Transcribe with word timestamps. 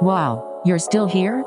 Wow, 0.00 0.62
you're 0.64 0.78
still 0.78 1.08
here? 1.08 1.38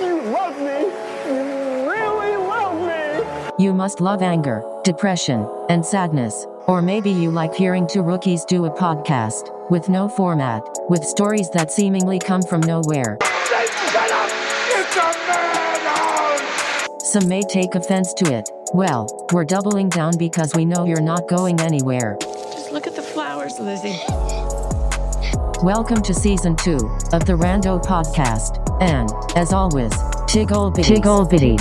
You 0.00 0.20
love 0.32 0.58
me. 0.58 0.80
You 1.28 1.88
really 1.88 2.36
love 2.36 3.54
me. 3.54 3.64
You 3.64 3.72
must 3.72 4.00
love 4.00 4.20
anger, 4.20 4.64
depression, 4.82 5.48
and 5.68 5.86
sadness. 5.86 6.44
Or 6.66 6.82
maybe 6.82 7.10
you 7.10 7.30
like 7.30 7.54
hearing 7.54 7.86
two 7.86 8.02
rookies 8.02 8.44
do 8.44 8.64
a 8.64 8.70
podcast, 8.70 9.70
with 9.70 9.88
no 9.88 10.08
format, 10.08 10.60
with 10.88 11.04
stories 11.04 11.50
that 11.50 11.70
seemingly 11.70 12.18
come 12.18 12.42
from 12.42 12.62
nowhere. 12.62 13.16
Shut 13.22 14.10
up. 14.10 14.28
It's 14.74 14.96
a 14.96 15.12
madhouse. 15.28 17.12
Some 17.12 17.28
may 17.28 17.42
take 17.42 17.76
offense 17.76 18.12
to 18.14 18.34
it. 18.34 18.50
Well, 18.74 19.06
we're 19.32 19.44
doubling 19.44 19.88
down 19.88 20.18
because 20.18 20.52
we 20.56 20.64
know 20.64 20.84
you're 20.84 21.00
not 21.00 21.28
going 21.28 21.60
anywhere. 21.60 22.16
Just 22.20 22.72
look 22.72 22.88
at 22.88 22.96
the 22.96 23.02
flowers, 23.02 23.60
Lizzie. 23.60 24.00
Welcome 25.64 26.02
to 26.02 26.14
season 26.14 26.54
two 26.54 26.76
of 27.12 27.24
the 27.24 27.32
Rando 27.32 27.82
podcast. 27.84 28.64
And, 28.80 29.10
as 29.36 29.52
always, 29.52 29.90
Tig 30.28 30.52
Ol' 30.52 30.70
Bitties. 30.70 30.84
Tig 30.84 31.04
Ol' 31.04 31.26
Bitties. 31.26 31.60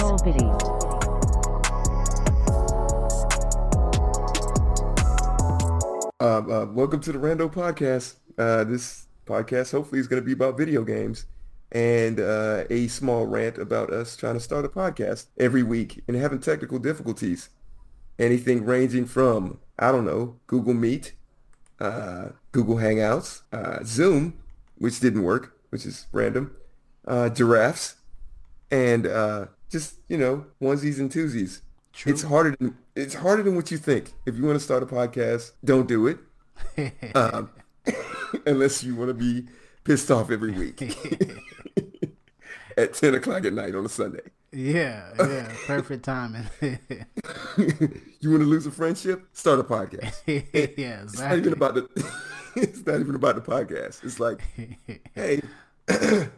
Uh, 6.22 6.26
uh, 6.26 6.66
welcome 6.68 7.00
to 7.00 7.12
the 7.12 7.18
Rando 7.18 7.52
podcast. 7.52 8.18
Uh, 8.38 8.64
this 8.66 9.08
podcast 9.26 9.72
hopefully 9.72 10.00
is 10.00 10.08
going 10.08 10.22
to 10.22 10.26
be 10.26 10.34
about 10.34 10.60
video 10.60 10.84
games 10.84 11.26
and 11.72 12.20
uh, 12.20 12.66
a 12.70 12.86
small 12.90 13.26
rant 13.26 13.58
about 13.58 13.92
us 13.92 14.16
trying 14.16 14.36
to 14.36 14.40
start 14.40 14.64
a 14.64 14.70
podcast 14.70 15.26
every 15.40 15.64
week 15.64 16.04
and 16.08 16.16
having 16.16 16.40
technical 16.40 16.78
difficulties. 16.78 17.50
Anything 18.20 18.64
ranging 18.64 19.08
from, 19.08 19.58
I 19.80 19.92
don't 19.92 20.06
know, 20.06 20.40
Google 20.46 20.76
Meet, 20.76 21.14
uh, 21.80 22.30
Google 22.52 22.76
Hangouts, 22.76 23.42
uh, 23.52 23.80
Zoom, 23.84 24.38
which 24.78 25.00
didn't 25.00 25.24
work, 25.24 25.58
which 25.70 25.86
is 25.86 26.08
random, 26.12 26.56
uh, 27.08 27.30
giraffes, 27.30 27.96
and 28.72 29.08
uh, 29.08 29.46
just, 29.70 29.96
you 30.08 30.18
know, 30.18 30.46
onesies 30.62 31.00
and 31.00 31.12
twosies. 31.12 31.62
It's 32.06 32.24
harder 32.24 32.56
than 32.60 32.78
it's 32.96 33.16
harder 33.16 33.42
than 33.42 33.56
what 33.56 33.72
you 33.72 33.78
think. 33.78 34.14
If 34.26 34.38
you 34.38 34.44
want 34.44 34.58
to 34.58 34.64
start 34.64 34.84
a 34.84 34.86
podcast, 34.86 35.52
don't 35.66 35.88
do 35.88 36.06
it. 36.08 36.20
um, 37.16 37.50
unless 38.46 38.84
you 38.84 38.96
want 38.96 39.10
to 39.10 39.14
be 39.14 39.48
pissed 39.84 40.12
off 40.12 40.32
every 40.32 40.52
week 40.52 40.82
at 42.78 42.94
10 42.94 43.16
o'clock 43.16 43.46
at 43.46 43.54
night 43.54 43.74
on 43.76 43.86
a 43.86 43.90
Sunday. 43.90 44.22
Yeah, 44.58 45.14
yeah, 45.20 45.52
perfect 45.68 46.04
timing. 46.04 46.48
you 46.62 48.32
want 48.32 48.42
to 48.42 48.48
lose 48.48 48.66
a 48.66 48.72
friendship? 48.72 49.28
Start 49.32 49.60
a 49.60 49.64
podcast. 49.64 50.16
yeah, 50.76 51.04
It's 51.04 51.20
not 51.20 51.38
even 51.38 51.54
about 51.54 51.76
the 51.76 52.12
it's 52.56 52.84
not 52.84 53.00
even 53.00 53.14
about 53.14 53.36
the 53.36 53.42
podcast. 53.42 54.04
It's 54.04 54.20
like, 54.20 54.42
hey, 55.14 55.42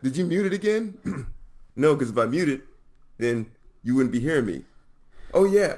did 0.03 0.17
you 0.17 0.25
mute 0.25 0.47
it 0.47 0.51
again? 0.51 0.97
no, 1.77 1.95
because 1.95 2.09
if 2.09 2.17
I 2.17 2.25
mute 2.25 2.49
it, 2.49 2.63
then 3.19 3.49
you 3.83 3.95
wouldn't 3.95 4.11
be 4.11 4.19
hearing 4.19 4.47
me. 4.47 4.65
Oh 5.33 5.45
yeah. 5.45 5.75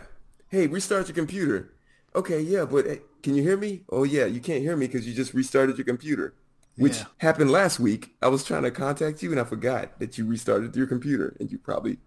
Hey, 0.49 0.65
restart 0.65 1.07
your 1.09 1.15
computer. 1.15 1.71
Okay, 2.15 2.41
yeah, 2.41 2.65
but 2.65 2.87
hey, 2.87 3.01
can 3.21 3.35
you 3.35 3.43
hear 3.43 3.55
me? 3.55 3.83
Oh 3.91 4.01
yeah, 4.01 4.25
you 4.25 4.39
can't 4.39 4.63
hear 4.63 4.75
me 4.75 4.87
because 4.87 5.07
you 5.07 5.13
just 5.13 5.35
restarted 5.35 5.77
your 5.77 5.85
computer. 5.85 6.33
Which 6.75 6.97
Yeah. 6.97 7.05
happened 7.19 7.51
last 7.51 7.79
week. 7.79 8.15
I 8.19 8.29
was 8.29 8.43
trying 8.43 8.63
to 8.63 8.71
contact 8.71 9.21
you 9.21 9.29
and 9.29 9.39
I 9.39 9.43
forgot 9.43 9.99
that 9.99 10.17
you 10.17 10.25
restarted 10.25 10.75
your 10.75 10.87
computer 10.87 11.35
and 11.39 11.51
you 11.51 11.59
probably 11.59 11.99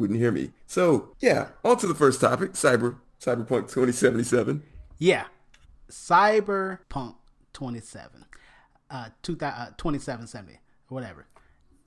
wouldn't 0.00 0.18
hear 0.18 0.32
me. 0.32 0.50
So 0.66 1.14
yeah, 1.20 1.48
on 1.64 1.76
to 1.78 1.86
the 1.86 1.94
first 1.94 2.20
topic, 2.20 2.52
cyber 2.52 2.96
cyberpunk 3.20 3.68
2077. 3.68 4.62
Yeah, 4.98 5.24
Cyberpunk 5.90 7.14
27, 7.52 8.24
uh, 8.90 9.08
2000, 9.22 9.54
uh 9.60 9.66
2770, 9.76 10.58
whatever. 10.88 11.26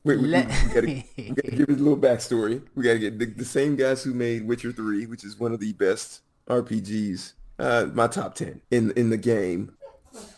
Wait, 0.03 0.17
we, 0.17 0.23
we, 0.23 0.27
Let- 0.29 0.47
we 0.47 0.73
gotta, 0.73 0.87
we 1.17 1.29
gotta 1.29 1.51
give 1.51 1.69
it 1.69 1.79
a 1.79 1.83
little 1.83 1.97
backstory. 1.97 2.61
We 2.75 2.83
gotta 2.83 2.99
get 2.99 3.19
the, 3.19 3.25
the 3.25 3.45
same 3.45 3.75
guys 3.75 4.03
who 4.03 4.13
made 4.13 4.45
Witcher 4.47 4.71
3, 4.71 5.05
which 5.05 5.23
is 5.23 5.39
one 5.39 5.53
of 5.53 5.59
the 5.59 5.73
best 5.73 6.21
RPGs, 6.47 7.33
uh, 7.59 7.87
my 7.93 8.07
top 8.07 8.35
10 8.35 8.61
in 8.71 8.91
in 8.91 9.09
the 9.09 9.17
game. 9.17 9.75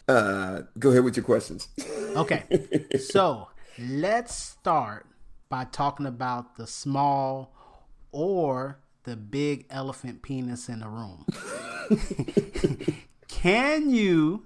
Uh, 0.07 0.61
go 0.79 0.91
ahead 0.91 1.03
with 1.03 1.17
your 1.17 1.25
questions. 1.25 1.67
Okay, 2.15 2.43
so 2.97 3.49
let's 3.77 4.33
start 4.33 5.05
by 5.49 5.65
talking 5.65 6.05
about 6.05 6.55
the 6.55 6.65
small 6.65 7.53
or 8.15 8.79
the 9.03 9.15
big 9.17 9.65
elephant 9.69 10.21
penis 10.21 10.69
in 10.69 10.79
the 10.79 10.87
room. 10.87 11.25
Can 13.27 13.89
you 13.89 14.45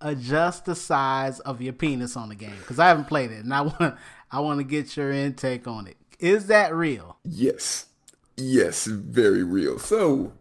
adjust 0.00 0.64
the 0.64 0.74
size 0.74 1.38
of 1.40 1.62
your 1.62 1.72
penis 1.72 2.16
on 2.16 2.28
the 2.28 2.34
game? 2.34 2.56
Because 2.58 2.80
I 2.80 2.88
haven't 2.88 3.06
played 3.06 3.30
it, 3.30 3.44
and 3.44 3.54
I 3.54 3.62
want 3.62 3.94
I 4.30 4.40
want 4.40 4.58
to 4.58 4.64
get 4.64 4.96
your 4.96 5.12
intake 5.12 5.68
on 5.68 5.86
it. 5.86 5.96
Is 6.18 6.48
that 6.48 6.74
real? 6.74 7.18
Yes, 7.24 7.86
yes, 8.36 8.84
very 8.86 9.44
real. 9.44 9.78
So 9.78 10.32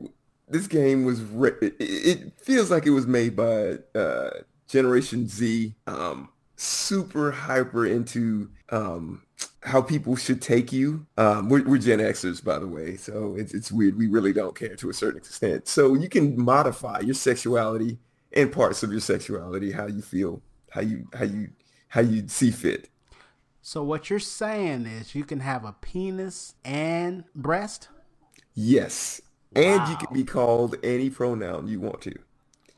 this 0.49 0.65
game 0.65 1.05
was 1.05 1.21
re- 1.21 1.51
it, 1.61 1.75
it 1.79 2.39
feels 2.39 2.71
like 2.71 2.87
it 2.87 2.91
was 2.91 3.05
made 3.05 3.35
by 3.35 3.77
uh, 3.93 4.31
Generation 4.67 5.27
Z, 5.27 5.75
um, 5.85 6.29
super 6.55 7.31
hyper 7.31 7.85
into 7.85 8.49
um, 8.69 9.21
how 9.63 9.81
people 9.81 10.15
should 10.15 10.41
take 10.41 10.71
you. 10.71 11.05
Um, 11.17 11.49
we're, 11.49 11.63
we're 11.63 11.77
Gen 11.77 11.99
Xers, 11.99 12.43
by 12.43 12.59
the 12.59 12.67
way, 12.67 12.97
so 12.97 13.35
it's 13.37 13.53
it's 13.53 13.71
weird. 13.71 13.97
We 13.97 14.07
really 14.07 14.33
don't 14.33 14.55
care 14.55 14.75
to 14.75 14.89
a 14.89 14.93
certain 14.93 15.17
extent. 15.17 15.67
So 15.67 15.93
you 15.93 16.09
can 16.09 16.39
modify 16.39 16.99
your 16.99 17.15
sexuality 17.15 17.97
and 18.33 18.51
parts 18.51 18.83
of 18.83 18.91
your 18.91 19.01
sexuality, 19.01 19.71
how 19.71 19.87
you 19.87 20.01
feel, 20.01 20.41
how 20.71 20.81
you 20.81 21.07
how 21.13 21.25
you 21.25 21.49
how 21.89 22.01
you 22.01 22.27
see 22.27 22.51
fit. 22.51 22.89
So 23.61 23.81
what 23.81 24.09
you're 24.09 24.19
saying 24.19 24.87
is 24.87 25.15
you 25.15 25.23
can 25.23 25.39
have 25.39 25.63
a 25.63 25.71
penis 25.71 26.55
and 26.65 27.23
breast? 27.33 27.87
Yes. 28.53 29.21
And 29.55 29.87
you 29.87 29.95
can 29.95 30.13
be 30.13 30.25
called 30.25 30.75
any 30.83 31.09
pronoun 31.09 31.67
you 31.67 31.79
want 31.79 32.01
to. 32.01 32.13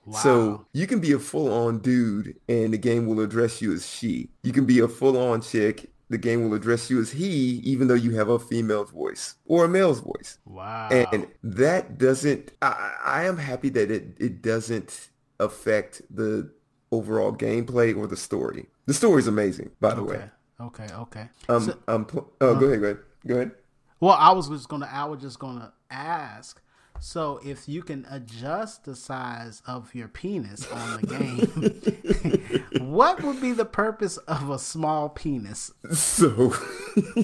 Wow. 0.05 0.19
So 0.19 0.65
you 0.73 0.85
can 0.85 0.99
be 0.99 1.13
a 1.13 1.19
full-on 1.19 1.79
dude 1.79 2.35
and 2.47 2.73
the 2.73 2.77
game 2.77 3.07
will 3.07 3.19
address 3.19 3.61
you 3.61 3.73
as 3.73 3.89
she. 3.89 4.29
You 4.43 4.51
can 4.51 4.65
be 4.65 4.79
a 4.79 4.87
full-on 4.87 5.41
chick. 5.41 5.89
The 6.09 6.17
game 6.19 6.43
will 6.47 6.55
address 6.55 6.89
you 6.89 6.99
as 7.01 7.11
he, 7.11 7.61
even 7.63 7.87
though 7.87 7.93
you 7.95 8.11
have 8.15 8.29
a 8.29 8.37
female's 8.37 8.91
voice 8.91 9.35
or 9.45 9.65
a 9.65 9.67
male's 9.67 9.99
voice. 10.01 10.37
Wow. 10.45 10.89
And 10.91 11.27
that 11.43 11.97
doesn't, 11.97 12.51
I, 12.61 12.93
I 13.03 13.23
am 13.25 13.37
happy 13.37 13.69
that 13.69 13.89
it, 13.89 14.15
it 14.19 14.41
doesn't 14.43 15.09
affect 15.39 16.01
the 16.15 16.51
overall 16.91 17.33
gameplay 17.33 17.95
or 17.97 18.05
the 18.07 18.17
story. 18.17 18.67
The 18.85 18.93
story 18.93 19.19
is 19.19 19.27
amazing, 19.27 19.71
by 19.81 19.95
the 19.95 20.03
way. 20.03 20.15
okay. 20.15 20.29
Okay, 20.61 20.87
okay. 20.93 21.29
Um, 21.49 21.63
So- 21.63 21.77
um, 21.87 22.05
pl- 22.05 22.31
oh, 22.39 22.55
go 22.55 22.67
ahead, 22.67 22.79
go 22.81 22.85
ahead. 22.87 22.97
Go 23.27 23.35
ahead. 23.35 23.51
Well, 23.99 24.15
I 24.17 24.31
was 24.31 24.47
just 24.47 24.69
gonna. 24.69 24.87
I 24.91 25.03
was 25.05 25.19
just 25.21 25.39
gonna 25.39 25.73
ask. 25.89 26.61
So, 27.07 27.39
if 27.45 27.69
you 27.69 27.83
can 27.83 28.07
adjust 28.09 28.85
the 28.85 28.95
size 28.95 29.61
of 29.67 29.93
your 29.93 30.07
penis 30.07 30.67
on 30.71 31.01
the 31.01 32.63
game, 32.73 32.81
what 32.89 33.21
would 33.21 33.39
be 33.39 33.51
the 33.51 33.63
purpose 33.63 34.17
of 34.17 34.49
a 34.49 34.57
small 34.57 35.09
penis? 35.09 35.71
So 35.93 36.55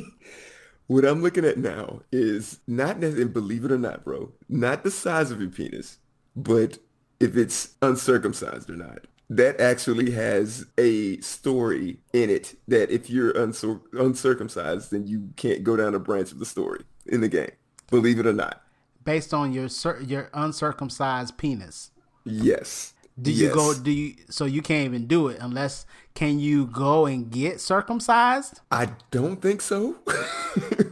what 0.88 1.04
I'm 1.04 1.24
looking 1.24 1.46
at 1.46 1.58
now 1.58 2.04
is 2.12 2.60
not 2.68 3.00
necessarily, 3.00 3.32
believe 3.32 3.66
it 3.66 3.72
or 3.72 3.80
not, 3.80 4.04
bro, 4.04 4.32
not 4.48 4.84
the 4.84 4.92
size 4.92 5.32
of 5.32 5.42
your 5.42 5.50
penis, 5.50 5.98
but 6.36 6.78
if 7.20 7.36
it's 7.36 7.74
uncircumcised 7.82 8.70
or 8.70 8.76
not. 8.76 9.08
That 9.32 9.60
actually 9.60 10.12
has 10.12 10.68
a 10.78 11.20
story 11.22 11.98
in 12.14 12.30
it 12.30 12.56
that 12.68 12.92
if 12.92 13.10
you're 13.10 13.34
uncir- 13.34 13.82
uncircumcised, 13.94 14.92
then 14.92 15.08
you 15.08 15.32
can't 15.38 15.64
go 15.64 15.76
down 15.76 15.96
a 15.96 16.00
branch 16.00 16.32
of 16.32 16.38
the 16.38 16.46
story 16.46 16.84
in 17.08 17.22
the 17.22 17.30
game. 17.30 17.52
Believe 17.90 18.20
it 18.20 18.28
or 18.28 18.34
not. 18.34 18.61
Based 19.04 19.34
on 19.34 19.52
your 19.54 19.68
your 20.06 20.30
uncircumcised 20.34 21.38
penis, 21.38 21.92
Yes. 22.24 22.94
do 23.20 23.32
you 23.32 23.48
Yes. 23.48 23.56
go? 23.56 23.74
Do 23.74 23.92
you? 23.92 24.16
So 24.30 24.46
you 24.46 24.62
can't 24.62 24.86
even 24.86 25.08
do 25.08 25.28
it 25.28 25.38
unless. 25.40 25.86
Can 26.14 26.40
you 26.40 26.66
go 26.68 27.06
and 27.06 27.32
get 27.32 27.62
circumcised? 27.62 28.60
I 28.70 28.90
don't 29.12 29.42
think 29.42 29.62
so. 29.62 29.98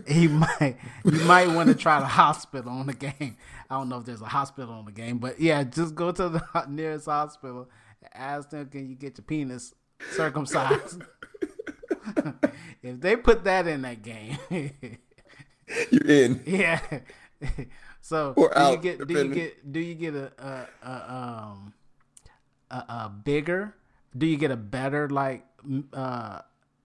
You 0.08 0.30
might 0.30 0.78
you 1.06 1.20
might 1.26 1.50
want 1.50 1.68
to 1.70 1.76
try 1.76 2.00
the 2.00 2.08
hospital 2.08 2.72
on 2.72 2.88
the 2.88 2.94
game. 2.94 3.38
I 3.70 3.76
don't 3.76 3.90
know 3.90 4.00
if 4.00 4.06
there's 4.06 4.22
a 4.24 4.26
hospital 4.26 4.74
on 4.74 4.86
the 4.86 4.92
game, 4.92 5.20
but 5.20 5.40
yeah, 5.40 5.64
just 5.64 5.94
go 5.94 6.12
to 6.12 6.30
the 6.30 6.66
nearest 6.68 7.06
hospital. 7.06 7.70
Ask 8.14 8.50
them, 8.50 8.66
can 8.70 8.90
you 8.90 8.96
get 8.96 9.20
your 9.20 9.26
penis 9.26 9.76
circumcised? 10.14 11.04
if 12.82 13.00
they 13.02 13.16
put 13.18 13.44
that 13.44 13.68
in 13.68 13.84
that 13.84 14.02
game, 14.02 14.38
you're 14.50 16.08
in. 16.08 16.42
yeah. 16.46 16.80
so 18.02 18.36
Or 18.36 18.54
do 18.56 18.64
you 18.64 18.78
out, 18.78 18.82
get 18.82 19.08
do 19.08 19.14
you 19.14 19.28
get 19.30 19.72
do 19.72 19.80
you 19.80 19.96
get 19.96 20.16
a, 20.16 20.32
a, 20.38 20.88
a 20.88 21.14
um 21.14 21.74
a, 22.70 22.76
a 22.78 23.10
bigger? 23.24 23.76
Do 24.18 24.26
you 24.26 24.38
get 24.38 24.52
a 24.52 24.58
better 24.58 25.10
like 25.10 25.46
uh 25.94 26.42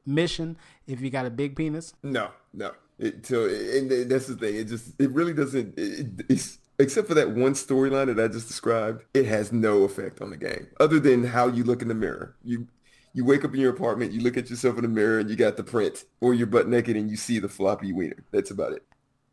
mission 0.06 0.56
if 0.86 1.00
you 1.00 1.10
got 1.10 1.26
a 1.26 1.30
big 1.30 1.56
penis? 1.56 1.94
No, 2.02 2.30
no. 2.52 2.72
It, 2.98 3.26
so, 3.26 3.46
and 3.46 3.90
that's 4.10 4.26
the 4.28 4.36
thing. 4.36 4.54
It 4.56 4.64
just, 4.64 4.94
it 5.00 5.10
really 5.10 5.34
doesn't. 5.34 5.74
It, 5.76 6.06
it's 6.28 6.58
except 6.78 7.08
for 7.08 7.14
that 7.14 7.30
one 7.32 7.54
storyline 7.54 8.06
that 8.14 8.22
I 8.22 8.28
just 8.28 8.46
described. 8.48 9.04
It 9.14 9.26
has 9.26 9.52
no 9.52 9.82
effect 9.82 10.20
on 10.20 10.30
the 10.30 10.36
game, 10.36 10.68
other 10.80 11.00
than 11.00 11.24
how 11.24 11.48
you 11.48 11.64
look 11.64 11.82
in 11.82 11.88
the 11.88 11.94
mirror. 11.94 12.36
You, 12.44 12.68
You 13.12 13.24
wake 13.24 13.44
up 13.44 13.54
in 13.54 13.60
your 13.60 13.72
apartment, 13.72 14.12
you 14.12 14.20
look 14.20 14.36
at 14.36 14.50
yourself 14.50 14.76
in 14.76 14.82
the 14.82 14.88
mirror, 14.88 15.18
and 15.20 15.30
you 15.30 15.36
got 15.36 15.56
the 15.56 15.64
print, 15.64 16.04
or 16.20 16.34
you're 16.34 16.46
butt 16.48 16.68
naked 16.68 16.96
and 16.96 17.10
you 17.10 17.16
see 17.16 17.38
the 17.38 17.48
floppy 17.48 17.92
wiener. 17.92 18.24
That's 18.32 18.50
about 18.50 18.72
it. 18.72 18.82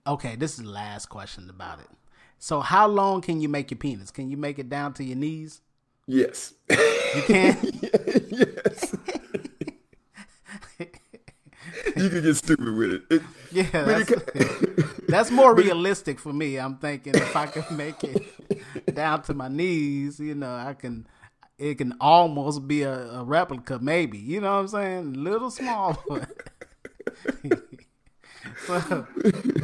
Okay, 0.06 0.36
this 0.36 0.58
is 0.58 0.66
the 0.66 0.70
last 0.70 1.08
question 1.08 1.50
about 1.50 1.80
it. 1.80 1.88
So, 2.40 2.60
how 2.60 2.88
long 2.88 3.22
can 3.22 3.40
you 3.40 3.48
make 3.48 3.70
your 3.70 3.78
penis? 3.78 4.10
Can 4.10 4.30
you 4.30 4.38
make 4.38 4.58
it 4.58 4.68
down 4.70 4.94
to 4.94 5.04
your 5.04 5.18
knees? 5.18 5.62
Yes. 6.08 6.54
You 6.70 7.22
can. 7.28 7.58
yes. 8.32 8.96
you 11.96 12.10
can 12.10 12.22
get 12.24 12.36
stupid 12.36 12.76
with 12.76 12.94
it. 12.94 13.04
it 13.12 13.22
Yeah, 13.52 13.84
that's, 13.84 14.12
it 14.12 15.08
that's 15.08 15.32
more 15.42 15.54
realistic 15.66 16.20
for 16.20 16.34
me. 16.34 16.58
I'm 16.58 16.78
thinking 16.78 17.14
if 17.16 17.36
I 17.36 17.46
can 17.46 17.78
make 17.78 18.04
it 18.04 18.96
down 18.96 19.22
to 19.24 19.34
my 19.34 19.48
knees, 19.48 20.20
you 20.20 20.36
know, 20.36 20.54
I 20.54 20.74
can. 20.74 21.08
It 21.60 21.78
can 21.78 21.94
almost 22.02 22.68
be 22.68 22.82
a, 22.82 23.20
a 23.20 23.24
replica, 23.24 23.78
maybe. 23.78 24.18
You 24.18 24.42
know 24.42 24.56
what 24.56 24.62
I'm 24.62 24.68
saying? 24.68 25.14
Little 25.24 25.52
small, 25.52 26.04
so, 28.68 29.08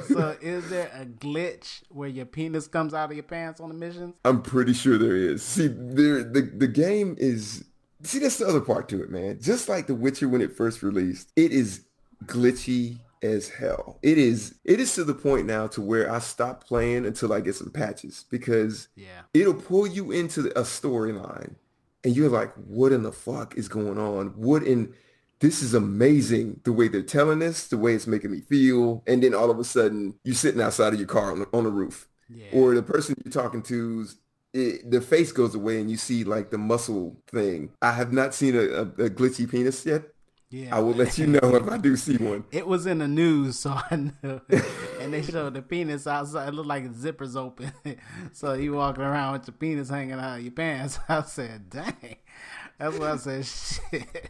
so 0.08 0.38
is 0.42 0.70
there 0.70 0.90
a 0.94 1.06
glitch 1.06 1.82
where 1.90 2.10
your 2.10 2.26
penis 2.26 2.68
comes 2.68 2.94
out 2.94 3.10
of 3.10 3.16
your 3.16 3.24
pants 3.24 3.60
on 3.60 3.70
the 3.70 3.76
missions? 3.76 4.16
I'm 4.26 4.42
pretty 4.42 4.74
sure 4.74 4.98
there 4.98 5.16
is. 5.16 5.44
See, 5.44 5.68
there 5.68 6.24
the 6.24 6.42
the 6.42 6.68
game 6.68 7.16
is. 7.18 7.64
See, 8.04 8.20
that's 8.20 8.38
the 8.38 8.48
other 8.48 8.62
part 8.62 8.88
to 8.90 9.02
it, 9.02 9.10
man. 9.10 9.40
Just 9.42 9.68
like 9.68 9.88
The 9.88 9.96
Witcher 9.96 10.30
when 10.30 10.42
it 10.42 10.56
first 10.56 10.84
released, 10.84 11.32
it 11.36 11.52
is 11.52 11.82
glitchy 12.26 13.00
as 13.24 13.50
hell. 13.50 13.98
It 14.04 14.18
is. 14.20 14.56
It 14.64 14.80
is 14.80 14.94
to 14.96 15.04
the 15.04 15.16
point 15.16 15.48
now 15.48 15.66
to 15.68 15.82
where 15.82 16.12
I 16.12 16.20
stop 16.20 16.64
playing 16.64 17.06
until 17.06 17.34
I 17.34 17.40
get 17.42 17.56
some 17.56 17.72
patches 17.72 18.26
because 18.30 18.88
Yeah. 18.96 19.22
it'll 19.34 19.56
pull 19.56 19.88
you 19.88 20.12
into 20.12 20.48
a 20.58 20.62
storyline, 20.62 21.56
and 22.04 22.16
you're 22.16 22.30
like, 22.30 22.54
"What 22.54 22.92
in 22.92 23.02
the 23.02 23.12
fuck 23.12 23.58
is 23.58 23.68
going 23.68 23.98
on? 23.98 24.28
What 24.36 24.62
in?" 24.64 24.94
This 25.39 25.62
is 25.62 25.74
amazing 25.74 26.62
the 26.63 26.74
way 26.74 26.88
they're 26.88 27.01
telling 27.04 27.39
this, 27.39 27.68
the 27.68 27.78
way 27.78 27.94
it's 27.94 28.07
making 28.07 28.31
me 28.31 28.42
feel, 28.42 29.04
and 29.06 29.22
then 29.22 29.34
all 29.36 29.51
of 29.51 29.60
a 29.60 29.63
sudden 29.63 30.16
you're 30.24 30.34
sitting 30.36 30.62
outside 30.62 30.94
of 30.94 31.00
your 31.00 31.07
car 31.07 31.31
on 31.31 31.39
the, 31.39 31.48
on 31.54 31.63
the 31.63 31.69
roof 31.69 32.07
Yeah. 32.30 32.48
or 32.54 32.74
the 32.74 32.81
person 32.84 33.16
you're 33.24 33.31
talking 33.31 33.62
to's 33.62 34.18
it, 34.54 34.89
the 34.89 35.01
face 35.01 35.31
goes 35.31 35.54
away 35.54 35.80
and 35.80 35.92
you 35.92 35.98
see 35.98 36.24
like 36.24 36.50
the 36.50 36.57
muscle 36.57 37.18
thing. 37.30 37.69
I 37.81 37.92
have 37.92 38.12
not 38.13 38.34
seen 38.34 38.56
a, 38.56 38.60
a, 38.62 38.81
a 38.81 39.10
glitchy 39.10 39.48
penis 39.50 39.86
yet. 39.86 40.04
yeah. 40.50 40.75
I 40.75 40.80
will 40.80 40.94
let 40.95 41.18
you 41.19 41.28
know 41.28 41.54
if 41.56 41.68
I 41.69 41.78
do 41.78 41.95
see 41.98 42.16
one. 42.18 42.45
It 42.51 42.66
was 42.66 42.88
in 42.88 42.98
the 43.00 43.07
news, 43.07 43.60
so 43.60 43.72
I 43.92 43.95
knew. 43.98 44.42
and 45.01 45.13
they 45.13 45.22
showed 45.22 45.54
the 45.54 45.62
penis 45.62 46.07
outside. 46.07 46.48
It 46.48 46.54
looked 46.56 46.69
like 46.69 46.92
the 46.92 46.98
zipper's 46.98 47.36
open. 47.36 47.72
so 48.31 48.54
you 48.54 48.74
walking 48.74 49.04
around 49.04 49.33
with 49.33 49.48
your 49.50 49.56
penis 49.57 49.90
hanging 49.90 50.13
out 50.13 50.38
of 50.40 50.42
your 50.44 50.54
pants. 50.54 50.98
I 51.10 51.22
said, 51.24 51.69
dang. 51.69 52.16
That's 52.80 52.98
why 53.00 53.12
I 53.14 53.18
said, 53.18 53.46
shit. 53.46 54.30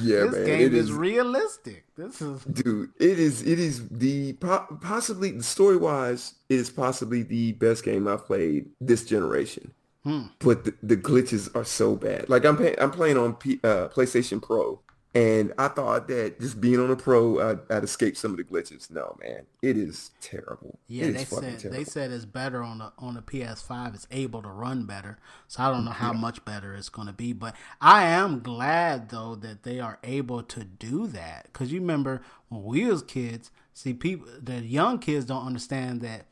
Yeah, 0.00 0.20
this 0.26 0.32
man, 0.32 0.44
game 0.46 0.74
is, 0.74 0.84
is- 0.86 0.92
realistic. 0.92 1.84
This 1.96 2.22
is 2.22 2.42
Dude, 2.44 2.90
it 2.98 3.18
is 3.18 3.42
it 3.42 3.58
is 3.58 3.88
the 3.88 4.34
possibly 4.34 5.40
story 5.40 5.76
wise 5.76 6.34
it 6.48 6.54
is 6.60 6.70
possibly 6.70 7.22
the 7.22 7.52
best 7.52 7.84
game 7.84 8.06
I've 8.08 8.24
played 8.24 8.66
this 8.80 9.04
generation. 9.04 9.72
Hmm. 10.04 10.22
But 10.38 10.64
the, 10.64 10.74
the 10.82 10.96
glitches 10.96 11.54
are 11.54 11.64
so 11.64 11.96
bad. 11.96 12.28
Like 12.28 12.44
I'm 12.44 12.56
pay- 12.56 12.76
I'm 12.76 12.90
playing 12.90 13.18
on 13.18 13.34
P- 13.34 13.60
uh, 13.62 13.88
PlayStation 13.88 14.40
Pro, 14.42 14.80
and 15.14 15.52
I 15.58 15.68
thought 15.68 16.08
that 16.08 16.40
just 16.40 16.60
being 16.60 16.80
on 16.80 16.90
a 16.90 16.96
Pro 16.96 17.38
uh, 17.38 17.56
I'd, 17.70 17.76
I'd 17.76 17.84
escape 17.84 18.16
some 18.16 18.30
of 18.30 18.38
the 18.38 18.44
glitches. 18.44 18.90
No, 18.90 19.16
man, 19.22 19.46
it 19.60 19.76
is 19.76 20.10
terrible. 20.20 20.78
yeah. 20.88 21.06
It 21.06 21.12
They 21.12 21.24
said 21.24 21.58
terrible. 21.58 21.78
they 21.78 21.84
said 21.84 22.10
it's 22.10 22.24
better 22.24 22.62
on 22.62 22.78
the 22.78 22.92
on 22.98 23.14
the 23.14 23.22
PS5. 23.22 23.94
It's 23.94 24.06
able 24.10 24.42
to 24.42 24.48
run 24.48 24.86
better. 24.86 25.18
So 25.48 25.62
I 25.62 25.70
don't 25.70 25.84
know 25.84 25.90
how 25.90 26.12
much 26.12 26.44
better 26.44 26.74
it's 26.74 26.88
going 26.88 27.08
to 27.08 27.12
be, 27.12 27.32
but 27.34 27.54
I 27.80 28.04
am 28.04 28.40
glad 28.40 29.10
though 29.10 29.34
that 29.36 29.64
they 29.64 29.80
are 29.80 29.98
able 30.02 30.42
to 30.44 30.64
do 30.64 31.06
that 31.08 31.44
because 31.52 31.72
you 31.72 31.80
remember 31.80 32.22
when 32.48 32.62
we 32.62 32.86
was 32.86 33.02
kids. 33.02 33.50
See, 33.74 33.94
people, 33.94 34.28
the 34.40 34.60
young 34.60 34.98
kids 34.98 35.24
don't 35.24 35.46
understand 35.46 36.00
that 36.02 36.26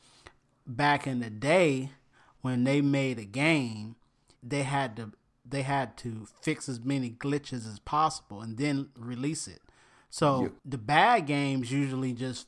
back 0.67 1.07
in 1.07 1.21
the 1.21 1.31
day 1.31 1.91
when 2.43 2.65
they 2.65 2.81
made 2.81 3.19
a 3.19 3.25
game, 3.25 3.97
they 4.43 4.63
had 4.63 4.97
to 4.97 5.13
they 5.51 5.63
had 5.63 5.97
to 5.99 6.27
fix 6.41 6.69
as 6.69 6.81
many 6.85 7.11
glitches 7.11 7.67
as 7.67 7.79
possible 7.81 8.41
and 8.41 8.57
then 8.59 8.89
release 8.99 9.47
it. 9.49 9.61
So 10.09 10.53
the 10.65 10.79
bad 10.79 11.27
games 11.27 11.71
usually 11.71 12.13
just 12.13 12.47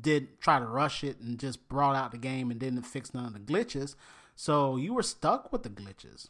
did 0.00 0.40
try 0.40 0.58
to 0.58 0.64
rush 0.66 1.04
it 1.04 1.20
and 1.20 1.38
just 1.38 1.68
brought 1.68 1.94
out 1.96 2.12
the 2.12 2.18
game 2.18 2.50
and 2.50 2.58
didn't 2.58 2.82
fix 2.82 3.12
none 3.12 3.26
of 3.26 3.34
the 3.34 3.40
glitches. 3.40 3.94
So 4.36 4.76
you 4.76 4.94
were 4.94 5.02
stuck 5.02 5.52
with 5.52 5.62
the 5.62 5.68
glitches. 5.68 6.28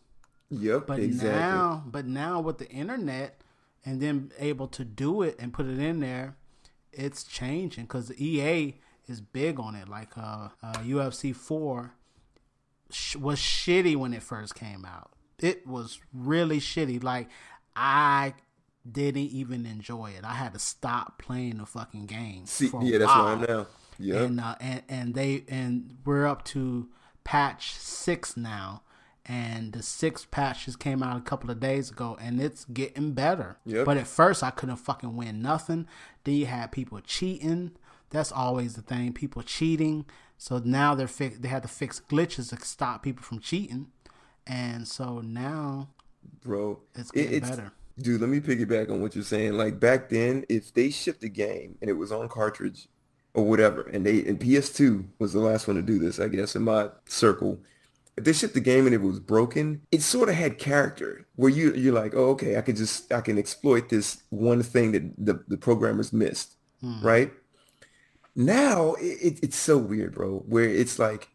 Yep, 0.51 0.87
But 0.87 0.99
exactly. 1.01 1.31
now, 1.39 1.83
but 1.87 2.07
now 2.07 2.41
with 2.41 2.59
the 2.59 2.69
internet 2.69 3.41
and 3.85 4.01
then 4.01 4.33
able 4.39 4.67
to 4.69 4.85
do 4.85 5.23
it 5.23 5.37
and 5.39 5.53
put 5.53 5.67
it 5.67 5.79
in 5.79 6.01
there, 6.01 6.37
it's 6.93 7.25
changing 7.25 7.85
because 7.85 8.13
EA 8.21 8.75
is 9.07 9.21
big 9.21 9.59
on 9.61 9.75
it. 9.75 9.89
Like 9.89 10.17
uh, 10.19 10.49
uh, 10.63 10.73
UFC 10.85 11.35
four 11.35 11.95
sh- 12.91 13.17
was 13.17 13.39
shitty 13.39 13.97
when 13.97 14.13
it 14.13 14.23
first 14.23 14.55
came 14.55 14.85
out. 14.85 15.11
It 15.39 15.67
was 15.67 16.01
really 16.13 16.61
shitty. 16.61 17.03
Like 17.03 17.29
I 17.75 18.35
didn't 18.91 19.23
even 19.23 19.67
enjoy 19.67 20.13
it. 20.17 20.25
I 20.25 20.35
had 20.35 20.53
to 20.55 20.59
stop 20.59 21.19
playing 21.19 21.59
the 21.59 21.67
fucking 21.67 22.07
game. 22.07 22.47
See, 22.47 22.71
yeah, 22.83 22.99
that's 22.99 23.15
where 23.15 23.25
I'm 23.25 23.41
now. 23.43 23.67
Yeah, 23.99 24.23
and 24.23 24.41
uh, 24.41 24.57
and 24.61 24.83
and 24.89 25.15
they 25.15 25.45
and 25.49 25.99
we're 26.05 26.27
up 26.27 26.45
to 26.47 26.89
patch 27.23 27.75
six 27.75 28.37
now, 28.37 28.83
and 29.25 29.73
the 29.73 29.83
sixth 29.83 30.31
patch 30.31 30.67
just 30.67 30.79
came 30.79 31.03
out 31.03 31.17
a 31.17 31.23
couple 31.23 31.51
of 31.51 31.61
days 31.61 31.91
ago, 31.91 32.17
and 32.21 32.41
it's 32.41 32.65
getting 32.67 33.13
better. 33.13 33.59
Yep. 33.65 33.87
But 33.87 33.97
at 33.97 34.07
first, 34.07 34.43
I 34.43 34.51
couldn't 34.51 34.77
fucking 34.77 35.17
win 35.17 35.41
nothing. 35.43 35.87
Then 36.25 36.35
you 36.35 36.47
had 36.47 36.73
people 36.73 37.01
cheating. 37.01 37.73
That's 38.11 38.33
always 38.33 38.75
the 38.75 38.83
thing. 38.83 39.13
People 39.13 39.43
cheating. 39.43 40.07
So 40.37 40.59
now 40.59 40.95
they're 40.95 41.09
fi- 41.09 41.29
they 41.29 41.49
had 41.49 41.63
to 41.63 41.69
fix 41.69 42.01
glitches 42.01 42.51
to 42.51 42.65
stop 42.65 43.03
people 43.03 43.23
from 43.23 43.39
cheating, 43.39 43.89
and 44.47 44.87
so 44.87 45.21
now 45.21 45.89
bro, 46.43 46.81
it's 46.95 47.11
it- 47.11 47.31
getting 47.31 47.41
better. 47.41 47.73
Dude, 47.97 48.21
let 48.21 48.29
me 48.29 48.41
piggyback 48.41 48.91
on 48.91 49.01
what 49.01 49.15
you're 49.15 49.23
saying. 49.23 49.53
Like 49.53 49.79
back 49.79 50.09
then, 50.09 50.45
if 50.49 50.75
they 50.75 50.91
shipped 50.91 51.23
a 51.23 51.29
game 51.29 51.79
and 51.81 51.89
it 51.89 51.93
was 51.93 52.11
on 52.11 52.29
cartridge 52.29 52.89
or 53.35 53.45
whatever, 53.45 53.83
and 53.83 54.05
they 54.05 54.25
and 54.25 54.41
PS2 54.41 55.07
was 55.21 55.33
the 55.33 55.39
last 55.39 55.69
one 55.69 55.77
to 55.77 55.83
do 55.83 56.01
this, 56.01 56.19
I 56.19 56.27
guess, 56.27 56.57
in 56.57 56.63
my 56.63 56.89
circle. 57.07 57.61
If 58.17 58.25
they 58.25 58.33
shipped 58.33 58.55
the 58.55 58.61
game 58.61 58.87
and 58.87 58.95
it 58.95 59.01
was 59.01 59.21
broken, 59.21 59.83
it 59.93 60.03
sort 60.03 60.29
of 60.29 60.35
had 60.35 60.59
character 60.59 61.27
where 61.37 61.51
you 61.51 61.73
you're 61.75 61.95
like, 61.95 62.15
oh, 62.17 62.31
okay, 62.31 62.57
I 62.57 62.63
could 62.63 62.77
just 62.77 63.13
I 63.13 63.21
can 63.21 63.39
exploit 63.39 63.91
this 63.91 64.25
one 64.31 64.65
thing 64.65 64.91
that 64.93 65.13
the, 65.17 65.45
the 65.47 65.57
programmers 65.57 66.13
missed, 66.13 66.57
hmm. 66.81 67.01
right? 67.01 67.33
Now 68.35 68.95
it, 68.95 69.39
it's 69.41 69.57
so 69.57 69.79
weird, 69.79 70.15
bro. 70.15 70.39
Where 70.49 70.69
it's 70.69 70.99
like 70.99 71.29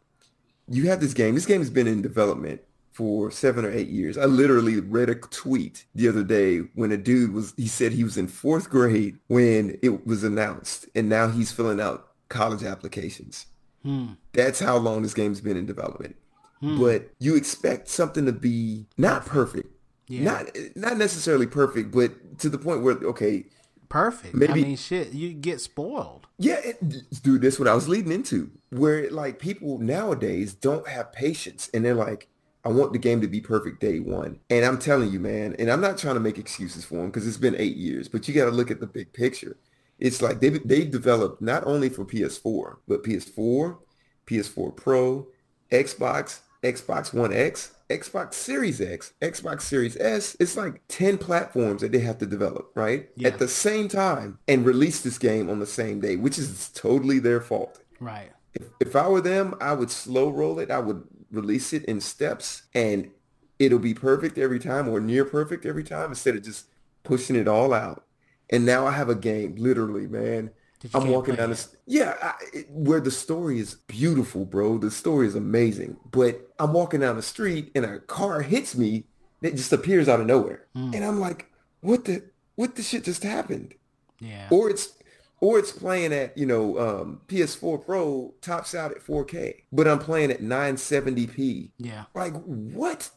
you 0.68 0.88
have 0.88 1.00
this 1.00 1.14
game. 1.14 1.34
This 1.34 1.46
game 1.46 1.62
has 1.62 1.70
been 1.70 1.86
in 1.86 2.02
development 2.02 2.60
for 2.92 3.30
seven 3.30 3.64
or 3.64 3.70
eight 3.70 3.88
years. 3.88 4.18
I 4.18 4.24
literally 4.24 4.80
read 4.80 5.08
a 5.08 5.14
tweet 5.14 5.84
the 5.94 6.08
other 6.08 6.24
day 6.24 6.58
when 6.74 6.92
a 6.92 6.96
dude 6.96 7.32
was, 7.32 7.54
he 7.56 7.66
said 7.68 7.92
he 7.92 8.04
was 8.04 8.16
in 8.18 8.26
fourth 8.28 8.68
grade 8.68 9.18
when 9.28 9.78
it 9.82 10.06
was 10.06 10.24
announced 10.24 10.86
and 10.94 11.08
now 11.08 11.28
he's 11.28 11.52
filling 11.52 11.80
out 11.80 12.08
college 12.28 12.62
applications. 12.64 13.46
Hmm. 13.82 14.08
That's 14.32 14.60
how 14.60 14.76
long 14.76 15.02
this 15.02 15.14
game's 15.14 15.40
been 15.40 15.56
in 15.56 15.66
development. 15.66 16.16
Hmm. 16.60 16.78
But 16.78 17.10
you 17.18 17.36
expect 17.36 17.88
something 17.88 18.26
to 18.26 18.32
be 18.32 18.86
not 18.98 19.24
perfect. 19.24 19.68
Not 20.12 20.46
not 20.74 20.96
necessarily 20.98 21.46
perfect, 21.46 21.92
but 21.92 22.38
to 22.40 22.48
the 22.48 22.58
point 22.58 22.82
where 22.82 22.94
okay, 22.96 23.44
Perfect. 23.88 24.34
I 24.34 24.38
Maybe- 24.38 24.64
mean, 24.64 24.76
shit, 24.76 25.12
you 25.12 25.32
get 25.32 25.60
spoiled. 25.60 26.26
yeah, 26.38 26.60
it, 26.64 27.22
dude, 27.22 27.42
that's 27.42 27.58
what 27.58 27.66
I 27.68 27.74
was 27.74 27.88
leading 27.88 28.12
into. 28.12 28.50
Where 28.70 29.10
like 29.10 29.38
people 29.38 29.78
nowadays 29.78 30.52
don't 30.54 30.86
have 30.88 31.12
patience, 31.12 31.70
and 31.74 31.84
they're 31.84 31.94
like, 31.94 32.28
"I 32.64 32.68
want 32.68 32.92
the 32.92 32.98
game 32.98 33.20
to 33.20 33.28
be 33.28 33.40
perfect 33.40 33.80
day 33.80 34.00
one." 34.00 34.40
And 34.50 34.64
I'm 34.64 34.78
telling 34.78 35.10
you, 35.12 35.20
man, 35.20 35.54
and 35.58 35.70
I'm 35.70 35.80
not 35.80 35.98
trying 35.98 36.14
to 36.14 36.20
make 36.20 36.38
excuses 36.38 36.84
for 36.84 36.96
them 36.96 37.06
because 37.06 37.26
it's 37.26 37.36
been 37.36 37.56
eight 37.56 37.76
years, 37.76 38.08
but 38.08 38.26
you 38.26 38.34
got 38.34 38.46
to 38.46 38.50
look 38.50 38.70
at 38.70 38.80
the 38.80 38.86
big 38.86 39.12
picture. 39.12 39.56
It's 39.98 40.22
like 40.22 40.40
they 40.40 40.50
they 40.50 40.84
developed 40.84 41.42
not 41.42 41.66
only 41.66 41.88
for 41.88 42.04
PS4, 42.04 42.78
but 42.88 43.04
PS4, 43.04 43.78
PS4 44.26 44.76
Pro, 44.76 45.26
Xbox, 45.70 46.40
Xbox 46.62 47.12
One 47.12 47.32
X, 47.32 47.74
Xbox 47.90 48.34
Series 48.34 48.80
X, 48.80 49.12
Xbox 49.20 49.62
Series 49.62 49.96
S. 49.96 50.36
It's 50.38 50.56
like 50.56 50.80
10 50.88 51.18
platforms 51.18 51.82
that 51.82 51.92
they 51.92 51.98
have 51.98 52.18
to 52.18 52.26
develop, 52.26 52.70
right? 52.74 53.08
Yeah. 53.16 53.28
At 53.28 53.38
the 53.38 53.48
same 53.48 53.88
time 53.88 54.38
and 54.46 54.64
release 54.64 55.02
this 55.02 55.18
game 55.18 55.50
on 55.50 55.58
the 55.58 55.66
same 55.66 56.00
day, 56.00 56.16
which 56.16 56.38
is 56.38 56.70
totally 56.74 57.18
their 57.18 57.40
fault. 57.40 57.80
Right. 57.98 58.30
If, 58.54 58.62
if 58.80 58.96
I 58.96 59.08
were 59.08 59.20
them, 59.20 59.54
I 59.60 59.72
would 59.72 59.90
slow 59.90 60.30
roll 60.30 60.58
it. 60.60 60.70
I 60.70 60.78
would 60.78 61.02
release 61.30 61.72
it 61.72 61.84
in 61.84 62.00
steps 62.00 62.62
and 62.74 63.10
it'll 63.58 63.78
be 63.78 63.94
perfect 63.94 64.38
every 64.38 64.58
time 64.58 64.88
or 64.88 65.00
near 65.00 65.24
perfect 65.24 65.64
every 65.66 65.84
time 65.84 66.10
instead 66.10 66.34
of 66.34 66.42
just 66.42 66.66
pushing 67.04 67.36
it 67.36 67.46
all 67.48 67.72
out. 67.72 68.04
And 68.50 68.66
now 68.66 68.86
I 68.86 68.92
have 68.92 69.08
a 69.08 69.14
game, 69.14 69.54
literally, 69.56 70.06
man. 70.06 70.50
I'm 70.94 71.08
walking 71.08 71.34
down 71.34 71.50
the 71.50 71.66
yeah, 71.86 72.16
I, 72.22 72.32
it, 72.54 72.70
where 72.70 73.00
the 73.00 73.10
story 73.10 73.58
is 73.58 73.74
beautiful, 73.86 74.46
bro. 74.46 74.78
The 74.78 74.90
story 74.90 75.26
is 75.26 75.34
amazing, 75.34 75.98
but 76.10 76.50
I'm 76.58 76.72
walking 76.72 77.00
down 77.00 77.16
the 77.16 77.22
street 77.22 77.70
and 77.74 77.84
a 77.84 77.98
car 78.00 78.40
hits 78.40 78.74
me 78.74 79.04
that 79.42 79.56
just 79.56 79.72
appears 79.74 80.08
out 80.08 80.20
of 80.20 80.26
nowhere, 80.26 80.66
Hmm. 80.74 80.92
and 80.94 81.04
I'm 81.04 81.20
like, 81.20 81.50
what 81.80 82.06
the 82.06 82.22
what 82.56 82.76
the 82.76 82.82
shit 82.82 83.04
just 83.04 83.22
happened? 83.22 83.74
Yeah. 84.20 84.48
Or 84.50 84.70
it's 84.70 84.94
or 85.40 85.58
it's 85.58 85.72
playing 85.72 86.12
at 86.12 86.36
you 86.36 86.46
know 86.46 86.78
um, 86.78 87.20
PS4 87.28 87.84
Pro 87.84 88.34
tops 88.40 88.74
out 88.74 88.90
at 88.90 89.04
4K, 89.04 89.54
but 89.72 89.88
I'm 89.88 89.98
playing 89.98 90.30
at 90.30 90.40
970p. 90.40 91.70
yeah. 91.78 92.04
Like 92.14 92.34
what? 92.44 93.10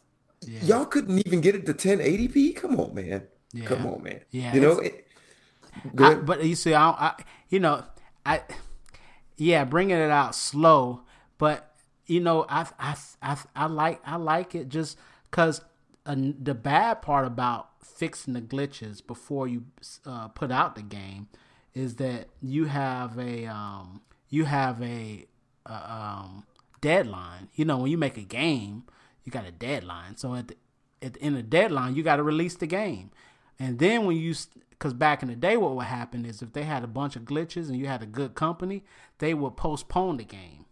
Yeah. 0.46 0.60
Y'all 0.64 0.86
couldn't 0.86 1.26
even 1.26 1.42
get 1.42 1.56
it 1.56 1.66
to 1.68 1.74
1080p? 1.74 2.56
Come 2.56 2.80
on, 2.80 2.94
man. 2.94 3.28
Yeah. 3.54 3.66
Come 3.66 3.86
on, 3.86 4.04
man. 4.04 4.22
Yeah, 4.32 4.54
You 4.54 4.62
know. 4.62 4.80
It, 4.80 5.08
I, 5.98 6.16
but 6.16 6.44
you 6.44 6.56
see, 6.56 6.74
I, 6.74 6.90
I, 6.90 7.24
you 7.50 7.60
know, 7.60 7.84
I, 8.26 8.42
yeah, 9.38 9.64
bringing 9.64 9.98
it 9.98 10.12
out 10.12 10.36
slow, 10.36 11.02
but 11.38 11.74
you 12.06 12.20
know, 12.20 12.46
I, 12.50 12.68
I, 12.80 12.96
I, 13.22 13.38
I 13.56 13.66
like, 13.68 14.02
I 14.06 14.18
like 14.18 14.54
it 14.54 14.70
just 14.70 14.98
because 15.32 15.62
uh, 16.06 16.16
the 16.18 16.54
bad 16.54 17.02
part 17.02 17.26
about 17.26 17.70
fixing 17.84 18.34
the 18.34 18.42
glitches 18.42 19.06
before 19.06 19.48
you 19.48 19.66
uh, 20.06 20.28
put 20.30 20.52
out 20.52 20.76
the 20.76 20.82
game 20.82 21.28
is 21.74 21.96
that 21.96 22.28
you 22.42 22.66
have 22.66 23.18
a, 23.18 23.46
um, 23.46 24.02
you 24.30 24.46
have 24.46 24.82
a, 24.82 25.26
a 25.66 25.74
um, 25.74 26.46
deadline. 26.82 27.50
You 27.56 27.66
know, 27.66 27.78
when 27.78 27.92
you 27.92 27.98
make 27.98 28.18
a 28.18 28.22
game, 28.22 28.84
you 29.24 29.32
got 29.32 29.46
a 29.46 29.52
deadline. 29.52 30.18
So 30.18 30.36
at 30.36 30.50
the, 30.50 30.56
at 31.02 31.14
the 31.14 31.22
end 31.22 31.38
of 31.38 31.44
the 31.44 31.50
deadline, 31.50 31.96
you 31.96 32.04
got 32.04 32.18
to 32.18 32.24
release 32.24 32.56
the 32.56 32.68
game. 32.68 33.12
And 33.60 33.80
then 33.80 34.06
when 34.06 34.18
you, 34.18 34.34
because 34.70 34.94
back 34.94 35.22
in 35.24 35.30
the 35.30 35.36
day, 35.36 35.58
what 35.58 35.76
would 35.76 35.86
happen 35.86 36.26
is 36.26 36.42
if 36.42 36.54
they 36.54 36.64
had 36.64 36.84
a 36.84 36.88
bunch 36.88 37.16
of 37.16 37.24
glitches 37.24 37.70
and 37.70 37.78
you 37.78 37.88
had 37.88 38.02
a 38.04 38.08
good 38.08 38.36
company, 38.36 38.84
they 39.20 39.34
would 39.34 39.56
postpone 39.56 40.18
the 40.18 40.24
game, 40.24 40.66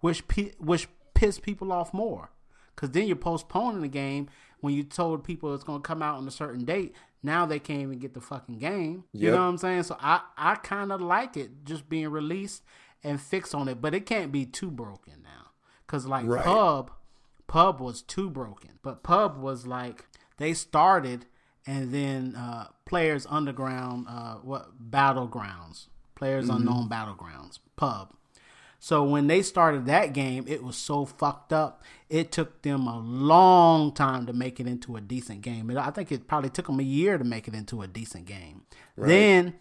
which 0.00 0.22
which 0.58 0.88
pissed 1.14 1.42
people 1.42 1.72
off 1.72 1.92
more. 1.92 2.30
Because 2.74 2.92
then 2.92 3.08
you're 3.08 3.16
postponing 3.16 3.82
the 3.82 3.88
game 3.88 4.28
when 4.60 4.72
you 4.72 4.84
told 4.84 5.24
people 5.24 5.52
it's 5.52 5.64
going 5.64 5.82
to 5.82 5.86
come 5.86 6.00
out 6.00 6.16
on 6.16 6.28
a 6.28 6.30
certain 6.30 6.64
date. 6.64 6.94
Now 7.22 7.46
they 7.46 7.58
can't 7.58 7.80
even 7.82 7.98
get 7.98 8.14
the 8.14 8.20
fucking 8.20 8.58
game. 8.58 9.04
You 9.12 9.30
know 9.32 9.38
what 9.38 9.42
I'm 9.42 9.58
saying? 9.58 9.82
So 9.84 9.96
I, 10.00 10.20
I 10.36 10.54
kind 10.56 10.92
of 10.92 11.00
like 11.00 11.36
it 11.36 11.64
just 11.64 11.88
being 11.88 12.08
released 12.08 12.62
and 13.02 13.20
fixed 13.20 13.54
on 13.54 13.68
it, 13.68 13.80
but 13.80 13.94
it 13.94 14.06
can't 14.06 14.30
be 14.32 14.44
too 14.46 14.70
broken 14.70 15.14
now. 15.22 15.50
Because 15.86 16.06
like 16.06 16.26
Right. 16.26 16.44
Pub, 16.44 16.90
Pub 17.46 17.80
was 17.80 18.02
too 18.02 18.30
broken. 18.30 18.78
But 18.82 19.02
Pub 19.02 19.36
was 19.38 19.66
like 19.66 20.06
they 20.36 20.54
started 20.54 21.26
and 21.66 21.92
then 21.92 22.34
uh 22.36 22.68
Players 22.86 23.26
Underground 23.28 24.06
uh 24.08 24.34
what 24.36 24.90
Battlegrounds. 24.90 25.86
Players 26.14 26.48
Unknown 26.48 26.88
Battlegrounds. 26.88 27.58
Pub. 27.76 28.12
So 28.78 29.02
when 29.02 29.26
they 29.26 29.42
started 29.42 29.86
that 29.86 30.12
game, 30.12 30.44
it 30.46 30.62
was 30.62 30.76
so 30.76 31.04
fucked 31.04 31.52
up. 31.52 31.82
It 32.08 32.30
took 32.30 32.62
them 32.62 32.86
a 32.86 32.98
long 32.98 33.92
time 33.92 34.26
to 34.26 34.32
make 34.32 34.60
it 34.60 34.66
into 34.66 34.96
a 34.96 35.00
decent 35.00 35.42
game. 35.42 35.76
I 35.76 35.90
think 35.90 36.12
it 36.12 36.28
probably 36.28 36.50
took 36.50 36.66
them 36.66 36.78
a 36.78 36.84
year 36.84 37.18
to 37.18 37.24
make 37.24 37.48
it 37.48 37.54
into 37.54 37.82
a 37.82 37.88
decent 37.88 38.26
game. 38.26 38.62
Then 38.96 39.54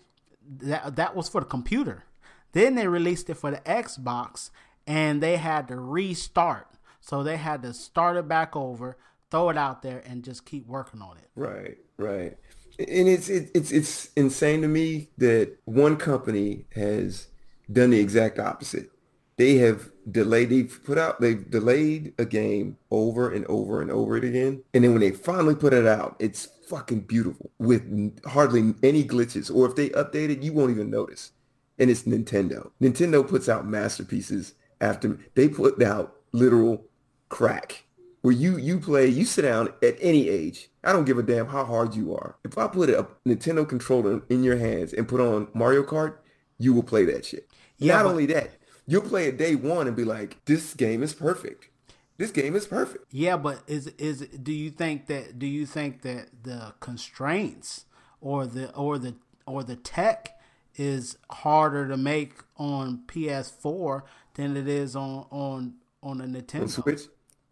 that 0.59 0.95
that 0.95 1.15
was 1.15 1.29
for 1.29 1.41
the 1.41 1.47
computer. 1.47 2.05
Then 2.53 2.75
they 2.75 2.87
released 2.87 3.29
it 3.29 3.35
for 3.35 3.51
the 3.51 3.57
Xbox 3.57 4.51
and 4.85 5.21
they 5.21 5.37
had 5.37 5.67
to 5.67 5.75
restart. 5.75 6.67
So 7.01 7.23
they 7.23 7.37
had 7.37 7.61
to 7.63 7.73
start 7.73 8.17
it 8.17 8.27
back 8.27 8.55
over, 8.55 8.97
throw 9.31 9.49
it 9.49 9.57
out 9.57 9.81
there 9.81 10.03
and 10.05 10.23
just 10.23 10.45
keep 10.45 10.67
working 10.67 11.01
on 11.01 11.17
it. 11.17 11.29
Right, 11.35 11.77
right. 11.97 12.37
And 12.79 13.07
it's 13.07 13.29
it, 13.29 13.49
it's 13.55 13.71
it's 13.71 14.09
insane 14.15 14.61
to 14.61 14.67
me 14.67 15.09
that 15.17 15.57
one 15.65 15.97
company 15.97 16.65
has 16.75 17.27
done 17.71 17.89
the 17.89 17.99
exact 17.99 18.39
opposite. 18.39 18.91
They 19.37 19.57
have 19.57 19.91
delayed. 20.09 20.49
They've 20.49 20.79
put 20.83 20.97
out. 20.97 21.21
They've 21.21 21.49
delayed 21.49 22.13
a 22.17 22.25
game 22.25 22.77
over 22.91 23.31
and 23.31 23.45
over 23.45 23.81
and 23.81 23.91
over 23.91 24.17
it 24.17 24.23
again. 24.23 24.63
And 24.73 24.83
then 24.83 24.91
when 24.91 25.01
they 25.01 25.11
finally 25.11 25.55
put 25.55 25.73
it 25.73 25.85
out, 25.85 26.15
it's 26.19 26.47
fucking 26.67 27.01
beautiful 27.01 27.51
with 27.59 27.83
hardly 28.25 28.73
any 28.83 29.03
glitches. 29.03 29.53
Or 29.53 29.67
if 29.67 29.75
they 29.75 29.89
update 29.89 30.29
it, 30.29 30.41
you 30.41 30.53
won't 30.53 30.71
even 30.71 30.89
notice. 30.89 31.31
And 31.79 31.89
it's 31.91 32.03
Nintendo. 32.03 32.71
Nintendo 32.81 33.25
puts 33.27 33.47
out 33.47 33.67
masterpieces 33.67 34.55
after 34.81 35.19
they 35.35 35.47
put 35.47 35.81
out 35.83 36.15
literal 36.31 36.83
crack 37.29 37.83
where 38.21 38.33
you 38.33 38.57
you 38.57 38.79
play 38.79 39.07
you 39.07 39.25
sit 39.25 39.41
down 39.43 39.69
at 39.83 39.95
any 39.99 40.29
age 40.29 40.69
i 40.83 40.91
don't 40.93 41.05
give 41.05 41.17
a 41.17 41.23
damn 41.23 41.47
how 41.47 41.63
hard 41.65 41.93
you 41.95 42.13
are 42.13 42.35
if 42.45 42.57
i 42.57 42.67
put 42.67 42.89
a 42.89 43.05
nintendo 43.27 43.67
controller 43.67 44.21
in 44.29 44.43
your 44.43 44.57
hands 44.57 44.93
and 44.93 45.07
put 45.07 45.19
on 45.19 45.47
mario 45.53 45.83
kart 45.83 46.17
you 46.57 46.73
will 46.73 46.83
play 46.83 47.03
that 47.05 47.25
shit 47.25 47.49
Yeah, 47.79 47.95
not 47.97 48.03
but- 48.03 48.09
only 48.11 48.25
that 48.27 48.51
you'll 48.87 49.01
play 49.01 49.27
it 49.27 49.37
day 49.37 49.55
one 49.55 49.87
and 49.87 49.95
be 49.95 50.03
like 50.05 50.37
this 50.45 50.73
game 50.73 51.03
is 51.03 51.13
perfect 51.13 51.69
this 52.17 52.31
game 52.31 52.55
is 52.55 52.65
perfect 52.65 53.05
Yeah, 53.11 53.37
but 53.37 53.61
is 53.67 53.87
is 53.99 54.21
do 54.41 54.51
you 54.51 54.71
think 54.71 55.05
that 55.07 55.37
do 55.37 55.45
you 55.45 55.65
think 55.67 56.01
that 56.01 56.29
the 56.43 56.73
constraints 56.79 57.85
or 58.21 58.47
the 58.47 58.73
or 58.73 58.97
the 58.97 59.13
or 59.45 59.63
the 59.63 59.75
tech 59.75 60.39
is 60.75 61.17
harder 61.31 61.87
to 61.87 61.97
make 61.97 62.33
on 62.57 63.03
PS4 63.07 64.01
than 64.33 64.57
it 64.57 64.67
is 64.67 64.95
on 64.95 65.25
on 65.31 65.75
on 66.01 66.21
a 66.21 66.25
Nintendo? 66.25 66.69
switch 66.69 67.01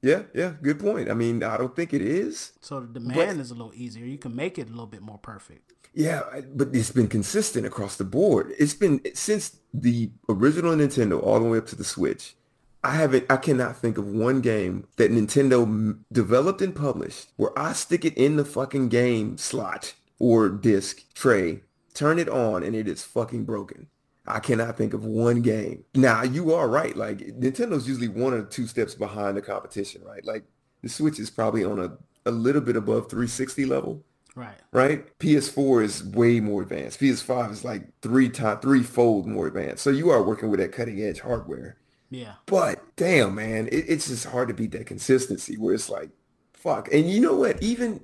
yeah 0.02 0.24
yeah 0.34 0.54
good 0.62 0.80
point 0.80 1.10
i 1.10 1.14
mean 1.14 1.44
i 1.44 1.58
don't 1.58 1.76
think 1.76 1.94
it 1.94 2.02
is 2.02 2.54
So 2.62 2.80
the 2.80 2.88
demand 3.00 3.40
is 3.42 3.52
a 3.52 3.56
little 3.56 3.74
easier. 3.76 4.06
You 4.06 4.18
can 4.18 4.36
make 4.36 4.58
it 4.60 4.68
a 4.68 4.72
little 4.72 4.88
bit 4.88 5.02
more 5.02 5.18
perfect. 5.20 5.74
Yeah, 5.96 6.24
but 6.54 6.70
it's 6.74 6.92
been 6.92 7.08
consistent 7.08 7.66
across 7.66 7.96
the 7.96 8.04
board. 8.04 8.54
It's 8.60 8.74
been 8.74 9.00
since 9.14 9.58
the 9.74 10.12
original 10.28 10.76
Nintendo 10.76 11.24
all 11.24 11.40
the 11.40 11.48
way 11.48 11.58
up 11.58 11.68
to 11.68 11.76
the 11.76 11.86
Switch. 11.86 12.36
I 12.84 12.96
haven't, 12.96 13.26
I 13.32 13.38
cannot 13.38 13.78
think 13.78 13.98
of 13.98 14.06
one 14.06 14.42
game 14.42 14.88
that 14.98 15.10
Nintendo 15.10 15.98
developed 16.12 16.62
and 16.62 16.76
published 16.76 17.32
where 17.38 17.58
I 17.58 17.72
stick 17.74 18.04
it 18.04 18.14
in 18.16 18.36
the 18.36 18.46
fucking 18.46 18.90
game 18.90 19.38
slot 19.38 19.94
or 20.20 20.50
disc 20.50 21.02
tray, 21.14 21.62
turn 21.94 22.20
it 22.20 22.30
on, 22.30 22.62
and 22.62 22.76
it 22.76 22.90
is 22.90 23.04
fucking 23.04 23.46
broken. 23.46 23.88
I 24.28 24.40
cannot 24.40 24.78
think 24.78 24.94
of 24.94 25.06
one 25.06 25.42
game. 25.42 25.86
Now, 25.96 26.24
you 26.24 26.54
are 26.54 26.68
right. 26.68 26.96
Like 26.96 27.20
Nintendo's 27.20 27.88
usually 27.88 28.10
one 28.10 28.34
or 28.34 28.44
two 28.44 28.68
steps 28.68 28.96
behind 28.96 29.38
the 29.38 29.42
competition, 29.42 30.04
right? 30.04 30.26
Like 30.26 30.44
the 30.84 30.90
Switch 30.90 31.20
is 31.20 31.30
probably 31.30 31.64
on 31.64 31.80
a, 31.80 31.98
a 32.26 32.32
little 32.32 32.62
bit 32.62 32.76
above 32.76 33.10
360 33.10 33.66
level 33.66 34.04
Right. 34.36 34.60
right? 34.74 35.18
PS4 35.20 35.84
is 35.84 36.04
way 36.04 36.42
more 36.42 36.62
advanced. 36.62 37.00
PS5 37.00 37.52
is 37.52 37.64
like 37.64 37.84
three 38.02 38.30
time, 38.30 38.60
three-fold 38.60 39.26
more 39.26 39.48
advanced. 39.48 39.82
So 39.82 39.90
you 39.90 40.10
are 40.10 40.22
working 40.22 40.50
with 40.50 40.60
that 40.60 40.74
cutting-edge 40.74 41.22
hardware. 41.22 41.78
Yeah. 42.10 42.34
But 42.46 42.84
damn, 42.98 43.36
man, 43.36 43.68
it, 43.68 43.86
it's 43.88 44.08
just 44.08 44.26
hard 44.26 44.50
to 44.50 44.54
beat 44.54 44.72
that 44.72 44.88
consistency 44.88 45.58
where 45.58 45.74
it's 45.74 45.90
like, 45.90 46.10
fuck. 46.54 46.94
And 46.94 47.10
you 47.10 47.22
know 47.22 47.36
what? 47.36 47.64
Even 47.64 48.04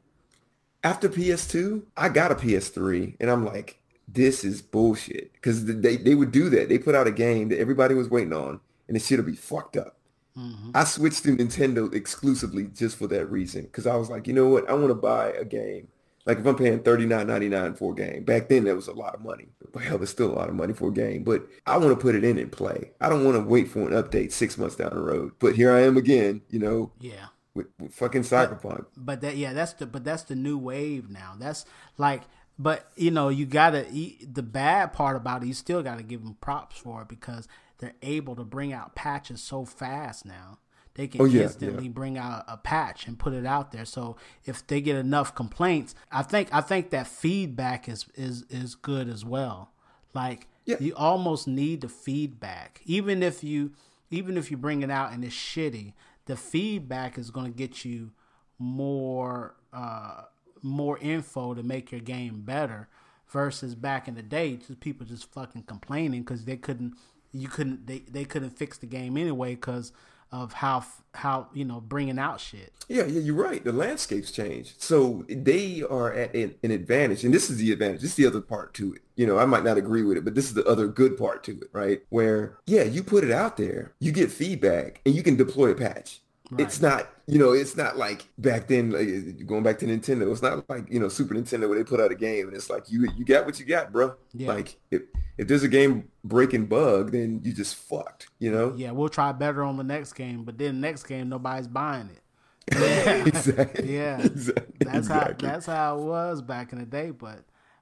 after 0.83 1.09
PS2, 1.09 1.83
I 1.97 2.09
got 2.09 2.31
a 2.31 2.35
PS3, 2.35 3.17
and 3.19 3.29
I'm 3.29 3.45
like, 3.45 3.79
this 4.07 4.43
is 4.43 4.61
bullshit. 4.61 5.33
Because 5.33 5.65
they, 5.65 5.97
they 5.97 6.15
would 6.15 6.31
do 6.31 6.49
that. 6.49 6.69
They 6.69 6.77
put 6.77 6.95
out 6.95 7.07
a 7.07 7.11
game 7.11 7.49
that 7.49 7.59
everybody 7.59 7.93
was 7.93 8.09
waiting 8.09 8.33
on, 8.33 8.59
and 8.87 8.95
it 8.95 9.01
should 9.01 9.25
be 9.25 9.35
fucked 9.35 9.77
up. 9.77 9.97
Mm-hmm. 10.37 10.71
I 10.73 10.85
switched 10.85 11.23
to 11.23 11.35
Nintendo 11.35 11.93
exclusively 11.93 12.69
just 12.73 12.97
for 12.97 13.07
that 13.07 13.29
reason. 13.29 13.63
Because 13.63 13.85
I 13.85 13.95
was 13.95 14.09
like, 14.09 14.27
you 14.27 14.33
know 14.33 14.47
what? 14.47 14.69
I 14.69 14.73
want 14.73 14.89
to 14.89 14.95
buy 14.95 15.31
a 15.31 15.43
game. 15.43 15.89
Like 16.25 16.39
if 16.39 16.45
I'm 16.45 16.55
paying 16.55 16.79
$39.99 16.79 17.77
for 17.77 17.93
a 17.93 17.95
game, 17.95 18.23
back 18.23 18.47
then 18.49 18.65
that 18.65 18.75
was 18.75 18.87
a 18.87 18.93
lot 18.93 19.15
of 19.15 19.21
money. 19.21 19.47
But 19.73 19.83
hell, 19.83 20.01
it's 20.03 20.11
still 20.11 20.29
a 20.29 20.35
lot 20.35 20.49
of 20.49 20.55
money 20.55 20.73
for 20.73 20.89
a 20.89 20.93
game. 20.93 21.23
But 21.23 21.47
I 21.65 21.77
want 21.77 21.91
to 21.91 21.95
put 21.95 22.13
it 22.13 22.25
in 22.25 22.37
and 22.37 22.51
play. 22.51 22.91
I 22.99 23.07
don't 23.07 23.23
want 23.23 23.37
to 23.37 23.41
wait 23.49 23.69
for 23.69 23.79
an 23.79 23.93
update 23.93 24.33
six 24.33 24.57
months 24.57 24.75
down 24.75 24.89
the 24.93 24.99
road. 24.99 25.31
But 25.39 25.55
here 25.55 25.71
I 25.71 25.81
am 25.83 25.95
again, 25.95 26.41
you 26.49 26.59
know, 26.59 26.91
Yeah. 26.99 27.27
with, 27.53 27.67
with 27.79 27.93
fucking 27.93 28.23
Cyberpunk. 28.23 28.87
But 28.97 29.21
that 29.21 29.37
yeah, 29.37 29.53
that's 29.53 29.71
the 29.73 29.85
but 29.85 30.03
that's 30.03 30.23
the 30.23 30.35
new 30.35 30.57
wave 30.57 31.09
now. 31.09 31.35
That's 31.39 31.63
like 31.97 32.23
but 32.59 32.91
you 32.97 33.11
know, 33.11 33.29
you 33.29 33.45
got 33.45 33.69
to 33.71 33.85
the 34.29 34.43
bad 34.43 34.91
part 34.91 35.15
about 35.15 35.41
it, 35.41 35.47
you 35.47 35.53
still 35.53 35.81
got 35.81 35.97
to 35.99 36.03
give 36.03 36.21
them 36.21 36.35
props 36.41 36.77
for 36.77 37.03
it 37.03 37.07
because 37.07 37.47
they're 37.77 37.95
able 38.01 38.35
to 38.35 38.43
bring 38.43 38.73
out 38.73 38.93
patches 38.93 39.41
so 39.41 39.63
fast 39.63 40.25
now. 40.25 40.59
They 40.95 41.07
can 41.07 41.21
Oh, 41.21 41.25
yeah, 41.25 41.43
instantly 41.43 41.85
yeah. 41.85 41.91
bring 41.91 42.17
out 42.17 42.43
a 42.47 42.57
patch 42.57 43.07
and 43.07 43.17
put 43.17 43.33
it 43.33 43.45
out 43.45 43.71
there. 43.71 43.85
So 43.85 44.17
if 44.45 44.65
they 44.67 44.81
get 44.81 44.97
enough 44.97 45.33
complaints, 45.33 45.95
I 46.11 46.21
think 46.23 46.53
I 46.53 46.61
think 46.61 46.89
that 46.89 47.07
feedback 47.07 47.87
is 47.87 48.05
is 48.15 48.43
is 48.49 48.75
good 48.75 49.07
as 49.07 49.23
well. 49.23 49.71
Like 50.13 50.47
Yeah. 50.65 50.75
you 50.79 50.93
almost 50.95 51.47
need 51.47 51.81
the 51.81 51.89
feedback, 51.89 52.81
even 52.85 53.23
if 53.23 53.43
you 53.43 53.71
even 54.09 54.37
if 54.37 54.51
you 54.51 54.57
bring 54.57 54.81
it 54.81 54.91
out 54.91 55.13
and 55.13 55.23
it's 55.23 55.33
shitty. 55.35 55.93
The 56.25 56.35
feedback 56.35 57.17
is 57.17 57.31
going 57.31 57.51
to 57.51 57.57
get 57.57 57.83
you 57.85 58.11
more 58.59 59.55
uh, 59.73 60.23
more 60.61 60.97
info 60.99 61.53
to 61.53 61.63
make 61.63 61.91
your 61.91 62.01
game 62.01 62.41
better. 62.41 62.87
Versus 63.29 63.75
back 63.75 64.09
in 64.09 64.15
the 64.15 64.21
day, 64.21 64.57
just 64.57 64.81
people 64.81 65.05
just 65.05 65.31
fucking 65.31 65.63
complaining 65.63 66.21
because 66.23 66.43
they 66.43 66.57
couldn't 66.57 66.95
you 67.31 67.47
couldn't 67.47 67.87
they, 67.87 67.99
they 67.99 68.25
couldn't 68.25 68.49
fix 68.49 68.77
the 68.77 68.85
game 68.85 69.15
anyway 69.15 69.55
because 69.55 69.93
of 70.31 70.53
how 70.53 70.85
how 71.13 71.47
you 71.53 71.65
know 71.65 71.81
bringing 71.81 72.17
out 72.17 72.39
shit. 72.39 72.71
Yeah, 72.87 73.05
yeah, 73.05 73.21
you're 73.21 73.35
right. 73.35 73.63
The 73.63 73.71
landscape's 73.71 74.31
changed. 74.31 74.81
So 74.81 75.25
they 75.29 75.81
are 75.81 76.13
at 76.13 76.33
an, 76.35 76.55
an 76.63 76.71
advantage. 76.71 77.23
And 77.23 77.33
this 77.33 77.49
is 77.49 77.57
the 77.57 77.71
advantage. 77.71 78.01
This 78.01 78.11
is 78.11 78.15
the 78.17 78.27
other 78.27 78.41
part 78.41 78.73
to 78.75 78.93
it. 78.93 79.01
You 79.15 79.25
know, 79.27 79.37
I 79.37 79.45
might 79.45 79.63
not 79.63 79.77
agree 79.77 80.03
with 80.03 80.17
it, 80.17 80.25
but 80.25 80.35
this 80.35 80.45
is 80.45 80.53
the 80.53 80.65
other 80.65 80.87
good 80.87 81.17
part 81.17 81.43
to 81.45 81.51
it, 81.51 81.69
right? 81.71 82.01
Where, 82.09 82.57
yeah, 82.65 82.83
you 82.83 83.03
put 83.03 83.23
it 83.23 83.31
out 83.31 83.55
there, 83.55 83.93
you 83.99 84.11
get 84.11 84.31
feedback, 84.31 84.99
and 85.05 85.15
you 85.15 85.23
can 85.23 85.37
deploy 85.37 85.69
a 85.69 85.75
patch. 85.75 86.21
It's 86.57 86.81
not, 86.81 87.07
you 87.27 87.39
know, 87.39 87.53
it's 87.53 87.77
not 87.77 87.97
like 87.97 88.27
back 88.37 88.67
then, 88.67 88.91
like, 88.91 89.45
going 89.45 89.63
back 89.63 89.79
to 89.79 89.85
Nintendo. 89.85 90.29
It's 90.31 90.41
not 90.41 90.69
like 90.69 90.91
you 90.91 90.99
know 90.99 91.07
Super 91.07 91.33
Nintendo 91.33 91.69
where 91.69 91.77
they 91.77 91.83
put 91.85 92.01
out 92.01 92.11
a 92.11 92.15
game 92.15 92.47
and 92.47 92.55
it's 92.55 92.69
like 92.69 92.91
you 92.91 93.07
you 93.15 93.23
got 93.23 93.45
what 93.45 93.57
you 93.59 93.65
got, 93.65 93.91
bro. 93.91 94.15
Yeah. 94.33 94.49
Like 94.49 94.77
if 94.91 95.03
if 95.41 95.47
there's 95.47 95.63
a 95.63 95.67
game 95.67 96.07
breaking 96.23 96.67
bug, 96.67 97.13
then 97.13 97.41
you 97.43 97.51
just 97.51 97.73
fucked, 97.73 98.27
you 98.37 98.51
know. 98.51 98.75
Yeah, 98.77 98.91
we'll 98.91 99.09
try 99.09 99.31
better 99.31 99.63
on 99.63 99.75
the 99.75 99.83
next 99.83 100.13
game, 100.13 100.43
but 100.43 100.59
then 100.59 100.79
next 100.79 101.03
game 101.05 101.29
nobody's 101.29 101.65
buying 101.67 102.11
it. 102.11 103.27
exactly. 103.27 103.91
Yeah, 103.95 104.21
Exactly. 104.23 104.85
that's 104.85 105.07
how 105.07 105.33
that's 105.39 105.65
how 105.65 105.97
it 105.97 106.03
was 106.03 106.43
back 106.43 106.73
in 106.73 106.79
the 106.79 106.85
day. 106.85 107.09
But 107.09 107.39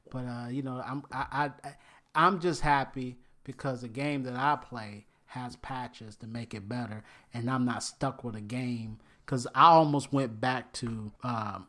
but 0.09 0.19
uh, 0.19 0.47
you 0.49 0.61
know, 0.61 0.81
I'm 0.83 1.03
I, 1.11 1.51
I 1.65 1.71
I'm 2.15 2.39
just 2.39 2.61
happy 2.61 3.17
because 3.43 3.81
the 3.81 3.89
game 3.89 4.23
that 4.23 4.35
I 4.35 4.55
play 4.55 5.05
has 5.25 5.57
patches 5.57 6.15
to 6.15 6.27
make 6.27 6.53
it 6.53 6.69
better, 6.69 7.03
and 7.33 7.49
I'm 7.49 7.65
not 7.65 7.83
stuck 7.83 8.23
with 8.23 8.37
a 8.37 8.41
game 8.41 8.99
because 9.25 9.47
I 9.53 9.65
almost 9.65 10.13
went 10.13 10.39
back 10.39 10.71
to 10.75 11.11
um, 11.23 11.67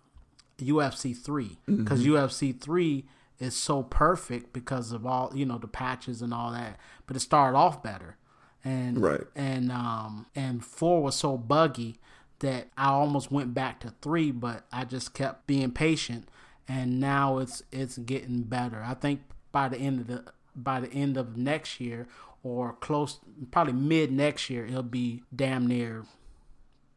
UFC 0.60 1.16
three 1.16 1.58
because 1.66 2.06
UFC 2.06 2.58
three 2.58 3.06
is 3.40 3.56
so 3.56 3.82
perfect 3.82 4.52
because 4.52 4.92
of 4.92 5.04
all 5.04 5.32
you 5.34 5.44
know 5.46 5.58
the 5.58 5.66
patches 5.66 6.22
and 6.22 6.32
all 6.32 6.52
that, 6.52 6.78
but 7.06 7.16
it 7.16 7.20
started 7.20 7.56
off 7.56 7.82
better. 7.82 8.16
And 8.62 9.02
Right. 9.02 9.22
and 9.34 9.72
um 9.72 10.26
and 10.36 10.64
four 10.64 11.02
was 11.02 11.16
so 11.16 11.36
buggy 11.38 11.98
that 12.40 12.68
I 12.76 12.88
almost 12.90 13.32
went 13.32 13.52
back 13.54 13.80
to 13.80 13.94
three, 14.02 14.30
but 14.30 14.64
I 14.72 14.84
just 14.84 15.12
kept 15.14 15.46
being 15.46 15.72
patient, 15.72 16.28
and 16.68 17.00
now 17.00 17.38
it's 17.38 17.62
it's 17.72 17.96
getting 17.98 18.42
better. 18.42 18.82
I 18.82 18.94
think 18.94 19.22
by 19.52 19.68
the 19.68 19.78
end 19.78 20.00
of 20.00 20.06
the 20.06 20.24
by 20.54 20.80
the 20.80 20.92
end 20.92 21.16
of 21.16 21.36
next 21.36 21.80
year 21.80 22.06
or 22.42 22.72
close, 22.74 23.20
probably 23.50 23.72
mid 23.74 24.10
next 24.12 24.48
year, 24.50 24.66
it'll 24.66 24.82
be 24.82 25.22
damn 25.34 25.66
near 25.66 26.04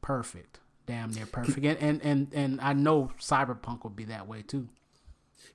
perfect, 0.02 0.60
damn 0.86 1.12
near 1.12 1.26
perfect, 1.26 1.66
and 1.66 1.78
and 1.80 2.02
and, 2.04 2.28
and 2.34 2.62
I 2.62 2.74
know 2.74 3.12
Cyberpunk 3.20 3.84
will 3.84 3.90
be 3.92 4.06
that 4.06 4.28
way 4.28 4.42
too. 4.42 4.68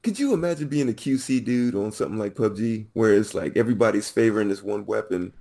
Could 0.03 0.19
you 0.19 0.33
imagine 0.33 0.69
being 0.69 0.89
a 0.89 0.93
QC 0.93 1.45
dude 1.45 1.75
on 1.75 1.93
something 1.93 2.19
like 2.19 2.35
PUBG, 2.35 2.87
where 2.93 3.13
it's 3.15 3.35
like 3.35 3.57
everybody's 3.57 4.09
favoring 4.11 4.49
this 4.49 4.63
one 4.63 4.87
weapon 4.87 5.33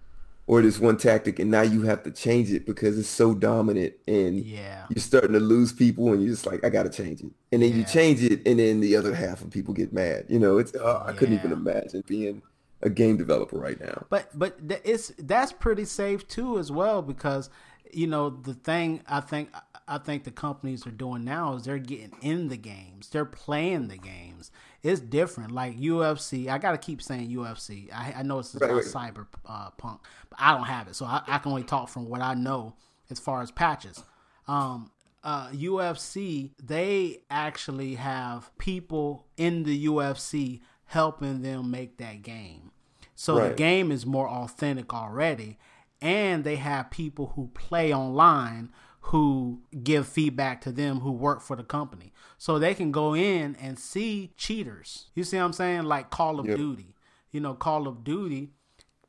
or 0.48 0.62
this 0.62 0.80
one 0.80 0.98
tactic, 0.98 1.40
and 1.40 1.52
now 1.52 1.62
you 1.62 1.82
have 1.84 2.04
to 2.04 2.12
change 2.12 2.52
it 2.52 2.66
because 2.66 2.98
it's 2.98 3.10
so 3.10 3.34
dominant, 3.34 3.94
and 4.08 4.38
Yeah. 4.46 4.86
you're 4.90 5.02
starting 5.02 5.34
to 5.34 5.40
lose 5.42 5.74
people, 5.74 6.14
and 6.14 6.22
you're 6.22 6.32
just 6.32 6.46
like, 6.46 6.64
I 6.64 6.70
got 6.70 6.84
to 6.84 6.90
change 6.90 7.20
it, 7.22 7.32
and 7.52 7.62
then 7.62 7.76
you 7.76 7.84
change 7.84 8.24
it, 8.24 8.42
and 8.48 8.58
then 8.60 8.80
the 8.80 8.96
other 8.96 9.14
half 9.14 9.42
of 9.42 9.50
people 9.52 9.74
get 9.74 9.92
mad. 9.92 10.26
You 10.30 10.40
know, 10.40 10.58
it's 10.58 10.74
uh, 10.74 11.04
I 11.06 11.12
couldn't 11.12 11.36
even 11.36 11.52
imagine 11.52 12.04
being 12.08 12.42
a 12.82 12.90
game 12.90 13.18
developer 13.18 13.58
right 13.58 13.80
now. 13.80 14.06
But 14.10 14.30
but 14.38 14.68
th- 14.70 14.82
it's 14.86 15.12
that's 15.20 15.52
pretty 15.52 15.84
safe 15.86 16.28
too 16.28 16.58
as 16.60 16.72
well 16.72 17.02
because 17.02 17.50
you 17.92 18.08
know 18.08 18.30
the 18.30 18.54
thing 18.54 19.02
I 19.08 19.20
think 19.20 19.50
I 19.88 19.98
think 19.98 20.24
the 20.24 20.32
companies 20.32 20.86
are 20.86 20.92
doing 20.92 21.24
now 21.24 21.56
is 21.56 21.64
they're 21.64 21.78
getting 21.78 22.14
in 22.22 22.50
the 22.50 22.58
games, 22.58 23.10
they're 23.10 23.26
playing 23.26 23.88
the 23.88 23.98
games. 23.98 24.52
It's 24.84 25.00
different. 25.00 25.52
Like 25.52 25.78
UFC, 25.80 26.48
I 26.48 26.58
gotta 26.58 26.78
keep 26.78 27.02
saying 27.02 27.30
UFC. 27.30 27.92
I, 27.94 28.16
I 28.18 28.24
know 28.24 28.40
it's 28.40 28.54
about 28.54 28.72
right. 28.72 28.84
cyber 28.84 29.28
uh, 29.46 29.72
punk, 29.72 30.02
but 30.30 30.40
I 30.40 30.56
don't 30.56 30.68
have 30.68 30.88
it, 30.88 30.96
so 30.96 31.06
I, 31.06 31.22
I 31.28 31.38
can 31.40 31.52
only 31.52 31.64
talk 31.64 31.90
from 31.90 32.08
what 32.10 32.22
I 32.22 32.34
know 32.34 32.76
as 33.10 33.20
far 33.20 33.42
as 33.42 33.52
patches. 33.52 34.04
Um, 34.48 34.92
uh, 35.24 35.50
UFC, 35.50 36.52
they 36.64 37.22
actually 37.30 37.96
have 37.96 38.56
people 38.58 39.26
in 39.36 39.64
the 39.64 39.86
UFC 39.86 40.62
helping 40.86 41.42
them 41.42 41.70
make 41.70 41.98
that 41.98 42.22
game. 42.22 42.72
So 43.16 43.36
the 43.50 43.56
game 43.56 43.92
is 43.92 44.06
more 44.06 44.30
authentic 44.30 44.94
already. 44.94 45.58
And 46.00 46.44
they 46.44 46.58
have 46.58 46.92
people 46.92 47.34
who 47.36 47.50
play 47.56 47.92
online 47.92 48.70
who 49.12 49.62
give 49.84 50.08
feedback 50.08 50.60
to 50.62 50.72
them 50.72 51.00
who 51.00 51.12
work 51.12 51.42
for 51.42 51.56
the 51.56 51.64
company. 51.64 52.12
So 52.38 52.60
they 52.60 52.74
can 52.74 52.92
go 52.92 53.16
in 53.16 53.56
and 53.56 53.80
see 53.80 54.34
cheaters. 54.36 55.06
You 55.16 55.24
see 55.24 55.38
what 55.38 55.44
I'm 55.44 55.54
saying? 55.54 55.84
Like 55.84 56.10
Call 56.10 56.40
of 56.40 56.46
Yep. 56.48 56.58
Duty. 56.58 56.96
You 57.32 57.40
know, 57.40 57.54
Call 57.54 57.88
of 57.88 58.04
Duty, 58.04 58.50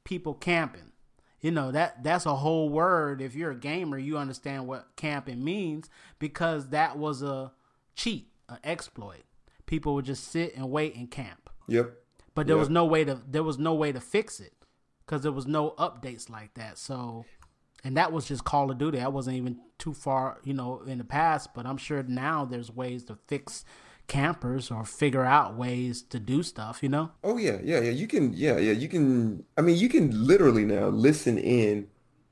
people 0.05 0.35
camping. 0.35 0.93
You 1.41 1.51
know, 1.53 1.71
that 1.73 2.03
that's 2.05 2.27
a 2.27 2.37
whole 2.37 2.69
word. 2.69 3.21
If 3.21 3.35
you're 3.35 3.53
a 3.53 3.57
gamer, 3.57 3.99
you 3.99 4.19
understand 4.19 4.67
what 4.67 4.89
camping 4.97 5.43
means 5.45 5.89
because 6.19 6.69
that 6.71 6.97
was 6.99 7.23
a 7.23 7.53
cheat, 7.95 8.29
an 8.49 8.59
exploit. 8.65 9.23
People 9.67 9.95
would 9.95 10.05
just 10.05 10.25
sit 10.31 10.57
and 10.57 10.71
wait 10.71 10.95
and 10.97 11.11
camp 11.11 11.51
Yep. 11.69 11.93
but 12.35 12.47
there 12.47 12.57
was 12.57 12.71
no 12.71 12.85
way 12.87 13.05
to 13.05 13.21
there 13.29 13.43
was 13.43 13.59
no 13.59 13.75
way 13.75 13.93
to 13.93 14.01
fix 14.01 14.41
it 14.41 14.53
because 15.05 15.23
there 15.23 15.33
was 15.33 15.47
no 15.47 15.73
updates 15.73 16.31
like 16.31 16.55
that 16.55 16.79
so 16.79 17.27
and 17.85 17.97
that 17.97 18.13
was 18.13 18.27
just 18.27 18.45
call 18.45 18.71
of 18.71 18.79
duty 18.79 19.01
i 19.01 19.09
wasn't 19.09 19.37
even 19.37 19.57
too 19.79 19.95
far 19.95 20.39
you 20.45 20.53
know 20.53 20.83
in 20.87 20.99
the 20.99 21.05
past 21.05 21.55
but 21.55 21.67
i'm 21.67 21.77
sure 21.77 22.03
now 22.05 22.45
there's 22.45 22.71
ways 22.71 23.05
to 23.05 23.17
fix 23.27 23.65
campers 24.09 24.71
or 24.71 24.85
figure 24.85 25.25
out 25.25 25.55
ways 25.55 26.03
to 26.03 26.19
do 26.19 26.43
stuff 26.43 26.83
you 26.83 26.89
know 26.89 27.11
Oh 27.23 27.37
yeah, 27.37 27.59
yeah, 27.63 27.81
yeah. 27.81 27.91
You 27.91 28.07
can, 28.07 28.33
yeah, 28.33 28.57
yeah. 28.57 28.73
You 28.73 28.89
can. 28.89 29.45
I 29.57 29.61
mean, 29.61 29.77
you 29.77 29.89
can 29.91 30.27
literally 30.27 30.65
now 30.65 30.87
listen 30.89 31.37
in 31.37 31.89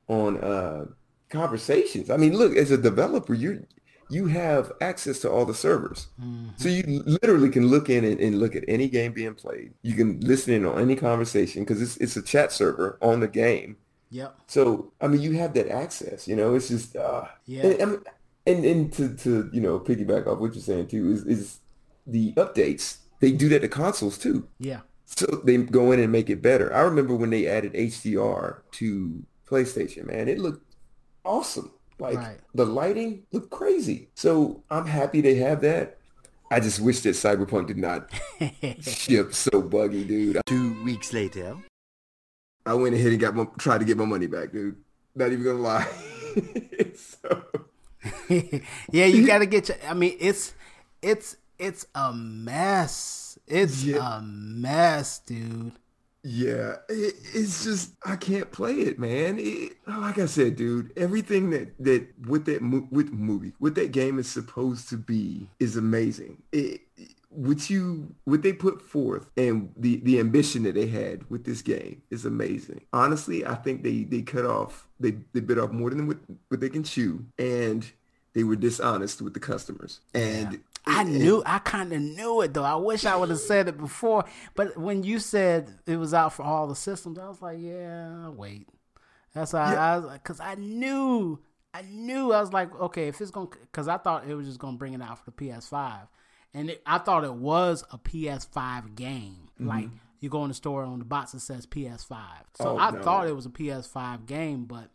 on 0.07 0.37
uh, 0.39 0.85
conversations. 1.29 2.09
I 2.09 2.17
mean, 2.17 2.35
look, 2.35 2.55
as 2.55 2.71
a 2.71 2.77
developer, 2.77 3.33
you 3.35 3.65
you 4.09 4.25
have 4.27 4.71
access 4.81 5.19
to 5.19 5.29
all 5.29 5.45
the 5.45 5.53
servers, 5.53 6.07
so 6.55 6.67
you 6.69 7.03
literally 7.05 7.49
can 7.49 7.67
look 7.67 7.89
in 7.89 8.03
and, 8.05 8.19
and 8.19 8.39
look 8.39 8.55
at 8.55 8.63
any 8.67 8.87
game 8.89 9.11
being 9.13 9.35
played. 9.35 9.73
You 9.83 9.93
can 9.93 10.19
listen 10.21 10.53
in 10.53 10.65
on 10.65 10.79
any 10.79 10.95
conversation 10.95 11.63
because 11.63 11.81
it's 11.81 11.97
it's 11.97 12.15
a 12.17 12.21
chat 12.23 12.51
server 12.51 12.97
on 13.01 13.19
the 13.19 13.27
game. 13.27 13.77
Yep 14.09 14.37
So 14.47 14.91
I 15.01 15.07
mean, 15.07 15.21
you 15.21 15.33
have 15.33 15.53
that 15.53 15.67
access. 15.69 16.27
You 16.27 16.35
know, 16.35 16.55
it's 16.55 16.69
just 16.69 16.95
uh, 16.95 17.25
Yeah. 17.45 17.65
And, 17.67 17.81
and 17.81 18.05
and 18.45 18.65
and 18.65 18.93
to 18.93 19.15
to 19.17 19.49
you 19.53 19.61
know 19.61 19.79
piggyback 19.79 20.27
off 20.27 20.39
what 20.39 20.53
you're 20.55 20.63
saying 20.63 20.87
too 20.87 21.11
is 21.11 21.25
is 21.25 21.59
the 22.05 22.33
updates. 22.33 22.97
They 23.19 23.31
do 23.31 23.49
that 23.49 23.61
to 23.61 23.67
consoles 23.67 24.17
too. 24.17 24.47
yeah 24.59 24.81
So 25.05 25.25
they 25.43 25.57
go 25.57 25.91
in 25.91 25.99
and 25.99 26.11
make 26.11 26.29
it 26.29 26.41
better. 26.41 26.73
I 26.73 26.81
remember 26.81 27.15
when 27.15 27.29
they 27.31 27.47
added 27.47 27.73
HDR 27.73 28.61
to 28.73 29.23
PlayStation, 29.49 30.05
man, 30.07 30.27
it 30.27 30.39
looked 30.39 30.63
awesome. 31.25 31.71
Like 31.99 32.17
Right. 32.17 32.39
the 32.53 32.65
lighting 32.65 33.23
looked 33.31 33.49
crazy. 33.49 34.09
So 34.13 34.63
I'm 34.69 34.85
happy 34.85 35.19
they 35.21 35.35
have 35.35 35.61
that. 35.61 35.97
I 36.51 36.59
just 36.61 36.79
wish 36.79 37.01
that 37.01 37.09
Cyberpunk 37.15 37.67
did 37.67 37.77
not 37.77 38.09
ship 38.81 39.33
so 39.33 39.61
buggy, 39.61 40.05
dude. 40.05 40.39
Two 40.45 40.81
weeks 40.83 41.11
later. 41.11 41.57
I 42.67 42.73
went 42.73 42.95
ahead 42.95 43.11
and 43.11 43.19
got 43.19 43.35
my, 43.35 43.45
tried 43.57 43.79
to 43.79 43.85
get 43.85 43.97
my 43.97 44.05
money 44.05 44.27
back, 44.27 44.51
dude. 44.51 44.75
Not 45.15 45.31
even 45.31 45.43
gonna 45.43 45.59
lie. 45.59 45.87
so, 46.95 47.43
yeah 48.91 49.05
you 49.05 49.25
gotta 49.25 49.45
get 49.45 49.69
your 49.69 49.77
i 49.87 49.93
mean 49.93 50.15
it's 50.19 50.53
it's 51.01 51.35
it's 51.57 51.85
a 51.95 52.13
mess 52.13 53.37
it's 53.47 53.83
Yeah. 53.83 54.17
a 54.17 54.21
mess 54.21 55.19
dude 55.19 55.73
Yeah, 56.23 56.75
it, 56.89 57.15
it's 57.33 57.63
just 57.63 57.93
I 58.05 58.15
can't 58.17 58.51
play 58.51 58.73
it, 58.81 58.99
man. 58.99 59.37
It, 59.39 59.77
like 59.87 60.17
I 60.19 60.25
said, 60.25 60.57
dude, 60.57 60.91
everything 60.97 61.51
that 61.51 61.73
that 61.79 62.05
with 62.27 62.45
that 62.45 62.61
mo- 62.61 62.87
with 62.91 63.11
movie 63.13 63.53
with 63.59 63.75
that 63.75 63.91
game 63.93 64.19
is 64.19 64.27
supposed 64.27 64.89
to 64.89 64.97
be 64.97 65.47
is 65.59 65.77
amazing. 65.77 66.41
It, 66.51 66.81
what 67.37 67.69
you 67.69 68.15
what 68.23 68.41
they 68.41 68.51
put 68.51 68.81
forth 68.81 69.29
and 69.37 69.71
the 69.77 69.97
the 69.97 70.19
ambition 70.19 70.63
that 70.63 70.73
they 70.73 70.87
had 70.87 71.29
with 71.29 71.43
this 71.45 71.61
game 71.61 72.01
is 72.09 72.25
amazing. 72.25 72.81
Honestly, 72.91 73.45
I 73.45 73.53
think 73.53 73.83
they 73.83 74.03
they 74.05 74.23
cut 74.23 74.43
off 74.43 74.87
they 74.99 75.11
they 75.33 75.39
bit 75.39 75.59
off 75.59 75.71
more 75.71 75.91
than 75.91 76.07
what, 76.07 76.17
what 76.47 76.59
they 76.59 76.69
can 76.69 76.83
chew, 76.83 77.25
and 77.37 77.91
they 78.33 78.43
were 78.43 78.55
dishonest 78.55 79.21
with 79.21 79.35
the 79.35 79.39
customers. 79.39 79.99
And 80.15 80.61
I 80.87 81.03
knew, 81.03 81.43
I 81.45 81.59
kind 81.59 81.93
of 81.93 82.01
knew 82.01 82.41
it 82.41 82.55
though. 82.55 82.63
I 82.63 82.75
wish 82.75 83.05
I 83.05 83.15
would 83.15 83.29
have 83.29 83.39
said 83.39 83.67
it 83.67 83.77
before. 83.77 84.25
But 84.55 84.75
when 84.75 85.03
you 85.03 85.19
said 85.19 85.71
it 85.85 85.97
was 85.97 86.15
out 86.15 86.33
for 86.33 86.41
all 86.41 86.65
the 86.65 86.75
systems, 86.75 87.19
I 87.19 87.27
was 87.27 87.39
like, 87.39 87.59
yeah, 87.59 88.29
wait. 88.29 88.67
That's 89.35 89.53
why 89.53 89.75
I 89.75 89.97
was 89.97 90.05
like, 90.05 90.23
because 90.23 90.39
I 90.39 90.55
knew, 90.55 91.39
I 91.71 91.83
knew, 91.83 92.33
I 92.33 92.41
was 92.41 92.51
like, 92.51 92.73
okay, 92.79 93.07
if 93.09 93.21
it's 93.21 93.29
going 93.29 93.49
to, 93.49 93.57
because 93.59 93.87
I 93.87 93.97
thought 93.97 94.27
it 94.27 94.33
was 94.33 94.47
just 94.47 94.57
going 94.57 94.73
to 94.73 94.79
bring 94.79 94.93
it 94.93 95.01
out 95.03 95.23
for 95.23 95.29
the 95.29 95.37
PS5. 95.37 96.07
And 96.53 96.69
it, 96.71 96.81
I 96.85 96.97
thought 96.97 97.23
it 97.23 97.33
was 97.33 97.83
a 97.91 97.97
PS5 97.97 98.95
game. 98.95 99.49
Mm-hmm. 99.59 99.67
Like, 99.67 99.89
you 100.19 100.29
go 100.29 100.43
in 100.43 100.47
the 100.49 100.53
store 100.55 100.83
on 100.83 100.99
the 100.99 101.05
box, 101.05 101.33
it 101.33 101.41
says 101.41 101.65
PS5. 101.67 102.17
So 102.55 102.69
Oh, 102.69 102.77
I 102.77 102.91
no. 102.91 103.01
thought 103.01 103.27
it 103.27 103.35
was 103.35 103.45
a 103.45 103.49
PS5 103.49 104.25
game, 104.25 104.65
but 104.65 104.89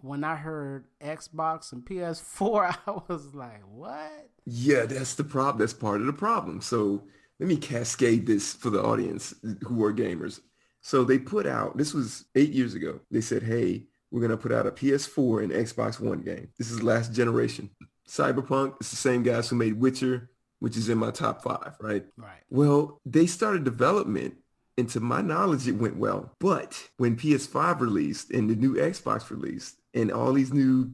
when 0.00 0.24
I 0.24 0.36
heard 0.36 0.86
Xbox 1.02 1.72
and 1.72 1.84
PS4, 1.84 2.76
I 2.86 3.00
was 3.08 3.34
like, 3.34 3.62
what? 3.70 4.28
Yeah, 4.46 4.86
that's 4.86 5.14
the 5.14 5.24
problem. 5.24 5.58
That's 5.60 5.72
part 5.74 6.00
of 6.00 6.06
the 6.06 6.12
problem. 6.12 6.60
So 6.60 7.04
let 7.40 7.48
me 7.48 7.56
cascade 7.56 8.26
this 8.26 8.52
for 8.54 8.70
the 8.70 8.82
audience 8.82 9.34
who 9.66 9.82
are 9.84 9.92
gamers. 9.92 10.40
So 10.80 11.02
they 11.04 11.18
put 11.18 11.46
out, 11.46 11.76
this 11.76 11.94
was 11.94 12.26
eight 12.34 12.50
years 12.50 12.74
ago. 12.74 13.00
They 13.10 13.22
said, 13.22 13.42
hey, 13.42 13.84
we're 14.10 14.20
going 14.20 14.30
to 14.30 14.36
put 14.36 14.52
out 14.52 14.66
a 14.66 14.70
PS4 14.70 15.42
and 15.44 15.52
Xbox 15.52 15.98
One 15.98 16.20
game. 16.20 16.48
This 16.58 16.70
is 16.70 16.82
last 16.82 17.12
generation. 17.12 17.70
Cyberpunk, 18.06 18.76
it's 18.80 18.90
the 18.90 18.96
same 18.96 19.22
guys 19.22 19.48
who 19.48 19.56
made 19.56 19.80
Witcher, 19.80 20.30
which 20.64 20.78
is 20.78 20.88
in 20.88 20.96
my 20.96 21.10
top 21.10 21.42
five, 21.42 21.74
right? 21.78 22.06
Right. 22.16 22.40
Well, 22.48 22.98
they 23.04 23.26
started 23.26 23.64
development 23.64 24.36
and 24.78 24.88
to 24.88 25.00
my 25.00 25.20
knowledge, 25.20 25.68
it 25.68 25.72
went 25.72 25.98
well. 25.98 26.32
But 26.40 26.88
when 26.96 27.16
PS5 27.16 27.80
released 27.80 28.30
and 28.30 28.48
the 28.48 28.56
new 28.56 28.76
Xbox 28.76 29.28
released 29.28 29.76
and 29.92 30.10
all 30.10 30.32
these 30.32 30.54
new 30.54 30.90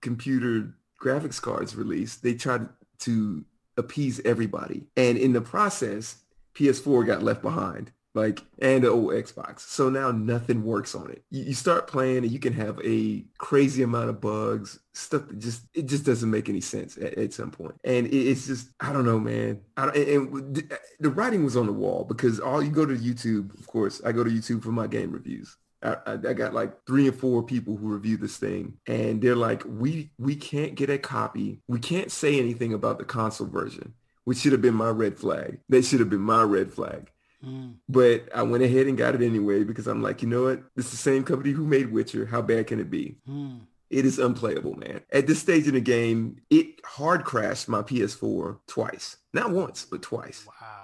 computer 0.00 0.74
graphics 1.00 1.40
cards 1.40 1.76
released, 1.76 2.24
they 2.24 2.34
tried 2.34 2.68
to 3.02 3.44
appease 3.76 4.20
everybody. 4.24 4.88
And 4.96 5.16
in 5.16 5.34
the 5.34 5.40
process, 5.40 6.16
PS4 6.56 7.06
got 7.06 7.22
left 7.22 7.42
behind 7.42 7.92
like 8.14 8.42
and 8.60 8.84
the 8.84 8.88
old 8.88 9.12
Xbox. 9.12 9.60
So 9.60 9.88
now 9.88 10.10
nothing 10.10 10.64
works 10.64 10.94
on 10.94 11.10
it. 11.10 11.24
You, 11.30 11.44
you, 11.44 11.54
start 11.54 11.86
playing 11.86 12.18
and 12.18 12.30
you 12.30 12.38
can 12.38 12.52
have 12.52 12.78
a 12.84 13.24
crazy 13.38 13.82
amount 13.82 14.10
of 14.10 14.20
bugs, 14.20 14.78
stuff 14.92 15.28
that 15.28 15.38
just 15.38 15.62
it 15.74 15.86
just 15.86 16.04
doesn't 16.04 16.30
make 16.30 16.48
any 16.48 16.60
sense 16.60 16.96
at, 16.98 17.14
at 17.14 17.32
some 17.32 17.50
point. 17.50 17.74
And 17.84 18.06
it, 18.06 18.14
it's 18.14 18.46
just 18.46 18.68
I 18.80 18.92
don't 18.92 19.06
know, 19.06 19.18
man. 19.18 19.60
I 19.76 19.86
don't, 19.86 19.96
and, 19.96 20.56
and 20.56 20.78
the 21.00 21.10
writing 21.10 21.44
was 21.44 21.56
on 21.56 21.66
the 21.66 21.72
wall 21.72 22.04
because 22.04 22.38
all 22.38 22.62
you 22.62 22.70
go 22.70 22.84
to 22.84 22.94
YouTube, 22.94 23.58
of 23.58 23.66
course, 23.66 24.02
I 24.04 24.12
go 24.12 24.24
to 24.24 24.30
YouTube 24.30 24.62
for 24.62 24.72
my 24.72 24.86
game 24.86 25.12
reviews. 25.12 25.56
I, 25.82 25.96
I, 26.06 26.16
got 26.16 26.54
like 26.54 26.84
three 26.86 27.08
or 27.08 27.12
four 27.12 27.42
people 27.42 27.76
who 27.76 27.88
review 27.88 28.16
this 28.16 28.36
thing 28.36 28.74
and 28.86 29.20
they're 29.20 29.34
like, 29.34 29.64
we, 29.66 30.12
we 30.16 30.36
can't 30.36 30.76
get 30.76 30.90
a 30.90 30.98
copy. 30.98 31.60
We 31.66 31.80
can't 31.80 32.12
say 32.12 32.38
anything 32.38 32.72
about 32.72 32.98
the 32.98 33.04
console 33.04 33.48
version, 33.48 33.94
which 34.24 34.38
should 34.38 34.52
have 34.52 34.62
been 34.62 34.74
my 34.74 34.90
red 34.90 35.18
flag. 35.18 35.58
That 35.70 35.84
should 35.84 35.98
have 35.98 36.10
been 36.10 36.20
my 36.20 36.42
red 36.42 36.72
flag. 36.72 37.10
Mm. 37.44 37.74
But 37.88 38.28
I 38.34 38.42
went 38.42 38.62
ahead 38.62 38.86
and 38.86 38.98
got 38.98 39.14
it 39.14 39.22
anyway 39.22 39.64
because 39.64 39.86
I'm 39.86 40.02
like, 40.02 40.22
you 40.22 40.28
know 40.28 40.44
what? 40.44 40.62
It's 40.76 40.90
the 40.90 40.96
same 40.96 41.24
company 41.24 41.52
who 41.52 41.66
made 41.66 41.92
Witcher. 41.92 42.26
How 42.26 42.42
bad 42.42 42.66
can 42.66 42.80
it 42.80 42.90
be? 42.90 43.16
Mm. 43.28 43.60
It 43.90 44.06
is 44.06 44.18
unplayable, 44.18 44.74
man. 44.74 45.02
At 45.12 45.26
this 45.26 45.38
stage 45.38 45.68
in 45.68 45.74
the 45.74 45.80
game, 45.80 46.38
it 46.48 46.80
hard 46.84 47.24
crashed 47.24 47.68
my 47.68 47.82
PS4 47.82 48.58
twice. 48.66 49.18
Not 49.34 49.50
once, 49.50 49.84
but 49.84 50.00
twice. 50.00 50.46
Wow. 50.46 50.82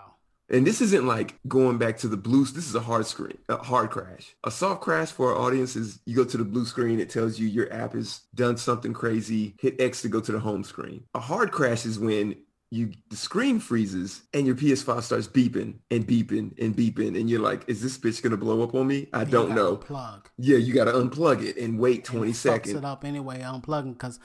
And 0.51 0.67
this 0.67 0.81
isn't 0.81 1.07
like 1.07 1.39
going 1.47 1.77
back 1.77 1.99
to 1.99 2.09
the 2.09 2.17
blue. 2.17 2.45
This 2.45 2.69
is 2.69 2.75
a 2.75 2.81
hard 2.81 3.07
screen, 3.07 3.37
a 3.49 3.57
hard 3.57 3.91
crash. 3.91 4.35
A 4.45 4.51
soft 4.51 4.81
crash 4.81 5.11
for 5.11 5.35
our 5.35 5.39
audience 5.39 5.77
is 5.77 6.01
you 6.07 6.17
go 6.17 6.25
to 6.25 6.37
the 6.39 6.45
blue 6.45 6.65
screen. 6.65 7.01
It 7.01 7.11
tells 7.11 7.39
you 7.39 7.47
your 7.47 7.71
app 7.73 7.93
has 7.93 8.23
done 8.35 8.57
something 8.57 8.95
crazy. 8.95 9.55
Hit 9.61 9.81
X 9.81 10.03
to 10.03 10.09
go 10.09 10.21
to 10.21 10.33
the 10.33 10.41
home 10.41 10.65
screen. 10.65 11.05
A 11.15 11.21
hard 11.21 11.51
crash 11.51 11.85
is 11.85 11.99
when 11.99 12.37
you 12.71 12.93
the 13.09 13.17
screen 13.17 13.61
freezes 13.61 14.23
and 14.35 14.47
your 14.47 14.55
PS5 14.55 15.03
starts 15.03 15.27
beeping 15.27 15.75
and 15.91 16.07
beeping 16.07 16.59
and 16.63 16.77
beeping 16.77 17.19
and 17.19 17.31
you're 17.31 17.41
like, 17.41 17.65
is 17.67 17.81
this 17.81 17.97
bitch 17.97 18.23
gonna 18.23 18.37
blow 18.37 18.63
up 18.63 18.75
on 18.75 18.87
me? 18.87 19.09
I 19.13 19.25
don't 19.25 19.55
know. 19.55 19.79
Unplug. 19.79 20.27
Yeah, 20.37 20.59
you 20.59 20.75
gotta 20.75 20.93
unplug 20.93 21.43
it 21.43 21.57
and 21.57 21.79
wait 21.79 22.05
20 22.05 22.27
and 22.27 22.37
seconds. 22.37 22.75
it 22.77 22.85
up 22.85 23.05
anyway, 23.05 23.41
unplugging 23.41 23.95
because 23.95 24.21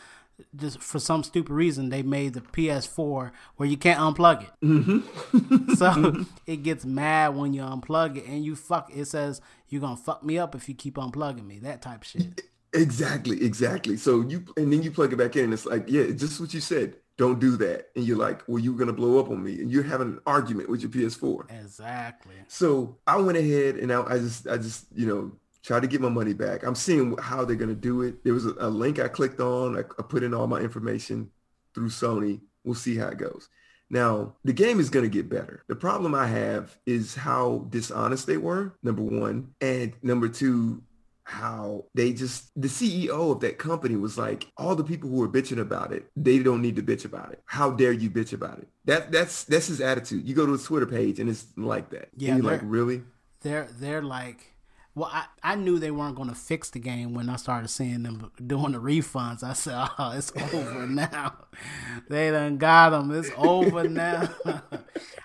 just 0.56 0.82
for 0.82 1.00
some 1.00 1.24
stupid 1.24 1.54
reason 1.54 1.90
they 1.90 2.04
made 2.04 2.34
the 2.34 2.42
PS4 2.42 3.32
where 3.56 3.70
you 3.70 3.78
can't 3.78 4.00
unplug 4.00 4.44
it. 4.44 4.50
Mm-hmm. 4.62 5.74
so 5.76 5.86
mm-hmm. 5.92 6.24
it 6.46 6.64
gets 6.64 6.84
mad 6.86 7.36
when 7.36 7.54
you 7.54 7.62
unplug 7.62 8.18
it 8.18 8.26
and 8.26 8.44
you 8.44 8.56
fuck. 8.56 8.92
It 8.94 9.06
says 9.06 9.40
you're 9.70 9.82
gonna 9.82 9.96
fuck 9.96 10.24
me 10.24 10.38
up 10.38 10.54
if 10.54 10.68
you 10.68 10.76
keep 10.76 10.96
unplugging 10.96 11.46
me. 11.46 11.60
That 11.60 11.82
type 11.82 12.02
of 12.02 12.08
shit. 12.08 12.42
Exactly, 12.76 13.46
exactly. 13.46 13.98
So 13.98 14.22
you 14.22 14.44
and 14.58 14.74
then 14.74 14.82
you 14.82 14.90
plug 14.90 15.14
it 15.14 15.18
back 15.18 15.36
in 15.36 15.44
and 15.44 15.54
it's 15.54 15.68
like, 15.68 15.84
yeah, 15.88 16.08
just 16.08 16.42
what 16.42 16.56
you 16.56 16.60
said 16.60 16.96
don't 17.18 17.40
do 17.40 17.58
that. 17.58 17.90
And 17.96 18.06
you're 18.06 18.18
like, 18.18 18.42
well, 18.48 18.60
you're 18.60 18.76
going 18.76 18.88
to 18.88 18.94
blow 18.94 19.20
up 19.20 19.30
on 19.30 19.44
me. 19.44 19.62
And 19.62 19.72
you're 19.72 19.84
having 19.84 20.08
an 20.08 20.20
argument 20.26 20.70
with 20.70 20.82
your 20.82 20.90
PS4. 20.90 21.52
Exactly. 21.62 22.36
So 22.48 22.98
I 23.06 23.18
went 23.18 23.38
ahead 23.38 23.76
and 23.76 23.92
I, 23.92 24.04
I 24.04 24.18
just, 24.18 24.48
I 24.48 24.58
just, 24.58 24.88
you 24.96 25.06
know, 25.06 25.32
tried 25.62 25.82
to 25.82 25.88
get 25.88 26.02
my 26.02 26.10
money 26.10 26.34
back. 26.34 26.64
I'm 26.64 26.76
seeing 26.76 27.16
how 27.18 27.46
they're 27.46 27.56
going 27.56 27.70
to 27.70 27.76
do 27.76 28.02
it. 28.02 28.24
There 28.24 28.34
was 28.34 28.46
a, 28.46 28.54
a 28.60 28.70
link 28.70 29.00
I 29.00 29.08
clicked 29.08 29.40
on. 29.40 29.78
I, 29.78 29.82
I 29.82 30.04
put 30.04 30.24
in 30.24 30.34
all 30.34 30.48
my 30.48 30.60
information 30.60 31.30
through 31.74 31.90
Sony. 31.90 32.42
We'll 32.64 32.76
see 32.76 32.98
how 32.98 33.08
it 33.08 33.18
goes. 33.18 33.50
Now, 33.90 34.36
the 34.44 34.54
game 34.54 34.80
is 34.80 34.90
going 34.90 35.06
to 35.06 35.10
get 35.10 35.30
better. 35.30 35.64
The 35.68 35.76
problem 35.76 36.16
I 36.16 36.26
have 36.26 36.76
is 36.86 37.14
how 37.14 37.68
dishonest 37.70 38.26
they 38.26 38.38
were, 38.38 38.74
number 38.82 39.04
one. 39.04 39.54
And 39.62 39.94
number 40.02 40.28
two, 40.28 40.82
how 41.26 41.86
they 41.94 42.14
just 42.14 42.50
the 42.62 42.68
CEO 42.68 43.32
of 43.32 43.40
that 43.40 43.58
company 43.58 43.96
was 43.96 44.18
like 44.18 44.48
all 44.58 44.76
the 44.76 44.84
people 44.84 45.10
who 45.10 45.18
were 45.18 45.30
bitching 45.30 45.60
about 45.60 45.94
it 45.94 46.06
they 46.16 46.40
don't 46.40 46.62
need 46.62 46.76
to 46.76 46.84
bitch 46.84 47.06
about 47.06 47.32
it. 47.32 47.42
How 47.46 47.72
dare 47.72 47.94
you 47.94 48.10
bitch 48.10 48.34
about 48.34 48.60
it? 48.60 48.68
That 48.86 49.12
that's 49.12 49.44
that's 49.46 49.68
his 49.68 49.82
attitude. 49.82 50.28
You 50.28 50.36
go 50.36 50.46
to 50.46 50.52
his 50.52 50.64
twitter 50.64 50.86
page 50.86 51.20
and 51.20 51.30
it's 51.30 51.46
like 51.56 51.90
that. 51.92 52.10
Yeah 52.18 52.36
you're 52.36 52.44
like 52.44 52.62
really? 52.64 53.04
they're 53.42 53.68
they're 53.80 54.02
like 54.02 54.53
well, 54.96 55.10
I, 55.12 55.26
I 55.42 55.56
knew 55.56 55.80
they 55.80 55.90
weren't 55.90 56.16
going 56.16 56.30
to 56.30 56.36
fix 56.36 56.70
the 56.70 56.78
game 56.78 57.16
when 57.16 57.28
I 57.28 57.38
started 57.38 57.70
seeing 57.70 58.04
them 58.04 58.32
doing 58.46 58.74
the 58.74 58.78
refunds. 58.80 59.44
I 59.44 59.54
said, 59.54 59.74
oh, 59.98 60.12
it's 60.16 60.32
over 60.54 60.86
now. 60.88 61.36
they 62.10 62.30
done 62.30 62.58
got 62.58 62.92
them. 62.92 63.10
It's 63.12 63.32
over 63.38 63.88
now. 63.90 64.30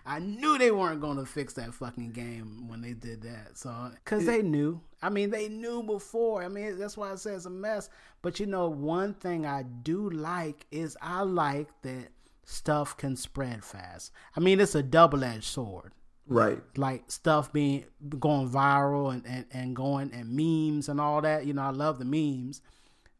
I 0.07 0.21
knew 0.21 0.57
they 0.57 0.71
weren't 0.71 1.03
going 1.03 1.19
to 1.19 1.27
fix 1.27 1.53
that 1.55 1.75
fucking 1.75 2.13
game 2.13 2.67
when 2.67 2.81
they 2.81 2.95
did 2.95 3.23
that. 3.23 3.59
So, 3.59 3.91
because 3.93 4.25
they 4.25 4.41
knew. 4.41 4.81
I 5.03 5.11
mean, 5.11 5.31
they 5.31 5.49
knew 5.51 5.83
before. 5.83 6.43
I 6.43 6.49
mean, 6.49 6.79
that's 6.79 6.97
why 6.97 7.13
I 7.13 7.17
say 7.17 7.33
it's 7.33 7.45
a 7.45 7.51
mess. 7.51 7.91
But 8.23 8.41
you 8.41 8.47
know, 8.47 8.69
one 8.69 9.13
thing 9.13 9.45
I 9.45 9.65
do 9.65 10.09
like 10.09 10.67
is 10.71 10.97
I 11.03 11.23
like 11.23 11.69
that 11.83 12.09
stuff 12.47 12.97
can 12.97 13.17
spread 13.17 13.63
fast. 13.63 14.13
I 14.35 14.41
mean, 14.41 14.61
it's 14.61 14.75
a 14.75 14.83
double 14.83 15.23
edged 15.23 15.45
sword. 15.45 15.93
Right. 16.29 16.61
Like 16.77 17.11
stuff 17.11 17.53
being 17.53 17.85
going 18.19 18.49
viral 18.49 19.13
and, 19.13 19.25
and, 19.27 19.47
and 19.51 19.75
going 19.75 20.13
and 20.13 20.31
memes 20.31 20.89
and 20.89 21.01
all 21.01 21.21
that. 21.23 21.47
You 21.47 21.55
know, 21.55 21.63
I 21.63 21.71
love 21.71 21.99
the 21.99 22.05
memes. 22.05 22.61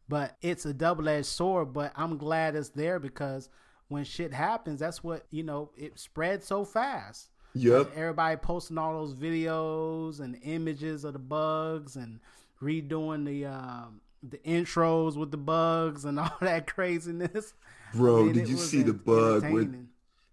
But 0.07 0.37
it's 0.41 0.65
a 0.65 0.73
double 0.73 1.07
edged 1.07 1.27
sword, 1.27 1.73
but 1.73 1.91
I'm 1.95 2.17
glad 2.17 2.55
it's 2.55 2.69
there 2.69 2.99
because 2.99 3.49
when 3.89 4.03
shit 4.03 4.33
happens, 4.33 4.79
that's 4.79 5.03
what, 5.03 5.25
you 5.29 5.43
know, 5.43 5.69
it 5.77 5.99
spreads 5.99 6.47
so 6.47 6.65
fast. 6.65 7.29
Yep. 7.53 7.91
Everybody 7.95 8.37
posting 8.37 8.77
all 8.77 8.93
those 8.93 9.13
videos 9.13 10.19
and 10.19 10.37
images 10.43 11.03
of 11.03 11.13
the 11.13 11.19
bugs 11.19 11.95
and 11.95 12.19
redoing 12.61 13.25
the 13.25 13.45
um, 13.45 14.01
the 14.21 14.37
intros 14.39 15.15
with 15.15 15.31
the 15.31 15.37
bugs 15.37 16.05
and 16.05 16.19
all 16.19 16.37
that 16.41 16.67
craziness. 16.67 17.53
Bro, 17.93 18.19
I 18.19 18.23
mean, 18.23 18.33
did 18.33 18.49
you 18.49 18.57
see 18.57 18.83
the 18.83 18.93
bug 18.93 19.49
with 19.51 19.75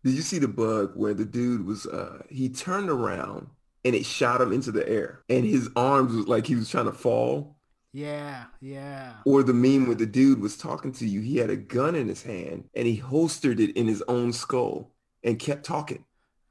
did 0.07 0.15
you 0.15 0.23
see 0.23 0.39
the 0.39 0.49
bug 0.49 0.93
where 0.95 1.15
the 1.15 1.25
dude 1.25 1.67
was 1.67 1.87
uh 1.87 2.23
he 2.31 2.49
turned 2.49 2.89
around 2.89 3.49
and 3.85 3.95
it 3.95 4.07
shot 4.07 4.41
him 4.41 4.53
into 4.53 4.71
the 4.73 4.89
air 4.89 5.23
and 5.29 5.45
his 5.45 5.69
arms 5.77 6.15
was 6.15 6.29
like 6.29 6.47
he 6.47 6.55
was 6.55 6.69
trying 6.71 6.87
to 6.87 6.93
fall? 6.93 7.57
Yeah, 7.93 8.45
yeah. 8.61 9.15
Or 9.25 9.43
the 9.43 9.55
meme 9.55 9.87
where 9.87 9.97
the 9.97 10.07
dude 10.07 10.41
was 10.41 10.57
talking 10.57 10.93
to 10.93 11.07
you, 11.07 11.21
he 11.23 11.39
had 11.39 11.51
a 11.51 11.57
gun 11.57 11.95
in 11.95 12.09
his 12.09 12.23
hand 12.23 12.69
and 12.75 12.87
he 12.87 12.97
holstered 12.97 13.59
it 13.59 13.77
in 13.77 13.87
his 13.89 14.03
own 14.07 14.33
skull 14.33 14.93
and 15.25 15.39
kept 15.39 15.65
talking. 15.65 16.05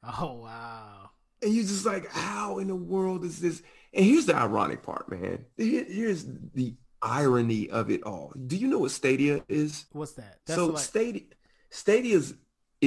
Oh 0.03 0.33
wow. 0.43 1.11
And 1.41 1.53
you're 1.53 1.63
just 1.65 1.85
like, 1.85 2.09
how 2.11 2.57
in 2.59 2.67
the 2.67 2.75
world 2.75 3.23
is 3.23 3.39
this? 3.39 3.61
And 3.93 4.03
here's 4.05 4.25
the 4.25 4.35
ironic 4.35 4.81
part, 4.83 5.09
man. 5.09 5.45
Here's 5.57 6.25
the 6.53 6.75
irony 7.01 7.69
of 7.69 7.91
it 7.91 8.03
all. 8.03 8.33
Do 8.47 8.57
you 8.57 8.67
know 8.67 8.79
what 8.79 8.91
Stadia 8.91 9.43
is? 9.47 9.85
What's 9.91 10.13
that? 10.13 10.39
That's 10.45 10.57
so 10.59 10.67
like- 10.67 10.83
Stadia 10.83 11.21
Stadia's 11.69 12.33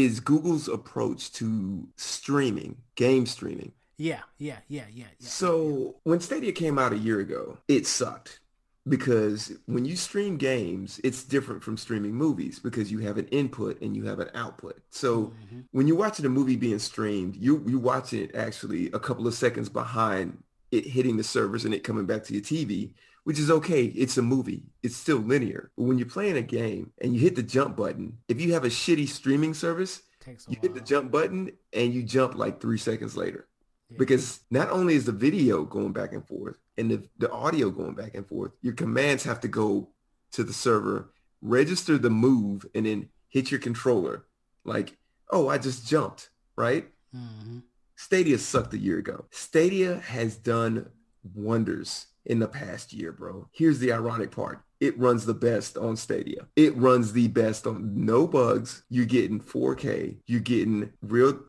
is 0.05 0.21
Google's 0.21 0.69
approach 0.69 1.33
to 1.35 1.87
streaming, 1.97 2.77
game 2.95 3.27
streaming. 3.27 3.73
Yeah, 3.97 4.21
yeah, 4.39 4.59
yeah, 4.69 4.85
yeah. 4.93 5.07
yeah 5.19 5.29
so 5.29 5.69
yeah. 5.69 5.91
when 6.05 6.21
Stadia 6.21 6.53
came 6.53 6.79
out 6.79 6.93
a 6.93 6.99
year 6.99 7.21
ago, 7.21 7.59
it 7.67 7.87
sucked 7.87 8.41
because 8.89 9.53
when 9.67 9.85
you 9.85 9.97
stream 9.97 10.37
games, 10.37 11.01
it's 11.03 11.25
different 11.25 11.63
from 11.63 11.77
streaming 11.77 12.15
movies 12.15 12.59
because 12.59 12.93
you 12.93 13.01
have 13.01 13.19
an 13.19 13.27
input 13.29 13.81
and 13.81 13.97
you 13.97 14.05
have 14.05 14.21
an 14.21 14.31
output. 14.35 14.81
So 14.91 15.25
mm-hmm. 15.25 15.61
when 15.73 15.89
you're 15.89 15.97
watching 15.97 16.25
a 16.27 16.31
movie 16.31 16.57
being 16.57 16.79
streamed, 16.79 17.37
you 17.37 17.65
you 17.67 17.79
watch 17.79 18.13
it 18.13 18.35
actually 18.35 18.87
a 18.93 18.99
couple 18.99 19.27
of 19.27 19.35
seconds 19.35 19.69
behind 19.69 20.43
it 20.71 20.87
hitting 20.87 21.17
the 21.17 21.25
servers 21.25 21.65
and 21.65 21.75
it 21.75 21.83
coming 21.83 22.07
back 22.07 22.23
to 22.25 22.35
your 22.35 22.43
TV 22.43 22.93
which 23.29 23.39
is 23.39 23.51
okay. 23.51 23.85
It's 23.85 24.17
a 24.17 24.23
movie. 24.23 24.63
It's 24.83 24.97
still 24.97 25.19
linear. 25.19 25.71
But 25.77 25.83
when 25.83 25.99
you're 25.99 26.09
playing 26.09 26.39
a 26.39 26.43
game 26.43 26.93
and 27.03 27.15
you 27.15 27.21
hit 27.21 27.37
the 27.37 27.43
jump 27.43 27.77
button, 27.77 28.17
if 28.27 28.41
you 28.41 28.55
have 28.55 28.65
a 28.65 28.69
shitty 28.69 29.07
streaming 29.07 29.53
service, 29.53 30.01
you 30.27 30.35
while. 30.47 30.57
hit 30.63 30.75
the 30.75 30.81
jump 30.81 31.11
button 31.11 31.51
and 31.75 31.93
you 31.93 32.03
jump 32.03 32.37
like 32.37 32.59
three 32.59 32.79
seconds 32.79 33.19
later. 33.19 33.47
Yeah. 33.91 33.99
Because 33.99 34.41
not 34.51 34.71
only 34.71 34.95
is 34.95 35.05
the 35.05 35.13
video 35.13 35.65
going 35.65 35.93
back 35.93 36.15
and 36.15 36.27
forth 36.27 36.57
and 36.79 36.91
the, 36.91 37.07
the 37.19 37.31
audio 37.31 37.69
going 37.69 37.93
back 37.93 38.15
and 38.15 38.27
forth, 38.27 38.53
your 38.63 38.73
commands 38.73 39.25
have 39.25 39.41
to 39.41 39.49
go 39.49 39.91
to 40.33 40.43
the 40.43 40.55
server, 40.55 41.11
register 41.43 41.99
the 41.99 42.09
move, 42.09 42.65
and 42.75 42.87
then 42.87 43.11
hit 43.29 43.51
your 43.51 43.61
controller. 43.61 44.25
Like, 44.65 44.97
oh, 45.29 45.49
I 45.49 45.59
just 45.59 45.87
jumped, 45.87 46.31
right? 46.57 46.89
Mm-hmm. 47.15 47.59
Stadia 47.95 48.39
sucked 48.39 48.73
a 48.73 48.79
year 48.79 48.97
ago. 48.97 49.27
Stadia 49.33 49.99
has 49.99 50.39
done 50.39 50.89
wonders 51.35 52.07
in 52.29 52.39
the 52.39 52.49
past 52.49 52.93
year, 52.93 53.11
bro. 53.13 53.49
Here's 53.53 53.79
the 53.79 53.93
ironic 53.93 54.31
part. 54.31 54.61
It 54.81 54.97
runs 54.99 55.27
the 55.27 55.35
best 55.35 55.77
on 55.77 55.97
Stadia. 55.97 56.47
It 56.55 56.77
runs 56.77 57.13
the 57.13 57.27
best 57.29 57.67
on 57.67 58.05
no 58.05 58.29
bugs. 58.29 58.85
You're 58.89 59.07
getting 59.07 59.41
4K. 59.41 60.19
You're 60.27 60.41
getting 60.41 60.93
real 61.03 61.41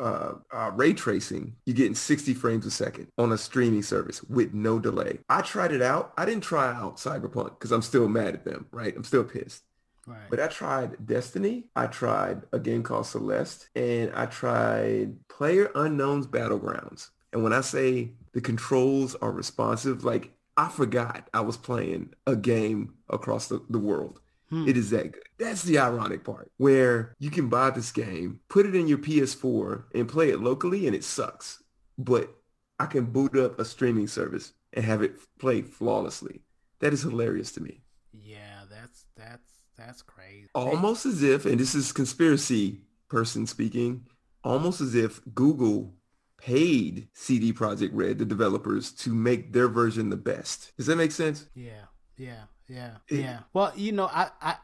uh, 0.00 0.34
uh, 0.50 0.70
ray 0.74 0.94
tracing, 0.94 1.54
you're 1.66 1.76
getting 1.76 1.94
60 1.94 2.32
frames 2.34 2.64
a 2.64 2.70
second 2.70 3.08
on 3.18 3.32
a 3.32 3.38
streaming 3.38 3.82
service 3.82 4.22
with 4.24 4.54
no 4.54 4.78
delay. 4.78 5.18
I 5.28 5.42
tried 5.42 5.72
it 5.72 5.82
out. 5.82 6.14
I 6.16 6.24
didn't 6.24 6.42
try 6.42 6.72
out 6.72 6.96
Cyberpunk 6.96 7.50
because 7.50 7.70
I'm 7.70 7.82
still 7.82 8.08
mad 8.08 8.34
at 8.34 8.44
them, 8.44 8.66
right? 8.72 8.96
I'm 8.96 9.04
still 9.04 9.24
pissed. 9.24 9.62
Right. 10.06 10.30
But 10.30 10.40
I 10.40 10.46
tried 10.46 11.06
Destiny. 11.06 11.66
I 11.76 11.86
tried 11.86 12.42
a 12.52 12.58
game 12.58 12.82
called 12.82 13.06
Celeste, 13.06 13.68
and 13.76 14.10
I 14.14 14.26
tried 14.26 15.16
Player 15.28 15.70
Unknown's 15.74 16.26
Battlegrounds. 16.26 17.10
And 17.32 17.44
when 17.44 17.52
I 17.52 17.60
say 17.60 18.12
the 18.32 18.40
controls 18.40 19.14
are 19.16 19.32
responsive, 19.32 20.04
like 20.04 20.32
I 20.56 20.68
forgot 20.68 21.28
I 21.32 21.40
was 21.40 21.56
playing 21.56 22.14
a 22.26 22.36
game 22.36 22.94
across 23.08 23.48
the, 23.48 23.64
the 23.70 23.78
world. 23.78 24.20
Hmm. 24.50 24.68
It 24.68 24.76
is 24.76 24.90
that 24.90 25.12
good. 25.12 25.22
That's 25.38 25.62
the 25.62 25.78
ironic 25.78 26.24
part 26.24 26.50
where 26.56 27.14
you 27.18 27.30
can 27.30 27.48
buy 27.48 27.70
this 27.70 27.92
game, 27.92 28.40
put 28.48 28.66
it 28.66 28.74
in 28.74 28.88
your 28.88 28.98
PS4 28.98 29.84
and 29.94 30.08
play 30.08 30.30
it 30.30 30.40
locally 30.40 30.86
and 30.86 30.94
it 30.94 31.04
sucks. 31.04 31.62
But 31.96 32.34
I 32.78 32.86
can 32.86 33.04
boot 33.04 33.36
up 33.36 33.58
a 33.58 33.64
streaming 33.64 34.08
service 34.08 34.52
and 34.72 34.84
have 34.84 35.02
it 35.02 35.18
play 35.38 35.62
flawlessly. 35.62 36.40
That 36.80 36.92
is 36.92 37.02
hilarious 37.02 37.52
to 37.52 37.62
me. 37.62 37.82
Yeah, 38.12 38.62
that's 38.70 39.04
that's 39.16 39.50
that's 39.76 40.02
crazy. 40.02 40.48
Almost 40.54 41.06
as 41.06 41.22
if, 41.22 41.46
and 41.46 41.58
this 41.58 41.74
is 41.74 41.92
conspiracy 41.92 42.80
person 43.08 43.46
speaking, 43.46 44.06
almost 44.42 44.80
as 44.80 44.94
if 44.94 45.20
Google 45.34 45.94
paid 46.40 47.08
CD 47.12 47.52
Projekt 47.52 47.90
Red, 47.92 48.18
the 48.18 48.24
developers, 48.24 48.92
to 48.92 49.14
make 49.14 49.52
their 49.52 49.68
version 49.68 50.10
the 50.10 50.16
best. 50.16 50.72
Does 50.76 50.86
that 50.86 50.96
make 50.96 51.12
sense? 51.12 51.46
Yeah, 51.54 51.86
yeah, 52.16 52.44
yeah, 52.68 52.96
yeah. 53.10 53.40
Well, 53.52 53.72
you 53.76 53.92
know, 53.92 54.06
I, 54.06 54.30
I, 54.40 54.56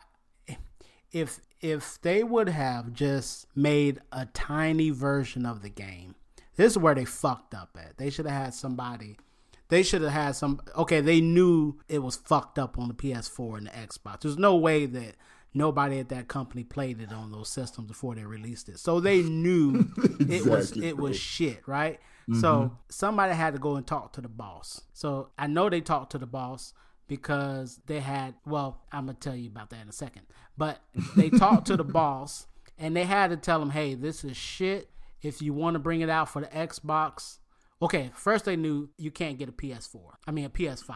if 1.13 1.41
if 1.61 2.01
they 2.03 2.23
would 2.23 2.49
have 2.49 2.93
just 2.93 3.47
made 3.55 4.01
a 4.13 4.27
tiny 4.27 4.91
version 4.91 5.47
of 5.47 5.63
the 5.63 5.69
game, 5.69 6.15
this 6.57 6.73
is 6.73 6.79
where 6.79 6.95
they 6.95 7.05
fucked 7.05 7.55
up 7.55 7.77
at. 7.79 7.99
They 7.99 8.11
should 8.11 8.27
have 8.27 8.45
had 8.45 8.55
somebody. 8.55 9.17
They 9.69 9.83
should 9.83 10.03
have 10.03 10.13
had 10.13 10.37
some. 10.37 10.61
Okay, 10.77 11.01
they 11.01 11.21
knew 11.21 11.79
it 11.89 11.99
was 12.01 12.17
fucked 12.17 12.59
up 12.59 12.79
on 12.79 12.89
the 12.89 12.95
PS4 12.95 13.59
and 13.59 13.67
the 13.67 13.71
Xbox. 13.71 14.21
There's 14.21 14.39
no 14.39 14.57
way 14.57 14.87
that 14.87 15.17
nobody 15.57 15.99
at 15.99 16.11
that 16.11 16.29
company 16.29 16.63
played 16.63 17.01
it 17.01 17.13
on 17.13 17.33
those 17.33 17.49
systems 17.49 17.89
before 17.89 18.15
they 18.15 18.25
released 18.25 18.69
it. 18.69 18.79
So 18.79 19.01
they 19.01 19.23
knew 19.23 19.87
it 20.21 20.47
was 20.47 20.77
it 20.77 20.97
was 20.97 21.19
shit, 21.19 21.67
right? 21.67 21.99
Mm-hmm. 22.29 22.41
So 22.41 22.77
somebody 22.89 23.33
had 23.35 23.55
to 23.55 23.59
go 23.59 23.77
and 23.77 23.87
talk 23.87 24.13
to 24.15 24.21
the 24.21 24.29
boss. 24.29 24.83
So 24.93 25.31
I 25.39 25.47
know 25.47 25.69
they 25.69 25.81
talked 25.81 26.13
to 26.13 26.19
the 26.19 26.27
boss 26.27 26.75
because 27.09 27.81
they 27.87 28.01
had 28.01 28.35
well, 28.45 28.83
I'm 28.93 29.07
gonna 29.07 29.19
tell 29.19 29.35
you 29.35 29.49
about 29.49 29.71
that 29.71 29.81
in 29.81 29.89
a 29.89 29.93
second. 29.93 30.23
But 30.59 30.81
they 31.17 31.31
talked 31.31 31.67
to 31.69 31.77
the 31.77 31.85
boss 32.01 32.47
and 32.79 32.95
they 32.95 33.05
had 33.05 33.31
to 33.31 33.37
tell 33.37 33.63
him, 33.63 33.71
hey, 33.71 33.95
this 33.95 34.25
is 34.25 34.37
shit. 34.37 34.91
If 35.23 35.41
you 35.41 35.55
want 35.55 35.75
to 35.75 35.79
bring 35.79 36.03
it 36.03 36.11
out 36.11 36.29
for 36.29 36.43
the 36.43 36.49
Xbox, 36.49 37.39
okay, 37.81 38.11
first 38.15 38.45
they 38.45 38.57
knew 38.57 38.91
you 38.99 39.11
can't 39.11 39.39
get 39.39 39.49
a 39.49 39.53
PS4. 39.53 40.01
I 40.27 40.31
mean 40.31 40.45
a 40.45 40.51
PS5. 40.51 40.95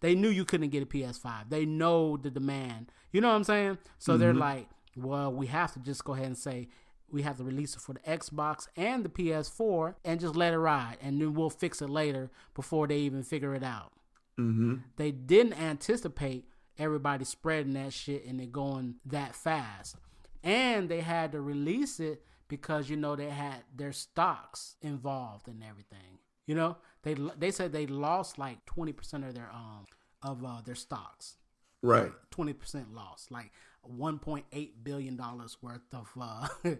They 0.00 0.14
knew 0.14 0.28
you 0.28 0.44
couldn't 0.44 0.70
get 0.70 0.82
a 0.82 0.86
PS5. 0.86 1.50
They 1.50 1.64
know 1.64 2.16
the 2.16 2.30
demand. 2.30 2.92
You 3.12 3.20
know 3.20 3.28
what 3.28 3.34
I'm 3.34 3.44
saying? 3.44 3.78
So 3.98 4.16
they're 4.16 4.34
like, 4.34 4.68
well, 4.96 5.32
we 5.32 5.46
have 5.46 5.72
to 5.72 5.80
just 5.80 6.04
go 6.04 6.14
ahead 6.14 6.26
and 6.26 6.38
say 6.38 6.68
we 7.10 7.22
have 7.22 7.38
to 7.38 7.44
release 7.44 7.74
it 7.74 7.80
for 7.80 7.94
the 7.94 8.00
Xbox 8.00 8.68
and 8.76 9.04
the 9.04 9.08
PS4 9.08 9.94
and 10.04 10.20
just 10.20 10.36
let 10.36 10.52
it 10.52 10.58
ride. 10.58 10.98
And 11.00 11.20
then 11.20 11.34
we'll 11.34 11.50
fix 11.50 11.80
it 11.80 11.88
later 11.88 12.30
before 12.54 12.86
they 12.86 12.98
even 12.98 13.22
figure 13.22 13.54
it 13.54 13.64
out. 13.64 13.92
Mm-hmm. 14.38 14.76
They 14.96 15.10
didn't 15.10 15.54
anticipate 15.54 16.44
everybody 16.78 17.24
spreading 17.24 17.72
that 17.74 17.92
shit 17.92 18.24
and 18.26 18.40
it 18.40 18.52
going 18.52 18.96
that 19.06 19.34
fast. 19.34 19.96
And 20.44 20.88
they 20.88 21.00
had 21.00 21.32
to 21.32 21.40
release 21.40 21.98
it 21.98 22.22
because 22.46 22.88
you 22.88 22.96
know 22.96 23.16
they 23.16 23.30
had 23.30 23.64
their 23.74 23.92
stocks 23.92 24.76
involved 24.80 25.48
and 25.48 25.62
everything. 25.62 26.18
You 26.48 26.54
know, 26.54 26.78
they 27.02 27.14
they 27.38 27.50
said 27.52 27.72
they 27.72 27.86
lost 27.86 28.38
like 28.38 28.64
20% 28.66 29.28
of 29.28 29.34
their 29.34 29.50
um 29.52 29.84
of 30.22 30.42
uh, 30.44 30.62
their 30.64 30.74
stocks. 30.74 31.36
Right. 31.82 32.10
20% 32.32 32.92
loss, 32.92 33.28
like 33.30 33.52
1.8 33.88 34.70
billion 34.82 35.16
dollars 35.16 35.58
worth 35.62 35.82
of 35.92 36.10
uh 36.20 36.48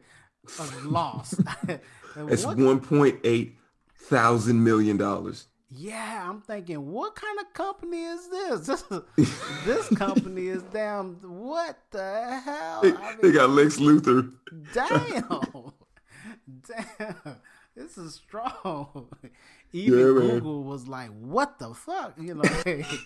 of 0.59 0.85
loss. 0.87 1.35
It's 2.17 2.45
one 2.45 2.81
point 2.81 3.21
eight 3.23 3.59
thousand 3.95 4.65
million 4.65 4.97
dollars. 4.97 5.47
Yeah, 5.71 6.27
I'm 6.29 6.41
thinking, 6.41 6.91
what 6.91 7.15
kind 7.15 7.39
of 7.41 7.53
company 7.53 8.03
is 8.05 8.29
this? 8.29 8.67
This, 8.67 8.85
this 9.67 9.89
company 9.99 10.47
is 10.49 10.63
damn. 10.73 11.17
What 11.17 11.79
the 11.91 12.41
hell? 12.43 12.81
They, 12.83 12.93
I 12.93 13.17
they 13.21 13.33
got 13.33 13.51
Lex 13.51 13.77
Luthor. 13.77 14.33
damn, 14.73 15.73
damn, 16.67 17.37
this 17.79 17.97
is 17.99 18.15
strong. 18.15 19.09
Even 19.73 19.99
Yeah. 19.99 20.05
Google 20.07 20.65
was 20.65 20.89
like, 20.89 21.11
"What 21.11 21.59
the 21.59 21.75
fuck?" 21.75 22.15
You 22.19 22.35
know. 22.35 22.43
exactly. 22.67 22.99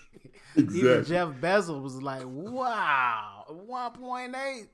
Even 0.57 1.05
Jeff 1.05 1.29
Bezos 1.41 1.83
was 1.83 2.01
like, 2.03 2.23
"Wow, 2.25 3.45
1.8, 3.51 4.67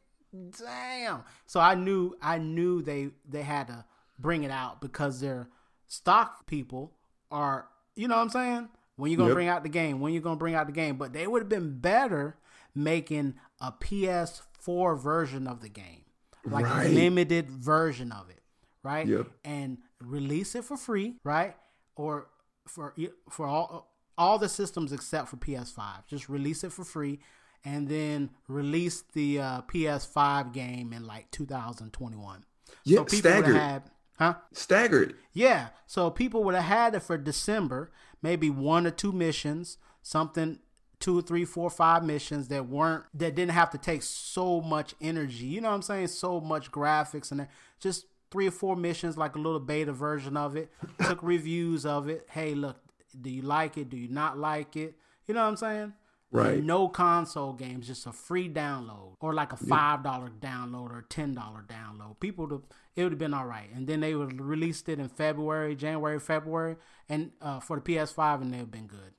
damn." 0.58 1.22
So 1.46 1.60
I 1.60 1.74
knew, 1.74 2.14
I 2.22 2.38
knew 2.38 2.82
they 2.82 3.10
they 3.28 3.42
had 3.42 3.68
to 3.68 3.84
bring 4.18 4.44
it 4.44 4.50
out 4.50 4.80
because 4.80 5.20
their 5.20 5.48
stock 5.86 6.46
people 6.46 6.92
are, 7.30 7.68
you 7.96 8.08
know 8.08 8.16
what 8.16 8.22
I'm 8.22 8.30
saying? 8.30 8.68
When 8.96 9.10
you 9.10 9.16
gonna 9.16 9.28
Yep. 9.28 9.34
bring 9.34 9.48
out 9.48 9.62
the 9.62 9.68
game? 9.68 10.00
When 10.00 10.12
you 10.12 10.20
gonna 10.20 10.36
bring 10.36 10.54
out 10.54 10.66
the 10.66 10.72
game? 10.72 10.96
But 10.96 11.12
they 11.12 11.26
would 11.26 11.40
have 11.42 11.48
been 11.48 11.78
better 11.78 12.36
making 12.74 13.34
a 13.60 13.72
PS4 13.72 14.96
version 15.00 15.46
of 15.46 15.60
the 15.60 15.68
game, 15.68 16.04
like 16.44 16.64
Right. 16.66 16.86
a 16.86 16.88
limited 16.90 17.48
version 17.50 18.12
of 18.12 18.28
it, 18.30 18.42
right? 18.82 19.06
Yep. 19.06 19.28
And 19.44 19.78
release 20.00 20.54
it 20.54 20.64
for 20.64 20.76
free, 20.76 21.14
right? 21.24 21.56
Or 21.96 22.28
for 22.66 22.94
for 23.30 23.46
all 23.46 23.92
all 24.16 24.38
the 24.38 24.48
systems 24.48 24.92
except 24.92 25.28
for 25.28 25.36
PS5. 25.36 26.06
Just 26.06 26.28
release 26.28 26.64
it 26.64 26.72
for 26.72 26.84
free, 26.84 27.20
and 27.64 27.88
then 27.88 28.30
release 28.48 29.02
the 29.12 29.40
uh, 29.40 29.62
PS5 29.62 30.52
game 30.52 30.92
in 30.92 31.06
like 31.06 31.30
2021. 31.30 32.44
Yeah, 32.84 32.98
so 32.98 33.04
people 33.04 33.30
staggered. 33.30 33.56
had, 33.56 33.82
huh? 34.18 34.34
Staggered. 34.52 35.14
Yeah, 35.32 35.68
so 35.86 36.10
people 36.10 36.42
would 36.44 36.54
have 36.54 36.64
had 36.64 36.94
it 36.94 37.00
for 37.00 37.16
December, 37.16 37.92
maybe 38.22 38.50
one 38.50 38.86
or 38.86 38.90
two 38.90 39.12
missions, 39.12 39.78
something 40.02 40.58
two, 41.00 41.22
three, 41.22 41.44
four, 41.44 41.70
five 41.70 42.02
missions 42.04 42.48
that 42.48 42.66
weren't 42.68 43.04
that 43.14 43.34
didn't 43.36 43.52
have 43.52 43.70
to 43.70 43.78
take 43.78 44.02
so 44.02 44.60
much 44.60 44.94
energy. 45.00 45.46
You 45.46 45.60
know 45.60 45.68
what 45.68 45.74
I'm 45.76 45.82
saying? 45.82 46.08
So 46.08 46.40
much 46.40 46.72
graphics 46.72 47.30
and 47.30 47.40
that- 47.40 47.50
just 47.78 48.06
three 48.30 48.48
or 48.48 48.52
four 48.52 48.76
missions, 48.76 49.16
like 49.16 49.36
a 49.36 49.38
little 49.38 49.60
beta 49.60 49.92
version 49.92 50.36
of 50.36 50.56
it. 50.56 50.70
Took 51.02 51.22
reviews 51.22 51.86
of 51.86 52.08
it. 52.08 52.26
Hey, 52.30 52.54
look, 52.54 52.76
do 53.20 53.30
you 53.30 53.42
like 53.42 53.76
it? 53.76 53.88
Do 53.88 53.96
you 53.96 54.08
not 54.08 54.38
like 54.38 54.76
it? 54.76 54.94
You 55.26 55.34
know 55.34 55.42
what 55.42 55.48
I'm 55.48 55.56
saying? 55.56 55.92
Right. 56.30 56.62
No 56.62 56.88
console 56.88 57.54
games, 57.54 57.86
just 57.86 58.06
a 58.06 58.12
free 58.12 58.50
download 58.50 59.14
or 59.20 59.32
like 59.32 59.52
a 59.52 59.56
five 59.56 60.02
dollar 60.02 60.28
download 60.28 60.90
or 60.90 61.06
ten 61.08 61.34
dollar 61.34 61.64
download. 61.66 62.20
People, 62.20 62.46
would 62.46 62.62
it 62.96 63.02
would 63.02 63.12
have 63.12 63.18
been 63.18 63.32
all 63.32 63.46
right. 63.46 63.68
And 63.74 63.86
then 63.86 64.00
they 64.00 64.14
would 64.14 64.32
have 64.32 64.40
released 64.40 64.88
it 64.90 64.98
in 64.98 65.08
February, 65.08 65.74
January, 65.74 66.20
February, 66.20 66.76
and 67.08 67.30
uh, 67.40 67.60
for 67.60 67.76
the 67.76 67.82
PS5, 67.82 68.42
and 68.42 68.52
they've 68.52 68.70
been 68.70 68.86
good. 68.86 69.14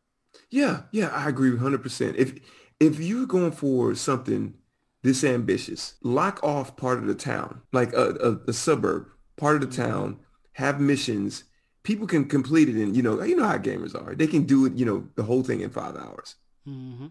Yeah, 0.51 0.83
yeah, 0.91 1.07
I 1.07 1.29
agree 1.29 1.49
100%. 1.51 2.15
If 2.15 2.33
if 2.79 2.99
you're 2.99 3.25
going 3.25 3.51
for 3.53 3.95
something 3.95 4.53
this 5.01 5.23
ambitious, 5.23 5.95
lock 6.03 6.43
off 6.43 6.75
part 6.75 6.97
of 6.97 7.07
the 7.07 7.15
town, 7.15 7.61
like 7.71 7.93
a, 7.93 8.15
a, 8.21 8.49
a 8.49 8.53
suburb, 8.53 9.07
part 9.37 9.55
of 9.61 9.69
the 9.69 9.75
town, 9.75 10.19
have 10.53 10.79
missions. 10.79 11.45
People 11.83 12.05
can 12.07 12.25
complete 12.25 12.69
it 12.69 12.77
in, 12.77 12.93
you 12.93 13.01
know, 13.01 13.21
you 13.23 13.35
know 13.35 13.47
how 13.47 13.57
gamers 13.57 13.95
are. 13.95 14.13
They 14.13 14.27
can 14.27 14.43
do 14.43 14.65
it, 14.65 14.73
you 14.73 14.85
know, 14.85 15.07
the 15.15 15.23
whole 15.23 15.43
thing 15.43 15.61
in 15.61 15.69
five 15.69 15.95
hours. 15.95 16.35
hmm 16.65 17.07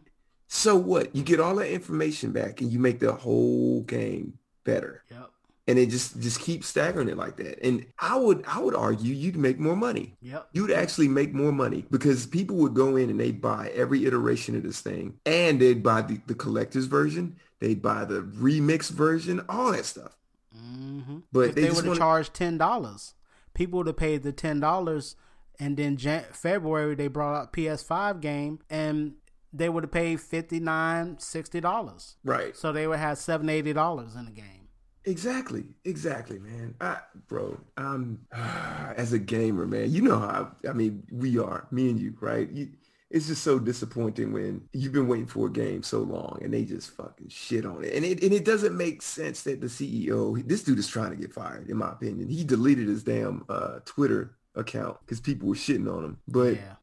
So 0.49 0.77
what? 0.77 1.15
You 1.17 1.23
get 1.23 1.41
all 1.41 1.57
that 1.57 1.73
information 1.73 2.33
back 2.33 2.61
and 2.61 2.71
you 2.71 2.79
make 2.79 3.01
the 3.01 3.13
whole 3.13 3.83
game 3.83 4.35
better. 4.65 5.03
Yep. 5.11 5.31
And 5.67 5.79
it 5.79 5.91
just 5.91 6.19
just 6.21 6.41
keep 6.41 6.65
staggering 6.65 7.11
it 7.11 7.19
like 7.19 7.37
that. 7.37 7.63
And 7.63 7.85
I 7.99 8.17
would 8.17 8.43
I 8.47 8.59
would 8.59 8.75
argue 8.75 9.15
you'd 9.15 9.37
make 9.37 9.59
more 9.59 9.77
money. 9.77 10.17
Yep. 10.23 10.49
You'd 10.53 10.71
actually 10.71 11.09
make 11.09 11.35
more 11.35 11.53
money 11.53 11.85
because 11.91 12.27
people 12.27 12.57
would 12.57 12.73
go 12.73 12.97
in 12.97 13.11
and 13.11 13.21
they'd 13.21 13.41
buy 13.41 13.71
every 13.75 14.07
iteration 14.07 14.57
of 14.57 14.63
this 14.63 14.81
thing 14.81 15.19
and 15.27 15.61
they'd 15.61 15.83
buy 15.83 16.01
the, 16.03 16.21
the 16.27 16.35
collector's 16.35 16.87
version. 16.87 17.37
They'd 17.61 17.83
buy 17.83 18.05
the 18.05 18.23
remix 18.23 18.91
version, 18.91 19.45
all 19.49 19.73
that 19.73 19.85
stuff. 19.85 20.17
hmm 20.55 21.19
But 21.33 21.51
if 21.51 21.55
they 21.55 21.63
they, 21.63 21.71
would 21.71 21.85
have 21.85 21.99
charged 21.99 22.35
ten 22.35 22.59
dollars, 22.59 23.15
people 23.55 23.79
would 23.79 23.87
have 23.87 23.97
paid 23.97 24.23
the 24.23 24.33
ten 24.33 24.61
dollars, 24.61 25.17
and 25.59 25.77
then 25.77 25.97
Jan- 25.97 26.27
February 26.33 26.95
they 26.95 27.09
brought 27.09 27.35
out 27.35 27.53
PS5 27.53 28.21
game, 28.21 28.61
and 28.71 29.15
they 29.53 29.69
would 29.69 29.85
have 29.85 29.93
paid 29.93 30.21
59 30.21 31.19
dollars. 31.61 32.17
Right. 32.25 32.57
So 32.57 32.73
they 32.73 32.87
would 32.87 32.99
have 32.99 33.19
seven 33.19 33.49
eighty 33.49 33.73
dollars 33.73 34.15
in 34.15 34.27
the 34.27 34.31
game. 34.31 34.59
Exactly. 35.05 35.65
Exactly, 35.85 36.39
man. 36.39 36.75
I, 36.81 36.99
bro, 37.29 37.59
um, 37.77 38.21
as 38.33 39.13
a 39.13 39.19
gamer, 39.19 39.67
man, 39.67 39.91
you 39.91 40.03
know 40.03 40.19
how, 40.19 40.53
I 40.69 40.73
mean, 40.73 41.03
we 41.11 41.39
are, 41.39 41.67
me 41.71 41.89
and 41.91 41.99
you, 41.99 42.15
right? 42.21 42.51
You, 42.51 42.69
it's 43.11 43.29
just 43.29 43.43
so 43.43 43.59
disappointing 43.59 44.33
when 44.33 44.69
you've 44.73 44.93
been 44.93 45.09
waiting 45.09 45.27
for 45.27 45.47
a 45.47 45.53
game 45.53 45.83
so 45.83 46.01
long 46.01 46.39
and 46.43 46.53
they 46.53 46.65
just 46.65 46.91
fucking 46.91 47.29
shit 47.29 47.65
on 47.65 47.83
it. 47.83 47.95
And 47.95 48.05
it, 48.05 48.23
and 48.23 48.33
it 48.33 48.45
doesn't 48.45 48.77
make 48.77 49.01
sense 49.01 49.43
that 49.43 49.61
the 49.61 49.67
CEO, 49.67 50.47
this 50.47 50.63
dude 50.63 50.79
is 50.79 50.89
trying 50.89 51.11
to 51.11 51.17
get 51.17 51.33
fired, 51.33 51.71
in 51.71 51.79
my 51.79 51.93
opinion. 51.93 52.29
He 52.29 52.45
deleted 52.45 52.89
his 52.89 53.03
damn 53.03 53.45
uh, 53.49 53.79
Twitter 53.87 54.37
account 54.55 54.99
because 55.01 55.21
people 55.21 55.49
were 55.49 55.55
shitting 55.55 55.91
on 55.91 56.05
him. 56.05 56.19
But 56.29 56.57
yeah. 56.57 56.75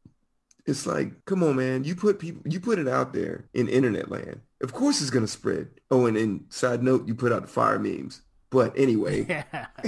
it's 0.66 0.84
like, 0.84 1.24
come 1.26 1.44
on, 1.44 1.56
man. 1.56 1.84
You 1.84 1.94
put 1.94 2.18
people, 2.18 2.42
you 2.50 2.58
put 2.58 2.80
it 2.80 2.88
out 2.88 3.12
there 3.12 3.48
in 3.54 3.68
internet 3.68 4.10
land. 4.10 4.40
Of 4.62 4.72
course 4.72 5.00
it's 5.00 5.10
gonna 5.10 5.28
spread. 5.28 5.68
Oh, 5.90 6.06
and, 6.06 6.16
and 6.16 6.44
side 6.48 6.82
note, 6.82 7.06
you 7.06 7.14
put 7.14 7.30
out 7.30 7.42
the 7.42 7.48
fire 7.48 7.78
memes. 7.78 8.22
But 8.50 8.76
anyway, 8.76 9.26
Yeah. 9.28 9.66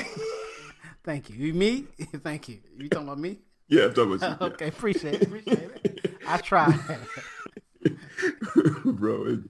Thank 1.05 1.31
you. 1.31 1.37
You 1.37 1.55
me? 1.55 1.87
Thank 2.23 2.51
you. 2.51 2.59
You 2.77 2.89
talking 2.91 3.09
about 3.09 3.19
me? 3.19 3.39
yeah, 3.69 3.85
I'm 3.85 3.95
talking 3.95 4.15
about 4.15 4.41
you. 4.41 4.47
Okay, 4.53 4.69
appreciate 4.69 5.15
it. 5.15 5.23
Appreciate 5.23 5.59
it. 5.59 5.88
I 6.29 6.39
tried. 6.39 6.79
yeah. 7.85 7.93
Bro, 8.85 9.41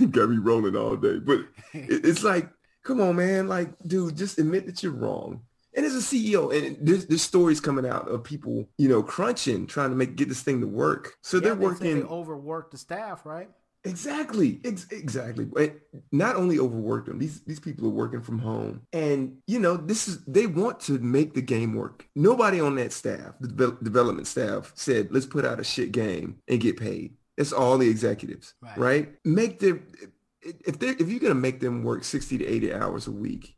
it, 0.00 0.10
got 0.10 0.28
me 0.30 0.36
rolling 0.36 0.76
all 0.76 0.96
day. 0.96 1.18
But 1.18 1.40
it, 1.72 2.04
it's 2.04 2.22
like, 2.22 2.48
come 2.82 3.00
on, 3.00 3.16
man. 3.16 3.48
Like, 3.48 3.70
dude, 3.86 4.16
just 4.16 4.38
admit 4.38 4.66
that 4.66 4.82
you're 4.82 4.92
wrong. 4.92 5.42
And 5.74 5.86
as 5.86 5.94
a 5.94 5.98
CEO, 5.98 6.52
and 6.52 6.76
there's, 6.80 7.06
there's 7.06 7.22
stories 7.22 7.60
coming 7.60 7.86
out 7.86 8.08
of 8.08 8.24
people, 8.24 8.68
you 8.76 8.88
know, 8.88 9.02
crunching, 9.02 9.66
trying 9.66 9.90
to 9.90 9.96
make 9.96 10.16
get 10.16 10.28
this 10.28 10.42
thing 10.42 10.60
to 10.60 10.66
work. 10.66 11.14
So 11.22 11.36
Yeah, 11.36 11.44
they're 11.44 11.54
they 11.54 11.64
working 11.64 12.00
They 12.00 12.06
overwork 12.06 12.72
the 12.72 12.78
staff, 12.78 13.24
right? 13.24 13.48
Exactly. 13.84 14.60
Ex- 14.64 14.86
exactly. 14.90 15.46
But 15.46 15.80
not 16.12 16.36
only 16.36 16.58
overwork 16.58 17.06
them, 17.06 17.18
these 17.18 17.40
these 17.42 17.60
people 17.60 17.86
are 17.86 17.90
working 17.90 18.20
from 18.20 18.38
home. 18.38 18.82
And 18.92 19.38
you 19.46 19.58
know, 19.58 19.76
this 19.76 20.06
is 20.06 20.22
they 20.26 20.46
want 20.46 20.80
to 20.80 20.98
make 20.98 21.32
the 21.34 21.40
game 21.42 21.74
work. 21.74 22.06
Nobody 22.14 22.60
on 22.60 22.74
that 22.76 22.92
staff, 22.92 23.34
the 23.40 23.48
devel- 23.48 23.82
development 23.82 24.26
staff 24.26 24.72
said, 24.74 25.08
"Let's 25.10 25.26
put 25.26 25.44
out 25.46 25.60
a 25.60 25.64
shit 25.64 25.92
game 25.92 26.36
and 26.48 26.60
get 26.60 26.76
paid." 26.78 27.14
It's 27.38 27.52
all 27.52 27.78
the 27.78 27.88
executives, 27.88 28.52
Right. 28.60 28.78
right? 28.78 29.14
Make 29.24 29.60
them 29.60 29.82
if 30.42 30.78
they 30.78 30.88
if 30.88 31.08
you're 31.08 31.20
going 31.20 31.30
to 31.32 31.34
make 31.34 31.60
them 31.60 31.82
work 31.82 32.04
60 32.04 32.36
to 32.38 32.46
80 32.46 32.74
hours 32.74 33.06
a 33.06 33.12
week, 33.12 33.56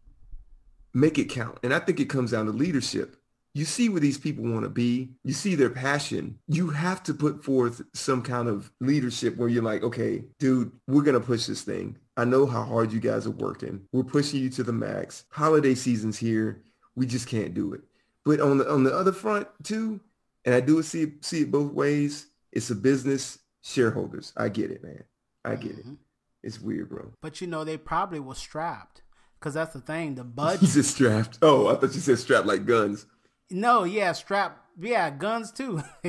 make 0.95 1.19
it 1.19 1.29
count. 1.31 1.59
And 1.65 1.75
I 1.75 1.81
think 1.81 1.99
it 1.99 2.07
comes 2.09 2.31
down 2.31 2.47
to 2.47 2.53
leadership 2.53 3.17
you 3.55 3.65
see 3.65 3.89
where 3.89 4.01
these 4.01 4.19
people 4.19 4.45
want 4.45 4.65
to 4.65 4.71
be. 4.71 5.11
You 5.25 5.35
see 5.35 5.55
their 5.55 5.71
passion. 5.71 6.39
You 6.49 6.71
have 6.71 7.03
to 7.05 7.15
put 7.15 7.45
forth 7.45 7.83
some 7.93 8.23
kind 8.23 8.49
of 8.49 8.73
leadership 8.81 9.37
where 9.37 9.49
you're 9.49 9.63
like, 9.63 9.83
okay, 9.83 10.25
dude, 10.39 10.73
we're 10.87 11.03
going 11.03 11.21
to 11.21 11.27
push 11.27 11.47
this 11.47 11.63
thing. 11.63 11.99
I 12.17 12.25
know 12.25 12.47
how 12.47 12.63
hard 12.63 12.93
you 12.93 13.01
guys 13.01 13.27
are 13.27 13.31
working. 13.31 13.83
We're 13.93 14.05
pushing 14.05 14.41
you 14.41 14.51
to 14.51 14.63
the 14.63 14.73
max. 14.73 15.25
Holiday 15.31 15.75
season's 15.75 16.19
here. 16.19 16.63
We 16.97 17.07
just 17.07 17.29
can't 17.29 17.55
do 17.55 17.75
it. 17.75 17.83
But 18.25 18.41
on 18.41 18.59
the 18.59 18.71
on 18.71 18.85
the 18.85 18.95
other 18.95 19.13
front 19.13 19.49
too, 19.65 20.01
and 20.45 20.55
I 20.55 20.61
do 20.61 20.81
see 20.83 21.15
see 21.23 21.43
it 21.43 21.51
both 21.51 21.73
ways. 21.73 22.29
It's 22.53 22.71
a 22.71 22.75
business. 22.75 23.39
Shareholders, 23.65 24.33
I 24.37 24.49
get 24.49 24.73
it, 24.73 24.83
man. 24.83 25.05
I 25.45 25.55
get 25.55 25.73
it. 25.73 25.79
Mm-hmm. 25.79 25.95
It's 26.43 26.61
weird, 26.61 26.91
bro. 26.91 27.13
But 27.21 27.41
you 27.41 27.47
know, 27.47 27.65
they 27.65 27.77
probably 27.77 28.21
were 28.21 28.35
strapped 28.35 29.03
because 29.39 29.55
that's 29.55 29.73
the 29.73 29.81
thing. 29.81 30.17
The 30.17 30.25
budget. 30.25 30.61
He's 30.61 30.89
strapped. 30.89 31.39
Oh, 31.43 31.69
I 31.69 31.77
thought 31.77 31.95
you 31.95 32.01
said 32.01 32.19
strapped 32.19 32.47
like 32.47 32.67
guns. 32.67 33.07
No, 33.53 33.85
yeah, 33.85 34.13
strap. 34.13 34.59
Yeah, 34.81 35.11
guns 35.11 35.53
too. 35.53 35.83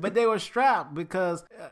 but 0.00 0.14
they 0.14 0.26
were 0.26 0.38
strapped 0.38 0.94
because 0.94 1.44
uh, 1.60 1.68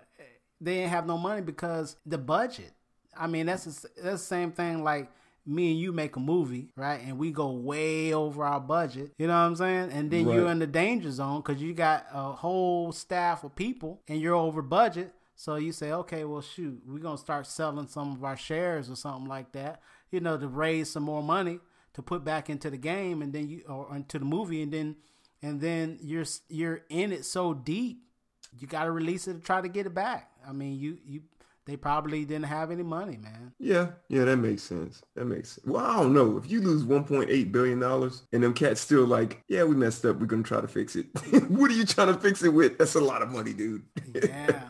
they 0.61 0.77
didn't 0.77 0.91
have 0.91 1.07
no 1.07 1.19
money 1.19 1.43
because 1.43 1.97
the 2.07 2.19
budget. 2.19 2.73
I 3.17 3.27
mean, 3.27 3.47
that's 3.47 3.65
the, 3.65 3.89
that's 4.03 4.23
the 4.23 4.27
same 4.27 4.53
thing 4.53 4.85
like 4.85 5.11
me 5.45 5.73
and 5.73 5.81
you 5.81 5.93
make 5.93 6.17
a 6.17 6.21
movie, 6.21 6.71
right? 6.77 7.01
And 7.05 7.19
we 7.19 7.31
go 7.31 7.51
way 7.51 8.15
over 8.15 8.45
our 8.45 8.61
budget. 8.61 9.13
You 9.19 9.27
know 9.27 9.33
what 9.35 9.41
I'm 9.41 9.57
saying? 9.57 9.91
And 9.93 10.11
then 10.11 10.29
you're 10.29 10.49
in 10.49 10.61
the 10.61 10.67
danger 10.67 11.11
zone 11.11 11.43
because 11.45 11.61
you 11.61 11.75
got 11.75 12.07
a 12.13 12.33
whole 12.33 12.93
staff 12.93 13.45
of 13.45 13.55
people 13.57 14.01
and 14.09 14.21
you're 14.21 14.37
over 14.37 14.63
budget. 14.63 15.13
So 15.35 15.57
you 15.57 15.73
say, 15.73 15.93
okay, 15.93 16.25
well, 16.25 16.43
shoot, 16.43 16.81
we're 16.87 17.01
gonna 17.01 17.19
start 17.19 17.47
selling 17.47 17.89
some 17.89 18.13
of 18.13 18.23
our 18.23 18.37
shares 18.37 18.89
or 18.89 18.95
something 18.95 19.29
like 19.29 19.51
that. 19.53 19.83
You 20.13 20.21
know, 20.21 20.39
to 20.39 20.47
raise 20.47 20.91
some 20.91 21.03
more 21.03 21.23
money 21.23 21.59
to 21.95 22.03
put 22.03 22.25
back 22.25 22.49
into 22.49 22.71
the 22.71 22.77
game, 22.77 23.23
and 23.23 23.33
then 23.33 23.49
you 23.49 23.63
or 23.69 23.95
into 23.95 24.19
the 24.19 24.25
movie, 24.25 24.63
and 24.63 24.73
then 24.73 24.97
and 25.43 25.61
then 25.61 25.99
you're 26.03 26.25
you're 26.49 26.83
in 26.89 27.13
it 27.13 27.25
so 27.25 27.55
deep, 27.55 28.03
you 28.59 28.67
got 28.67 28.85
to 28.85 28.91
release 28.91 29.29
it 29.29 29.35
to 29.35 29.41
try 29.41 29.61
to 29.61 29.69
get 29.69 29.87
it 29.87 29.95
back. 29.95 30.31
I 30.47 30.53
mean, 30.53 30.79
you 30.79 30.99
you 31.05 31.23
they 31.65 31.77
probably 31.77 32.25
didn't 32.25 32.47
have 32.47 32.73
any 32.73 32.83
money, 32.83 33.17
man. 33.17 33.53
Yeah, 33.61 33.91
yeah, 34.09 34.25
that 34.25 34.37
makes 34.39 34.63
sense. 34.63 35.03
That 35.15 35.27
makes 35.27 35.53
sense. 35.53 35.67
Well, 35.67 35.85
I 35.85 35.97
don't 36.03 36.13
know. 36.13 36.37
If 36.37 36.51
you 36.51 36.61
lose 36.61 36.83
1.8 36.83 37.53
billion 37.53 37.79
dollars 37.79 38.23
and 38.33 38.43
them 38.43 38.53
cats 38.53 38.81
still 38.81 39.05
like, 39.05 39.45
yeah, 39.49 39.63
we 39.63 39.77
messed 39.77 40.05
up. 40.05 40.19
We're 40.19 40.27
gonna 40.27 40.43
try 40.43 40.61
to 40.61 40.69
fix 40.69 40.97
it. 40.97 41.07
what 41.49 41.71
are 41.71 41.75
you 41.75 41.85
trying 41.85 42.13
to 42.13 42.19
fix 42.19 42.43
it 42.43 42.49
with? 42.49 42.79
That's 42.79 42.97
a 42.97 43.01
lot 43.01 43.23
of 43.23 43.31
money, 43.31 43.53
dude. 43.53 43.83
Yeah. 44.15 44.63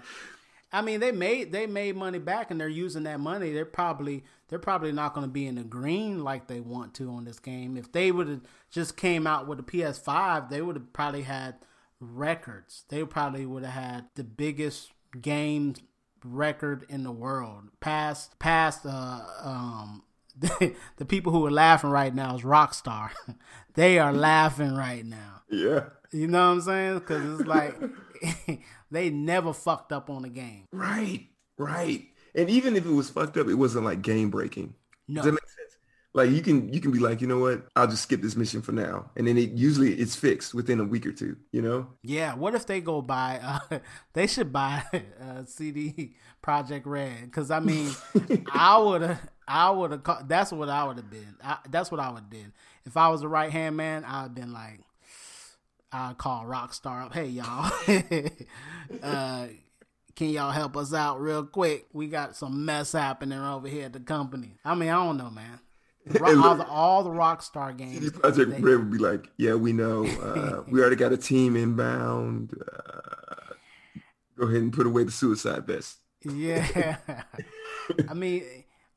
I 0.72 0.80
mean, 0.80 1.00
they 1.00 1.12
made 1.12 1.52
they 1.52 1.66
made 1.66 1.96
money 1.96 2.18
back, 2.18 2.50
and 2.50 2.61
they're 2.61 2.68
using 2.68 3.02
that 3.04 3.20
money. 3.20 3.52
They're 3.52 3.64
probably 3.64 4.24
they're 4.52 4.58
probably 4.58 4.92
not 4.92 5.14
going 5.14 5.26
to 5.26 5.32
be 5.32 5.46
in 5.46 5.54
the 5.54 5.64
green 5.64 6.22
like 6.22 6.46
they 6.46 6.60
want 6.60 6.92
to 6.92 7.08
on 7.08 7.24
this 7.24 7.38
game. 7.38 7.78
If 7.78 7.90
they 7.90 8.12
would 8.12 8.28
have 8.28 8.42
just 8.70 8.98
came 8.98 9.26
out 9.26 9.48
with 9.48 9.58
a 9.58 9.62
PS5, 9.62 10.50
they 10.50 10.60
would 10.60 10.76
have 10.76 10.92
probably 10.92 11.22
had 11.22 11.54
records. 11.98 12.84
They 12.90 13.02
probably 13.04 13.46
would 13.46 13.64
have 13.64 13.82
had 13.82 14.04
the 14.14 14.24
biggest 14.24 14.90
game 15.18 15.76
record 16.22 16.84
in 16.90 17.02
the 17.02 17.10
world. 17.10 17.70
Past 17.80 18.38
past 18.40 18.84
uh 18.84 19.20
um 19.42 20.02
the 20.38 21.06
people 21.06 21.32
who 21.32 21.46
are 21.46 21.50
laughing 21.50 21.88
right 21.88 22.14
now 22.14 22.36
is 22.36 22.42
Rockstar. 22.42 23.08
they 23.74 23.98
are 23.98 24.12
laughing 24.12 24.74
right 24.74 25.06
now. 25.06 25.44
yeah. 25.50 25.84
You 26.12 26.26
know 26.26 26.48
what 26.48 26.52
I'm 26.56 26.60
saying? 26.60 26.98
Because 26.98 27.40
it's 27.40 27.48
like 27.48 27.74
they 28.90 29.08
never 29.08 29.54
fucked 29.54 29.92
up 29.92 30.10
on 30.10 30.26
a 30.26 30.28
game. 30.28 30.66
Right. 30.70 31.28
Right. 31.56 32.08
And 32.35 32.49
even 32.49 32.77
if 32.77 32.87
it 32.87 32.92
was 32.92 33.11
fucked 33.11 33.37
up, 33.37 33.49
it 33.49 33.55
wasn't 33.55 33.85
like 33.85 34.03
game 34.03 34.31
breaking. 34.31 34.75
No. 35.09 35.16
Does 35.16 35.27
that 35.27 35.33
make 35.33 35.49
sense? 35.49 35.77
Like 36.14 36.31
you 36.31 36.42
can 36.42 36.73
you 36.73 36.81
can 36.81 36.90
be 36.90 36.99
like, 36.99 37.21
you 37.23 37.27
know 37.27 37.38
what? 37.38 37.66
I'll 37.75 37.87
just 37.87 38.03
skip 38.03 38.21
this 38.21 38.37
mission 38.37 38.61
for 38.61 38.73
now, 38.73 39.11
and 39.16 39.27
then 39.27 39.38
it 39.38 39.53
usually 39.53 39.95
it's 39.95 40.14
fixed 40.14 40.53
within 40.53 40.79
a 40.79 40.85
week 40.85 41.07
or 41.07 41.12
two. 41.12 41.37
You 41.53 41.62
know? 41.62 41.87
Yeah. 42.03 42.35
What 42.35 42.55
if 42.55 42.66
they 42.66 42.81
go 42.81 43.01
buy? 43.01 43.40
Uh, 43.42 43.79
they 44.12 44.27
should 44.27 44.53
buy 44.53 44.85
uh, 44.92 45.45
CD 45.47 46.14
Projekt 46.42 46.83
Red. 46.85 47.23
Because 47.25 47.51
I 47.51 47.61
mean, 47.61 47.90
I 48.53 48.79
would 48.79 49.03
have. 49.03 49.29
I 49.49 49.71
would 49.71 49.90
have. 49.90 50.29
That's 50.29 50.53
what 50.53 50.68
I 50.68 50.85
would 50.85 50.99
have 50.99 51.11
been. 51.11 51.35
I, 51.42 51.59
that's 51.71 51.90
what 51.90 52.01
I 52.01 52.11
would 52.11 52.21
have 52.21 52.31
did. 52.31 52.53
If 52.85 52.97
I 52.97 53.09
was 53.09 53.23
a 53.23 53.29
right 53.29 53.51
hand 53.51 53.77
man, 53.77 54.05
I'd 54.05 54.23
have 54.23 54.35
been 54.35 54.53
like, 54.53 54.81
I'd 55.92 56.18
call 56.18 56.45
Rockstar 56.45 57.07
up. 57.07 57.14
Hey 57.14 57.27
y'all, 57.27 57.73
uh, 59.03 59.47
can 60.14 60.29
y'all 60.31 60.51
help 60.51 60.77
us 60.77 60.92
out 60.94 61.20
real 61.20 61.44
quick? 61.44 61.87
We 61.92 62.07
got 62.09 62.37
some 62.37 62.64
mess 62.64 62.92
happening 62.92 63.38
over 63.38 63.68
here 63.68 63.87
at 63.87 63.92
the 63.92 64.01
company. 64.01 64.59
I 64.64 64.75
mean, 64.75 64.88
I 64.90 65.05
don't 65.05 65.16
know, 65.16 65.31
man. 65.31 65.61
Ro- 66.20 66.42
all 66.48 66.55
the 66.57 66.66
all 66.66 67.03
the 67.05 67.11
Rockstar 67.11 67.77
games. 67.77 67.98
CD 68.01 68.11
Projekt 68.11 68.51
they- 68.51 68.61
Red 68.61 68.79
would 68.79 68.90
be 68.90 68.98
like, 68.98 69.29
yeah, 69.37 69.55
we 69.55 69.72
know. 69.72 70.05
Uh, 70.07 70.62
we 70.68 70.81
already 70.81 70.96
got 70.96 71.12
a 71.12 71.16
team 71.16 71.57
inbound. 71.57 72.53
Uh, 72.61 73.55
go 74.38 74.46
ahead 74.46 74.62
and 74.62 74.72
put 74.72 74.87
away 74.87 75.05
the 75.05 75.12
suicide 75.12 75.66
vest. 75.66 75.98
Yeah. 76.25 76.96
I 78.09 78.14
mean, 78.14 78.44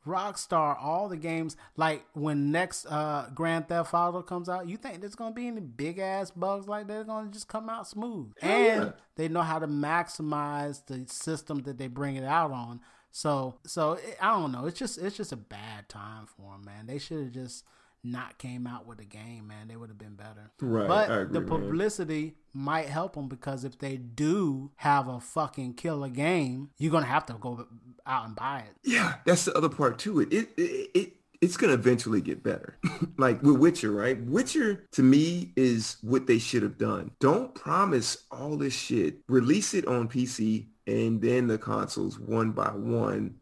Rockstar, 0.06 0.78
all 0.82 1.10
the 1.10 1.18
games, 1.18 1.58
like 1.78 2.06
when 2.14 2.52
next 2.52 2.86
uh 2.86 3.30
Grand 3.34 3.68
Theft 3.68 3.94
Auto 3.94 4.22
comes 4.22 4.50
out, 4.50 4.68
you 4.68 4.78
think 4.78 5.02
there's 5.02 5.16
gonna 5.16 5.34
be 5.34 5.48
any 5.48 5.62
big 5.62 6.00
ass 6.00 6.32
bugs 6.32 6.68
like 6.68 6.88
that? 6.88 6.94
They're 6.94 7.04
gonna 7.04 7.32
just 7.32 7.48
come 7.48 7.70
out 7.70 7.88
smooth. 7.88 8.32
and 8.42 8.84
yeah. 8.84 8.92
they 9.16 9.28
know 9.28 9.42
how 9.42 9.60
to 9.60 9.68
maximize 9.68 10.86
the 10.86 11.06
system 11.12 11.64
that 11.64 11.78
they 11.78 11.88
bring 11.88 12.16
it 12.16 12.24
out 12.26 12.52
on. 12.52 12.82
So 13.12 13.56
so 13.66 13.94
it, 13.94 14.18
I 14.22 14.34
don't 14.34 14.52
know. 14.52 14.66
It's 14.66 14.78
just 14.78 14.98
it's 14.98 15.18
just 15.18 15.32
a 15.32 15.38
bad 15.38 15.90
time 15.90 16.26
for 16.26 16.52
them, 16.52 16.66
man. 16.66 16.88
They 16.88 17.00
should 17.00 17.24
have 17.24 17.32
just 17.32 17.64
not 18.06 18.38
came 18.38 18.68
out 18.68 18.86
with 18.86 19.00
the 19.00 19.06
game, 19.06 19.48
man. 19.48 19.68
They 19.68 19.76
would 19.76 19.90
have 19.90 19.98
been 19.98 20.16
better. 20.16 20.52
Right, 20.62 20.88
But 20.88 21.12
agree, 21.12 21.34
the 21.34 21.42
man. 21.42 21.50
publicity 21.50 22.36
might 22.54 22.88
help 22.88 23.16
them 23.16 23.28
because 23.28 23.64
if 23.64 23.78
they 23.80 23.98
do 23.98 24.72
have 24.78 25.08
a 25.08 25.20
fucking 25.20 25.74
killer 25.74 26.10
game, 26.10 26.70
you're 26.78 26.92
gonna 26.92 27.06
have 27.06 27.26
to 27.28 27.34
go 27.34 27.68
out 28.06 28.28
and 28.28 28.36
buy 28.36 28.60
it. 28.60 28.76
Yeah, 28.84 29.16
that's 29.26 29.46
the 29.46 29.54
other 29.58 29.70
part 29.70 30.00
to 30.00 30.20
it. 30.22 30.32
It 30.32 30.50
it, 30.58 30.90
it 30.94 31.14
it's 31.42 31.58
gonna 31.58 31.74
eventually 31.74 32.22
get 32.22 32.44
better. 32.44 32.78
like 33.18 33.42
with 33.44 33.58
Witcher, 33.58 33.92
right? 33.92 34.22
Witcher 34.24 34.86
to 34.94 35.04
me 35.04 35.52
is 35.56 35.98
what 36.02 36.28
they 36.28 36.40
should 36.40 36.64
have 36.64 36.78
done. 36.78 37.12
Don't 37.20 37.54
promise 37.56 38.24
all 38.32 38.56
this 38.58 38.74
shit. 38.74 39.18
Release 39.28 39.74
it 39.74 39.86
on 39.88 40.08
PC 40.08 40.68
and 40.88 41.22
then 41.22 41.48
the 41.48 41.58
consoles 41.58 42.20
one 42.20 42.52
by 42.52 42.70
one. 42.70 43.36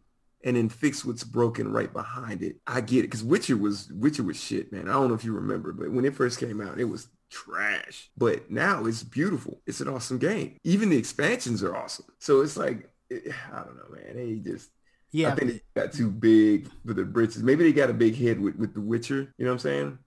And 0.44 0.58
then 0.58 0.68
fix 0.68 1.06
what's 1.06 1.24
broken 1.24 1.72
right 1.72 1.92
behind 1.92 2.42
it. 2.42 2.58
I 2.68 2.82
get 2.82 3.00
it 3.00 3.04
because 3.04 3.24
Witcher 3.24 3.56
was 3.56 3.90
Witcher 3.94 4.24
was 4.24 4.42
shit, 4.42 4.72
man. 4.74 4.90
I 4.90 4.94
don't 4.94 5.08
know 5.08 5.14
if 5.14 5.24
you 5.24 5.34
remember, 5.34 5.72
but 5.72 5.92
when 5.92 6.06
it 6.06 6.16
first 6.16 6.40
came 6.40 6.60
out, 6.60 6.80
it 6.80 6.84
was 6.86 7.08
trash. 7.30 8.10
But 8.18 8.52
now 8.52 8.86
it's 8.86 9.04
beautiful. 9.04 9.62
It's 9.66 9.80
an 9.82 9.88
awesome 9.88 10.18
game. 10.18 10.58
Even 10.64 10.90
the 10.90 10.98
expansions 10.98 11.64
are 11.64 11.76
awesome. 11.76 12.06
So 12.20 12.42
it's 12.42 12.58
like 12.58 12.90
it, 13.10 13.34
I 13.54 13.58
don't 13.64 13.78
know, 13.78 13.96
man. 13.96 14.16
They 14.16 14.36
just 14.40 14.70
Yeah, 15.12 15.32
I 15.32 15.36
think 15.36 15.52
they 15.52 15.82
got 15.82 15.94
too 15.94 16.12
big 16.12 16.70
for 16.86 16.94
the 16.94 17.06
britches. 17.06 17.42
Maybe 17.42 17.64
they 17.64 17.72
got 17.72 17.90
a 17.90 17.94
big 17.94 18.16
head 18.18 18.40
with, 18.40 18.56
with 18.58 18.74
The 18.74 18.82
Witcher. 18.82 19.34
You 19.38 19.46
know 19.46 19.52
what 19.52 19.54
I'm 19.54 19.60
saying? 19.60 20.00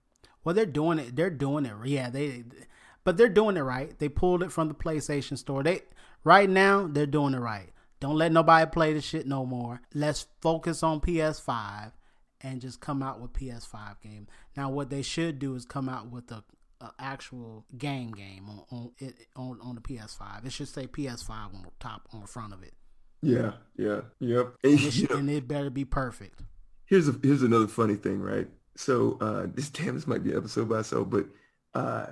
well, 0.43 0.55
they're 0.55 0.65
doing 0.65 0.99
it. 0.99 1.15
They're 1.15 1.29
doing 1.29 1.65
it. 1.65 1.73
Yeah, 1.83 2.09
they, 2.09 2.43
but 3.03 3.17
they're 3.17 3.27
doing 3.27 3.57
it 3.57 3.61
right. 3.61 3.97
They 3.99 4.07
pulled 4.07 4.43
it 4.43 4.51
from 4.51 4.69
the 4.69 4.73
PlayStation 4.73 5.37
Store. 5.37 5.61
They 5.63 5.81
right 6.23 6.49
now 6.49 6.87
they're 6.89 7.05
doing 7.05 7.33
it 7.33 7.39
right. 7.39 7.69
Don't 7.99 8.15
let 8.15 8.31
nobody 8.31 8.69
play 8.69 8.93
the 8.93 9.01
shit 9.01 9.25
no 9.25 9.45
more. 9.45 9.81
Let's 9.93 10.27
focus 10.41 10.83
on 10.83 11.01
PS5 11.01 11.91
and 12.41 12.61
just 12.61 12.79
come 12.79 13.01
out 13.01 13.19
with 13.19 13.33
PS5 13.33 14.01
game. 14.01 14.27
Now, 14.55 14.69
what 14.69 14.89
they 14.89 15.01
should 15.01 15.39
do 15.39 15.55
is 15.55 15.65
come 15.65 15.89
out 15.89 16.11
with 16.11 16.31
a, 16.31 16.43
a 16.79 16.91
actual 16.99 17.65
game 17.77 18.11
game 18.11 18.47
on 18.49 18.63
on, 18.71 18.91
it, 18.99 19.15
on 19.35 19.59
on 19.61 19.75
the 19.75 19.81
PS5. 19.81 20.45
It 20.45 20.51
should 20.51 20.67
say 20.67 20.85
PS5 20.85 21.29
on 21.31 21.63
the 21.63 21.71
top 21.79 22.07
on 22.13 22.21
the 22.21 22.27
front 22.27 22.53
of 22.53 22.61
it, 22.61 22.73
Yeah, 23.21 23.53
yeah, 23.75 24.01
yep. 24.19 24.53
And, 24.63 24.79
it 24.79 24.91
should, 24.93 25.11
and 25.11 25.29
it 25.29 25.47
better 25.47 25.71
be 25.71 25.85
perfect. 25.85 26.41
here's 26.85 27.07
a, 27.07 27.15
here's 27.23 27.41
another 27.41 27.67
funny 27.67 27.95
thing, 27.95 28.19
right? 28.21 28.47
So 28.75 29.17
uh, 29.21 29.47
this 29.51 29.69
damn 29.69 29.95
this 29.95 30.05
might 30.05 30.23
be 30.23 30.31
an 30.31 30.37
episode 30.37 30.69
by 30.69 30.79
itself, 30.81 31.09
but 31.09 31.25
uh, 31.73 32.05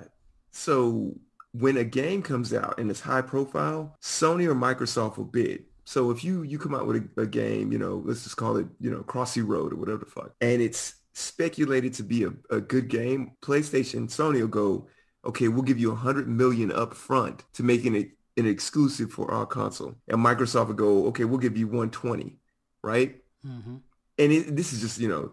so 0.50 1.14
when 1.52 1.76
a 1.76 1.84
game 1.84 2.22
comes 2.22 2.52
out 2.52 2.78
and 2.78 2.90
it's 2.90 3.00
high 3.00 3.22
profile, 3.22 3.96
Sony 4.02 4.46
or 4.46 4.54
Microsoft 4.54 5.16
will 5.16 5.24
bid. 5.24 5.64
So 5.86 6.10
if 6.10 6.24
you 6.24 6.42
you 6.42 6.58
come 6.58 6.74
out 6.74 6.86
with 6.86 7.08
a, 7.16 7.22
a 7.22 7.26
game, 7.26 7.72
you 7.72 7.78
know, 7.78 8.02
let's 8.04 8.24
just 8.24 8.36
call 8.36 8.58
it, 8.58 8.66
you 8.80 8.90
know, 8.90 9.02
Crossy 9.04 9.46
Road 9.46 9.72
or 9.72 9.76
whatever 9.76 9.98
the 10.00 10.06
fuck, 10.06 10.32
and 10.40 10.60
it's 10.62 10.96
speculated 11.14 11.94
to 11.94 12.02
be 12.04 12.24
a, 12.24 12.32
a 12.50 12.60
good 12.60 12.88
game, 12.88 13.32
PlayStation, 13.42 14.08
Sony 14.08 14.40
will 14.40 14.48
go, 14.48 14.88
okay, 15.24 15.48
we'll 15.48 15.62
give 15.62 15.78
you 15.78 15.92
a 15.92 15.96
hundred 15.96 16.28
million 16.28 16.72
up 16.72 16.94
front 16.94 17.44
to 17.54 17.62
making 17.62 17.94
it 17.96 18.10
an 18.36 18.46
exclusive 18.46 19.10
for 19.12 19.30
our 19.32 19.46
console. 19.46 19.94
And 20.08 20.18
Microsoft 20.18 20.68
will 20.68 20.74
go, 20.74 21.06
okay, 21.08 21.24
we'll 21.24 21.38
give 21.38 21.56
you 21.56 21.66
120, 21.68 22.38
right? 22.82 23.16
hmm 23.42 23.76
And 24.18 24.32
it, 24.32 24.56
this 24.56 24.72
is 24.72 24.80
just, 24.80 24.98
you 24.98 25.08
know, 25.08 25.32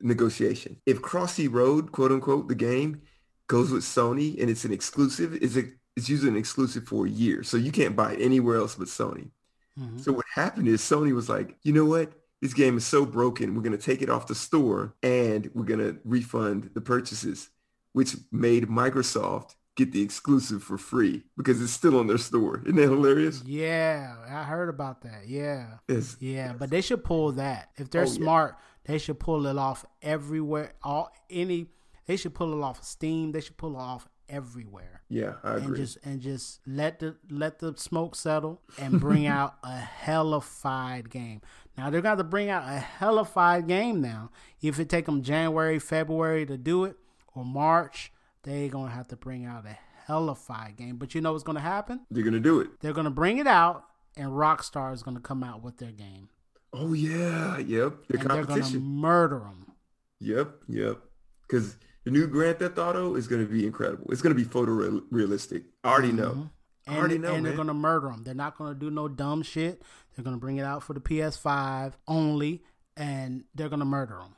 negotiation. 0.00 0.76
If 0.86 1.02
Crossy 1.02 1.52
Road, 1.52 1.92
quote 1.92 2.12
unquote, 2.12 2.48
the 2.48 2.54
game 2.54 3.02
goes 3.48 3.70
with 3.70 3.82
Sony 3.84 4.40
and 4.40 4.50
it's 4.50 4.64
an 4.64 4.72
exclusive, 4.72 5.34
is 5.34 5.56
it 5.56 5.66
it's 5.96 6.08
usually 6.08 6.30
an 6.30 6.36
exclusive 6.36 6.84
for 6.86 7.06
a 7.06 7.10
year. 7.10 7.42
So 7.42 7.56
you 7.56 7.72
can't 7.72 7.96
buy 7.96 8.12
it 8.14 8.20
anywhere 8.22 8.56
else 8.56 8.74
but 8.76 8.88
Sony. 8.88 9.30
Hmm 9.78 9.98
So 9.98 10.12
what 10.12 10.26
happened 10.34 10.68
is 10.68 10.80
Sony 10.80 11.14
was 11.14 11.28
like, 11.28 11.56
you 11.62 11.72
know 11.72 11.84
what? 11.84 12.12
This 12.40 12.54
game 12.54 12.76
is 12.78 12.86
so 12.86 13.04
broken. 13.04 13.54
We're 13.54 13.62
going 13.62 13.76
to 13.76 13.78
take 13.78 14.02
it 14.02 14.08
off 14.10 14.26
the 14.26 14.34
store 14.34 14.94
and 15.02 15.50
we're 15.54 15.64
going 15.64 15.80
to 15.80 15.98
refund 16.04 16.70
the 16.74 16.80
purchases, 16.80 17.50
which 17.92 18.16
made 18.32 18.68
Microsoft 18.68 19.56
get 19.76 19.92
the 19.92 20.02
exclusive 20.02 20.62
for 20.62 20.78
free 20.78 21.22
because 21.36 21.60
it's 21.62 21.72
still 21.72 21.98
on 21.98 22.06
their 22.06 22.18
store. 22.18 22.62
Isn't 22.64 22.76
that 22.76 22.88
hilarious? 22.88 23.42
Yeah, 23.44 24.16
I 24.28 24.44
heard 24.44 24.68
about 24.68 25.02
that. 25.02 25.26
Yeah. 25.28 25.78
Yeah, 26.18 26.54
but 26.58 26.70
they 26.70 26.80
should 26.80 27.04
pull 27.04 27.32
that. 27.32 27.70
If 27.76 27.90
they're 27.90 28.02
Oh, 28.02 28.06
yeah. 28.06 28.12
smart, 28.22 28.56
they 28.84 28.98
should 28.98 29.20
pull 29.20 29.46
it 29.46 29.56
off 29.58 29.84
everywhere. 30.02 30.74
All 30.82 31.10
any 31.28 31.68
they 32.06 32.16
should 32.16 32.34
pull 32.34 32.52
it 32.52 32.62
off 32.62 32.82
Steam. 32.82 33.32
They 33.32 33.40
should 33.40 33.56
pull 33.56 33.74
it 33.76 33.80
off 33.80 34.08
everywhere. 34.30 35.02
yeah, 35.08 35.34
I 35.42 35.56
And 35.56 35.76
just 35.76 35.98
and 36.04 36.20
just 36.20 36.60
let 36.66 37.00
the 37.00 37.16
let 37.28 37.58
the 37.58 37.74
smoke 37.76 38.14
settle 38.14 38.62
and 38.78 39.00
bring 39.00 39.26
out 39.38 39.56
a 39.62 39.76
hellified 39.76 41.10
game. 41.10 41.40
Now 41.76 41.90
they're 41.90 42.00
going 42.00 42.18
to 42.18 42.24
bring 42.24 42.48
out 42.48 42.62
a 42.66 42.78
hellified 42.78 43.66
game 43.66 44.00
now. 44.00 44.30
If 44.62 44.78
it 44.78 44.88
take 44.88 45.06
them 45.06 45.22
January, 45.22 45.78
February 45.78 46.46
to 46.46 46.56
do 46.56 46.84
it 46.84 46.96
or 47.34 47.44
March, 47.44 48.12
they're 48.42 48.68
going 48.68 48.88
to 48.88 48.94
have 48.94 49.08
to 49.08 49.16
bring 49.16 49.44
out 49.44 49.66
a 49.66 49.78
hellified 50.06 50.76
game. 50.76 50.96
But 50.96 51.14
you 51.14 51.20
know 51.20 51.32
what's 51.32 51.44
going 51.44 51.56
to 51.56 51.62
happen? 51.62 52.00
They're 52.10 52.24
going 52.24 52.34
to 52.34 52.40
do 52.40 52.60
it. 52.60 52.68
They're 52.80 52.92
going 52.92 53.04
to 53.04 53.10
bring 53.10 53.38
it 53.38 53.46
out 53.46 53.84
and 54.16 54.30
Rockstar 54.30 54.92
is 54.92 55.02
going 55.02 55.16
to 55.16 55.22
come 55.22 55.42
out 55.42 55.62
with 55.62 55.78
their 55.78 55.92
game. 55.92 56.28
Oh, 56.72 56.92
yeah. 56.92 57.58
Yep. 57.58 58.06
The 58.08 58.18
and 58.18 58.30
they're 58.30 58.44
going 58.44 58.62
to 58.62 58.78
murder 58.78 59.40
them. 59.40 59.72
Yep. 60.20 60.50
Yep. 60.68 60.98
Because 61.42 61.76
the 62.10 62.18
new 62.18 62.26
Grand 62.26 62.58
Theft 62.58 62.78
Auto 62.78 63.14
is 63.14 63.28
going 63.28 63.46
to 63.46 63.50
be 63.50 63.64
incredible. 63.64 64.10
It's 64.10 64.22
going 64.22 64.36
to 64.36 64.42
be 64.42 64.48
photorealistic. 64.48 65.64
I 65.84 65.90
already 65.90 66.12
know. 66.12 66.30
Mm-hmm. 66.30 66.42
I 66.88 66.90
And, 66.92 66.98
already 66.98 67.18
know, 67.18 67.34
and 67.34 67.46
they're 67.46 67.54
going 67.54 67.68
to 67.68 67.74
murder 67.74 68.08
them. 68.08 68.24
They're 68.24 68.34
not 68.34 68.56
going 68.58 68.72
to 68.74 68.78
do 68.78 68.90
no 68.90 69.06
dumb 69.06 69.42
shit. 69.42 69.82
They're 70.14 70.24
going 70.24 70.36
to 70.36 70.40
bring 70.40 70.56
it 70.56 70.64
out 70.64 70.82
for 70.82 70.92
the 70.92 71.00
PS5 71.00 71.92
only, 72.08 72.62
and 72.96 73.44
they're 73.54 73.68
going 73.68 73.80
to 73.80 73.86
murder 73.86 74.18
them. 74.18 74.36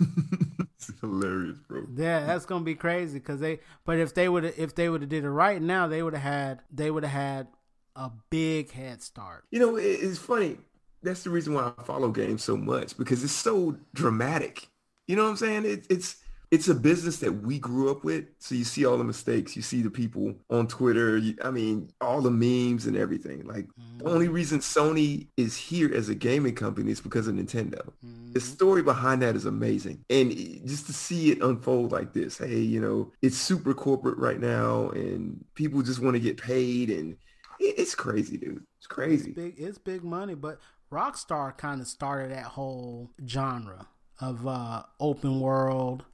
it's 0.76 0.90
hilarious, 1.00 1.58
bro. 1.66 1.86
Yeah, 1.94 2.26
that's 2.26 2.46
going 2.46 2.62
to 2.62 2.64
be 2.64 2.74
crazy 2.74 3.18
because 3.18 3.40
they. 3.40 3.60
But 3.84 3.98
if 3.98 4.14
they 4.14 4.28
would, 4.28 4.44
if 4.44 4.74
they 4.74 4.88
would 4.88 5.02
have 5.02 5.10
did 5.10 5.24
it 5.24 5.30
right 5.30 5.60
now, 5.62 5.86
they 5.86 6.02
would 6.02 6.14
have 6.14 6.22
had. 6.22 6.60
They 6.70 6.90
would 6.90 7.04
have 7.04 7.12
had 7.12 7.48
a 7.96 8.10
big 8.30 8.72
head 8.72 9.02
start. 9.02 9.44
You 9.50 9.60
know, 9.60 9.76
it, 9.76 9.82
it's 9.84 10.18
funny. 10.18 10.58
That's 11.02 11.22
the 11.22 11.30
reason 11.30 11.54
why 11.54 11.72
I 11.78 11.82
follow 11.84 12.10
games 12.10 12.42
so 12.42 12.56
much 12.56 12.96
because 12.98 13.22
it's 13.22 13.32
so 13.32 13.76
dramatic. 13.94 14.68
You 15.06 15.16
know 15.16 15.24
what 15.24 15.30
I'm 15.30 15.36
saying? 15.36 15.64
It, 15.64 15.86
it's 15.88 16.16
it's 16.50 16.68
a 16.68 16.74
business 16.74 17.18
that 17.18 17.32
we 17.32 17.58
grew 17.58 17.90
up 17.90 18.04
with. 18.04 18.24
So 18.38 18.54
you 18.54 18.64
see 18.64 18.86
all 18.86 18.96
the 18.96 19.04
mistakes. 19.04 19.54
You 19.54 19.62
see 19.62 19.82
the 19.82 19.90
people 19.90 20.34
on 20.50 20.66
Twitter. 20.66 21.18
You, 21.18 21.36
I 21.42 21.50
mean, 21.50 21.90
all 22.00 22.22
the 22.22 22.30
memes 22.30 22.86
and 22.86 22.96
everything. 22.96 23.46
Like 23.46 23.66
the 23.98 24.08
only 24.08 24.28
reason 24.28 24.60
Sony 24.60 25.28
is 25.36 25.56
here 25.56 25.94
as 25.94 26.08
a 26.08 26.14
gaming 26.14 26.54
company 26.54 26.90
is 26.90 27.00
because 27.00 27.28
of 27.28 27.34
Nintendo. 27.34 27.92
The 28.32 28.40
story 28.40 28.82
behind 28.82 29.22
that 29.22 29.36
is 29.36 29.46
amazing. 29.46 30.04
And 30.08 30.32
just 30.66 30.86
to 30.86 30.92
see 30.92 31.30
it 31.30 31.42
unfold 31.42 31.92
like 31.92 32.12
this, 32.12 32.38
hey, 32.38 32.58
you 32.58 32.80
know, 32.80 33.12
it's 33.20 33.36
super 33.36 33.74
corporate 33.74 34.18
right 34.18 34.40
now 34.40 34.88
and 34.90 35.44
people 35.54 35.82
just 35.82 36.00
want 36.00 36.14
to 36.14 36.20
get 36.20 36.40
paid 36.40 36.90
and 36.90 37.16
it's 37.60 37.94
crazy, 37.94 38.36
dude. 38.36 38.64
It's 38.78 38.86
crazy. 38.86 39.32
Big, 39.32 39.54
it's 39.58 39.78
big 39.78 40.04
money, 40.04 40.34
but 40.34 40.60
Rockstar 40.92 41.56
kind 41.56 41.80
of 41.80 41.88
started 41.88 42.30
that 42.30 42.44
whole 42.44 43.10
genre 43.26 43.88
of 44.20 44.46
uh, 44.46 44.82
open 45.00 45.40
world. 45.40 46.04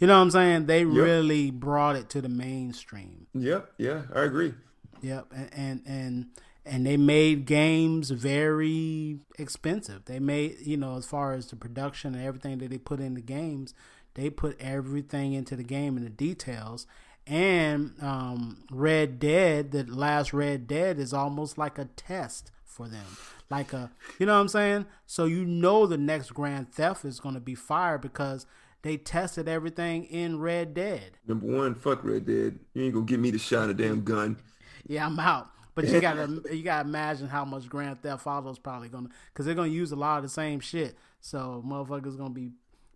You 0.00 0.06
know 0.06 0.16
what 0.16 0.22
I'm 0.22 0.30
saying? 0.30 0.66
They 0.66 0.86
really 0.86 1.50
brought 1.50 1.94
it 1.94 2.08
to 2.10 2.22
the 2.22 2.28
mainstream. 2.30 3.26
Yep, 3.34 3.74
yeah, 3.76 4.02
I 4.14 4.22
agree. 4.22 4.54
Yep, 5.02 5.26
and 5.34 5.50
and 5.54 5.82
and, 5.86 6.26
and 6.64 6.86
they 6.86 6.96
made 6.96 7.44
games 7.44 8.10
very 8.10 9.18
expensive. 9.38 10.06
They 10.06 10.18
made 10.18 10.56
you 10.62 10.78
know 10.78 10.96
as 10.96 11.04
far 11.04 11.34
as 11.34 11.48
the 11.48 11.56
production 11.56 12.14
and 12.14 12.24
everything 12.24 12.58
that 12.58 12.70
they 12.70 12.78
put 12.78 13.00
into 13.00 13.20
games, 13.20 13.74
they 14.14 14.30
put 14.30 14.58
everything 14.58 15.34
into 15.34 15.54
the 15.54 15.62
game 15.62 15.98
and 15.98 16.06
the 16.06 16.10
details. 16.10 16.86
And 17.26 17.94
um, 18.00 18.64
Red 18.70 19.18
Dead, 19.18 19.70
the 19.70 19.84
last 19.84 20.32
Red 20.32 20.66
Dead, 20.66 20.98
is 20.98 21.12
almost 21.12 21.58
like 21.58 21.78
a 21.78 21.84
test 21.84 22.50
for 22.64 22.88
them. 22.88 23.04
Like 23.50 23.72
a, 23.72 23.90
you 24.18 24.26
know 24.26 24.34
what 24.34 24.40
I'm 24.40 24.48
saying? 24.48 24.86
So 25.06 25.26
you 25.26 25.44
know 25.44 25.86
the 25.86 25.98
next 25.98 26.30
Grand 26.30 26.72
Theft 26.72 27.04
is 27.04 27.20
going 27.20 27.34
to 27.34 27.40
be 27.40 27.54
fire 27.54 27.98
because 27.98 28.46
they 28.82 28.96
tested 28.96 29.48
everything 29.48 30.04
in 30.04 30.40
Red 30.40 30.74
Dead. 30.74 31.18
Number 31.26 31.46
one, 31.46 31.74
fuck 31.74 32.04
Red 32.04 32.26
Dead. 32.26 32.58
You 32.74 32.84
ain't 32.84 32.94
gonna 32.94 33.06
get 33.06 33.20
me 33.20 33.30
to 33.30 33.38
shine 33.38 33.70
a 33.70 33.74
damn 33.74 34.02
gun. 34.02 34.38
Yeah, 34.86 35.06
I'm 35.06 35.18
out. 35.18 35.50
But 35.74 35.88
you 35.88 36.00
gotta 36.00 36.42
you 36.52 36.62
gotta 36.62 36.88
imagine 36.88 37.28
how 37.28 37.44
much 37.44 37.68
Grand 37.68 38.02
Theft 38.02 38.26
Auto's 38.26 38.58
probably 38.58 38.88
gonna 38.88 39.08
because 39.32 39.46
they're 39.46 39.54
gonna 39.54 39.68
use 39.68 39.92
a 39.92 39.96
lot 39.96 40.18
of 40.18 40.22
the 40.22 40.28
same 40.28 40.60
shit. 40.60 40.96
So 41.20 41.62
motherfuckers 41.66 42.16
gonna 42.16 42.30
be 42.30 42.50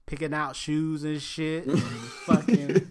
picking 0.07 0.35
out 0.35 0.57
shoes 0.57 1.05
and 1.05 1.21
shit, 1.21 1.67
and 1.67 1.81
fucking 2.27 2.91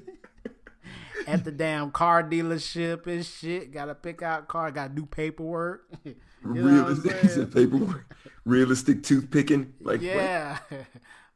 at 1.27 1.43
the 1.43 1.51
damn 1.51 1.91
car 1.91 2.23
dealership 2.23 3.07
and 3.07 3.25
shit. 3.25 3.71
Gotta 3.71 3.95
pick 3.95 4.21
out 4.21 4.47
car. 4.47 4.71
Gotta 4.71 4.93
do 4.93 5.05
paperwork. 5.05 5.85
you 6.03 6.15
know 6.43 6.85
Realistic 6.87 7.53
paperwork. 7.53 8.15
Realistic 8.45 9.03
tooth 9.03 9.29
picking. 9.31 9.73
Like? 9.81 10.01
Yeah. 10.01 10.59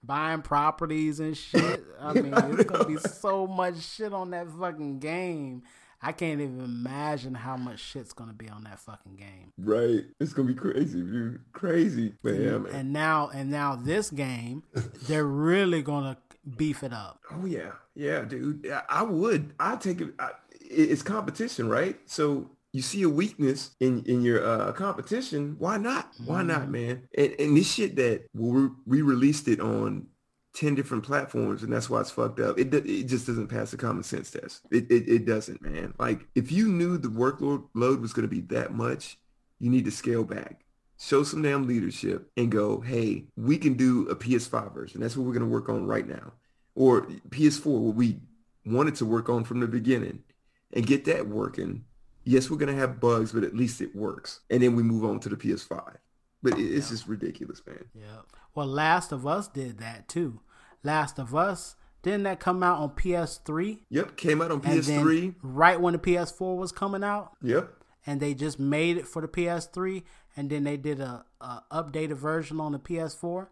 Buying 0.08 0.42
properties 0.42 1.20
and 1.20 1.38
shit. 1.38 1.84
I 2.00 2.14
mean, 2.14 2.34
it's 2.36 2.64
gonna 2.64 2.86
be 2.86 2.98
so 2.98 3.46
much 3.46 3.78
shit 3.82 4.14
on 4.14 4.32
that 4.32 4.48
fucking 4.50 5.00
game. 5.00 5.64
I 6.02 6.12
can't 6.12 6.40
even 6.40 6.60
imagine 6.64 7.34
how 7.34 7.58
much 7.58 7.80
shit's 7.80 8.14
gonna 8.14 8.34
be 8.34 8.48
on 8.50 8.64
that 8.64 8.80
fucking 8.80 9.16
game. 9.18 9.52
Right. 9.58 10.06
It's 10.20 10.32
gonna 10.34 10.48
be 10.48 10.54
crazy, 10.56 11.02
dude. 11.02 11.42
Crazy. 11.54 12.14
Man, 12.24 12.42
yeah, 12.42 12.58
man. 12.58 12.74
And 12.74 12.94
now, 12.94 13.30
and 13.34 13.50
now 13.52 13.76
this 13.76 14.10
game, 14.10 14.64
they're 15.08 15.26
really 15.26 15.82
gonna 15.82 16.18
beef 16.56 16.84
it 16.84 16.94
up. 16.94 17.20
Oh 17.32 17.46
yeah, 17.46 17.72
yeah, 17.96 18.22
dude. 18.22 18.72
I 18.90 19.04
would. 19.04 19.54
I 19.60 19.76
take 19.76 20.00
it. 20.02 20.14
I, 20.20 20.30
it- 20.52 20.92
it's 20.92 21.02
competition, 21.02 21.68
right? 21.70 21.98
So 22.06 22.50
you 22.74 22.82
see 22.82 23.04
a 23.04 23.10
weakness 23.10 23.72
in 23.80 24.04
in 24.06 24.22
your 24.22 24.46
uh, 24.46 24.72
competition. 24.74 25.56
Why 25.60 25.78
not? 25.78 26.12
Why 26.26 26.44
not, 26.44 26.70
man? 26.70 27.08
And 27.18 27.36
and 27.40 27.58
this 27.58 27.72
shit 27.72 27.96
that 27.98 28.28
we 28.34 28.70
we 28.86 29.02
released 29.02 29.48
it 29.48 29.60
on 29.60 30.08
ten 30.54 30.76
different 30.76 31.04
platforms, 31.04 31.64
and 31.64 31.72
that's 31.72 31.90
why 31.90 32.02
it's 32.02 32.12
fucked 32.12 32.40
up. 32.40 32.60
It 32.60 32.74
it 32.74 33.04
just 33.04 33.28
doesn't 33.28 33.48
pass 33.48 33.72
the 33.72 33.78
common 33.78 34.04
sense 34.04 34.32
test. 34.32 34.62
It 34.72 34.90
it, 34.92 35.08
it 35.08 35.26
doesn't, 35.26 35.62
man. 35.62 35.94
Like 35.98 36.28
if 36.36 36.52
you 36.52 36.68
knew 36.68 36.98
the 36.98 37.10
workload 37.10 37.68
load 37.74 38.02
was 38.02 38.14
going 38.14 38.28
to 38.28 38.34
be 38.34 38.42
that 38.54 38.74
much, 38.74 39.18
you 39.60 39.70
need 39.70 39.86
to 39.86 39.92
scale 39.92 40.24
back. 40.24 40.62
Show 41.00 41.24
some 41.24 41.44
damn 41.44 41.68
leadership 41.68 42.32
and 42.38 42.52
go, 42.52 42.82
hey, 42.82 43.26
we 43.36 43.60
can 43.60 43.76
do 43.76 44.08
a 44.08 44.16
PS5 44.16 44.74
version. 44.74 45.00
That's 45.00 45.16
what 45.16 45.28
we're 45.28 45.34
going 45.34 45.46
to 45.46 45.54
work 45.54 45.70
on 45.70 45.86
right 45.86 46.08
now 46.08 46.34
or 46.78 47.08
PS4, 47.30 47.66
what 47.66 47.96
we 47.96 48.20
wanted 48.64 48.96
to 48.96 49.06
work 49.06 49.30
on 49.30 49.44
from 49.44 49.60
the 49.60 49.68
beginning, 49.68 50.24
and 50.72 50.86
get 50.86 51.06
that 51.06 51.28
working. 51.28 51.84
Yes, 52.28 52.50
we're 52.50 52.58
gonna 52.58 52.74
have 52.76 53.00
bugs, 53.00 53.32
but 53.32 53.44
at 53.44 53.56
least 53.56 53.80
it 53.82 53.96
works, 53.96 54.42
and 54.50 54.62
then 54.62 54.76
we 54.76 54.84
move 54.84 55.06
on 55.06 55.20
to 55.22 55.30
the 55.30 55.36
PS5. 55.38 55.96
But 56.44 56.60
it, 56.60 56.64
it's 56.64 56.90
just 56.90 57.08
ridiculous, 57.08 57.62
man. 57.66 57.86
Yeah. 57.96 58.22
Well, 58.54 58.68
Last 58.68 59.12
of 59.12 59.26
Us 59.26 59.48
did 59.48 59.78
that 59.80 60.08
too. 60.08 60.42
Last 60.84 61.20
of 61.20 61.34
Us 61.34 61.76
didn't 62.04 62.24
that 62.24 62.40
come 62.40 62.62
out 62.64 62.80
on 62.80 62.90
PS3? 62.92 63.80
Yep, 63.90 64.18
came 64.18 64.42
out 64.42 64.52
on 64.52 64.62
And 64.66 64.84
then 64.84 65.06
PS3. 65.06 65.36
right 65.42 65.80
when 65.80 65.94
the 65.94 66.00
PS4 66.00 66.58
was 66.58 66.72
coming 66.72 67.04
out, 67.04 67.32
Yep, 67.42 67.74
and 68.06 68.20
they 68.22 68.34
just 68.34 68.60
made 68.60 68.98
it 68.98 69.08
for 69.08 69.22
the 69.22 69.28
PS3, 69.28 70.04
and 70.36 70.50
then 70.50 70.64
they 70.64 70.78
did 70.78 71.00
a, 71.00 71.26
a 71.42 71.64
updated 71.72 72.18
version 72.18 72.60
on 72.60 72.74
the 72.74 72.80
PS4. 72.80 73.48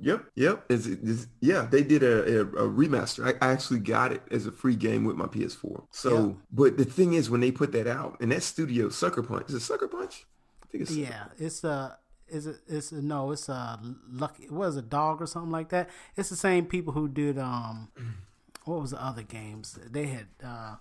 Yep, 0.00 0.24
yep. 0.34 0.64
It's, 0.68 0.86
it's, 0.86 1.26
yeah, 1.40 1.66
they 1.70 1.82
did 1.82 2.02
a, 2.02 2.40
a, 2.40 2.40
a 2.42 2.68
remaster. 2.70 3.26
I, 3.26 3.46
I 3.46 3.52
actually 3.52 3.80
got 3.80 4.12
it 4.12 4.22
as 4.30 4.46
a 4.46 4.52
free 4.52 4.76
game 4.76 5.04
with 5.04 5.16
my 5.16 5.26
PS4. 5.26 5.84
So, 5.90 6.26
Yeah. 6.28 6.32
but 6.52 6.76
the 6.76 6.84
thing 6.84 7.14
is, 7.14 7.30
when 7.30 7.40
they 7.40 7.50
put 7.50 7.72
that 7.72 7.86
out, 7.86 8.18
and 8.20 8.30
that 8.32 8.42
studio, 8.42 8.88
Sucker 8.88 9.22
Punch, 9.22 9.48
is 9.48 9.54
it 9.54 9.60
Sucker 9.60 9.88
Punch? 9.88 10.26
I 10.62 10.66
think 10.66 10.82
it's 10.82 10.92
Yeah, 10.92 11.24
it's 11.38 11.64
a 11.64 11.98
is 12.28 12.46
it 12.46 12.56
it's 12.68 12.92
no, 12.92 13.32
it's 13.32 13.48
a 13.48 13.80
lucky. 14.08 14.48
What 14.48 14.68
is 14.68 14.76
a 14.76 14.82
dog 14.82 15.20
or 15.20 15.26
something 15.26 15.50
like 15.50 15.70
that? 15.70 15.90
It's 16.16 16.28
the 16.30 16.36
same 16.36 16.66
people 16.66 16.92
who 16.92 17.08
did 17.08 17.38
um, 17.38 17.88
what 18.64 18.80
was 18.80 18.92
the 18.92 19.04
other 19.04 19.22
games? 19.22 19.78
They 19.90 20.06
had 20.06 20.26
uh, 20.44 20.76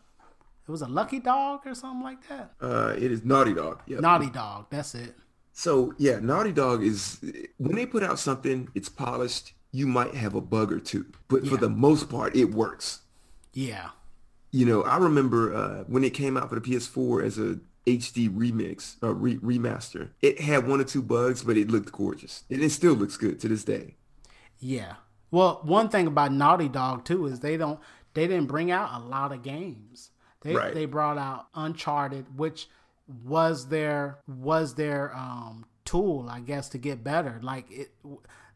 it 0.67 0.71
was 0.71 0.83
a 0.83 0.87
Lucky 0.87 1.19
Dog 1.19 1.61
or 1.65 1.73
something 1.73 2.03
like 2.03 2.27
that. 2.27 2.51
Uh, 2.61 2.93
it 2.95 3.11
is 3.11 3.25
Naughty 3.25 3.55
Dog. 3.55 3.81
Yep. 3.87 4.01
Naughty 4.01 4.29
Dog, 4.29 4.67
that's 4.69 4.93
it. 4.93 5.15
So 5.59 5.93
yeah, 5.97 6.19
Naughty 6.21 6.53
Dog 6.53 6.85
is 6.85 7.19
when 7.57 7.75
they 7.75 7.85
put 7.85 8.01
out 8.01 8.17
something, 8.17 8.69
it's 8.75 8.87
polished. 8.87 9.51
You 9.73 9.87
might 9.87 10.13
have 10.15 10.33
a 10.33 10.39
bug 10.39 10.71
or 10.71 10.79
two, 10.79 11.07
but 11.27 11.45
for 11.45 11.57
the 11.57 11.67
most 11.67 12.09
part, 12.09 12.33
it 12.33 12.53
works. 12.53 13.01
Yeah. 13.51 13.89
You 14.51 14.65
know, 14.65 14.83
I 14.83 14.95
remember 14.95 15.53
uh, 15.53 15.83
when 15.83 16.05
it 16.05 16.13
came 16.13 16.37
out 16.37 16.47
for 16.47 16.55
the 16.55 16.61
PS4 16.61 17.25
as 17.25 17.37
a 17.37 17.59
HD 17.85 18.29
remix 18.33 18.95
or 19.03 19.13
re- 19.13 19.37
remaster. 19.39 20.11
It 20.21 20.39
had 20.39 20.65
one 20.65 20.79
or 20.79 20.85
two 20.85 21.01
bugs, 21.01 21.43
but 21.43 21.57
it 21.57 21.69
looked 21.69 21.91
gorgeous, 21.91 22.45
and 22.49 22.61
it 22.61 22.69
still 22.69 22.93
looks 22.93 23.17
good 23.17 23.41
to 23.41 23.49
this 23.49 23.65
day. 23.65 23.95
Yeah. 24.59 24.93
Well, 25.29 25.59
one 25.63 25.89
thing 25.89 26.07
about 26.07 26.31
Naughty 26.31 26.69
Dog 26.69 27.03
too 27.03 27.25
is 27.25 27.41
they 27.41 27.57
don't 27.57 27.81
they 28.13 28.27
didn't 28.27 28.47
bring 28.47 28.71
out 28.71 29.01
a 29.01 29.03
lot 29.05 29.33
of 29.33 29.43
games. 29.43 30.11
They 30.39 30.55
Right. 30.55 30.73
they 30.73 30.85
brought 30.85 31.17
out 31.17 31.47
Uncharted, 31.53 32.37
which 32.37 32.69
was 33.25 33.67
their 33.69 34.19
was 34.27 34.75
their 34.75 35.15
um 35.15 35.65
tool, 35.85 36.27
I 36.29 36.39
guess, 36.39 36.69
to 36.69 36.77
get 36.77 37.03
better. 37.03 37.39
Like 37.41 37.65
it 37.71 37.91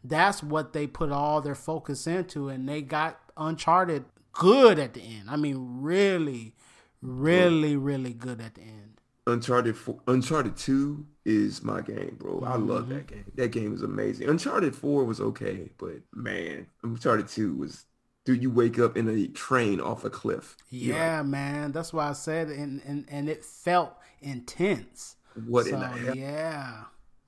that's 0.04 0.44
what 0.44 0.74
they 0.74 0.86
put 0.88 1.12
all 1.12 1.42
their 1.42 1.56
focus 1.56 2.06
into 2.08 2.50
and 2.50 2.68
they 2.68 2.82
got 2.82 3.20
Uncharted 3.36 4.06
good 4.34 4.78
at 4.80 4.94
the 4.94 5.02
end. 5.02 5.30
I 5.30 5.36
mean 5.38 5.80
really 5.82 6.54
really 7.02 7.76
really 7.76 8.14
good 8.14 8.40
at 8.42 8.56
the 8.56 8.62
end. 8.62 9.00
Uncharted 9.26 9.78
4, 9.78 10.02
Uncharted 10.08 10.58
2 10.58 11.06
is 11.26 11.64
my 11.64 11.80
game, 11.80 12.18
bro. 12.20 12.44
I 12.46 12.58
love 12.58 12.84
Mm-hmm. 12.84 12.94
that 12.94 13.08
game. 13.08 13.32
That 13.36 13.48
game 13.52 13.74
is 13.74 13.82
amazing. 13.82 14.28
Uncharted 14.28 14.76
4 14.76 15.06
was 15.06 15.22
okay, 15.22 15.70
but 15.78 15.96
man, 16.14 16.68
Uncharted 16.84 17.30
2 17.30 17.56
was 17.56 17.86
dude, 18.26 18.42
you 18.42 18.50
wake 18.52 18.80
up 18.80 18.98
in 18.98 19.08
a 19.08 19.28
train 19.28 19.80
off 19.80 20.04
a 20.04 20.10
cliff. 20.10 20.58
Yeah, 20.70 21.22
man. 21.24 21.72
That's 21.72 21.94
why 21.94 22.10
I 22.10 22.14
said 22.14 22.48
and 22.50 22.82
and, 22.86 23.06
and 23.10 23.30
it 23.30 23.44
felt 23.46 23.96
intense. 24.22 25.16
what 25.46 25.68
in 25.68 25.72
So 25.72 25.80
the 25.80 25.88
hell? 25.88 26.16
yeah, 26.16 26.84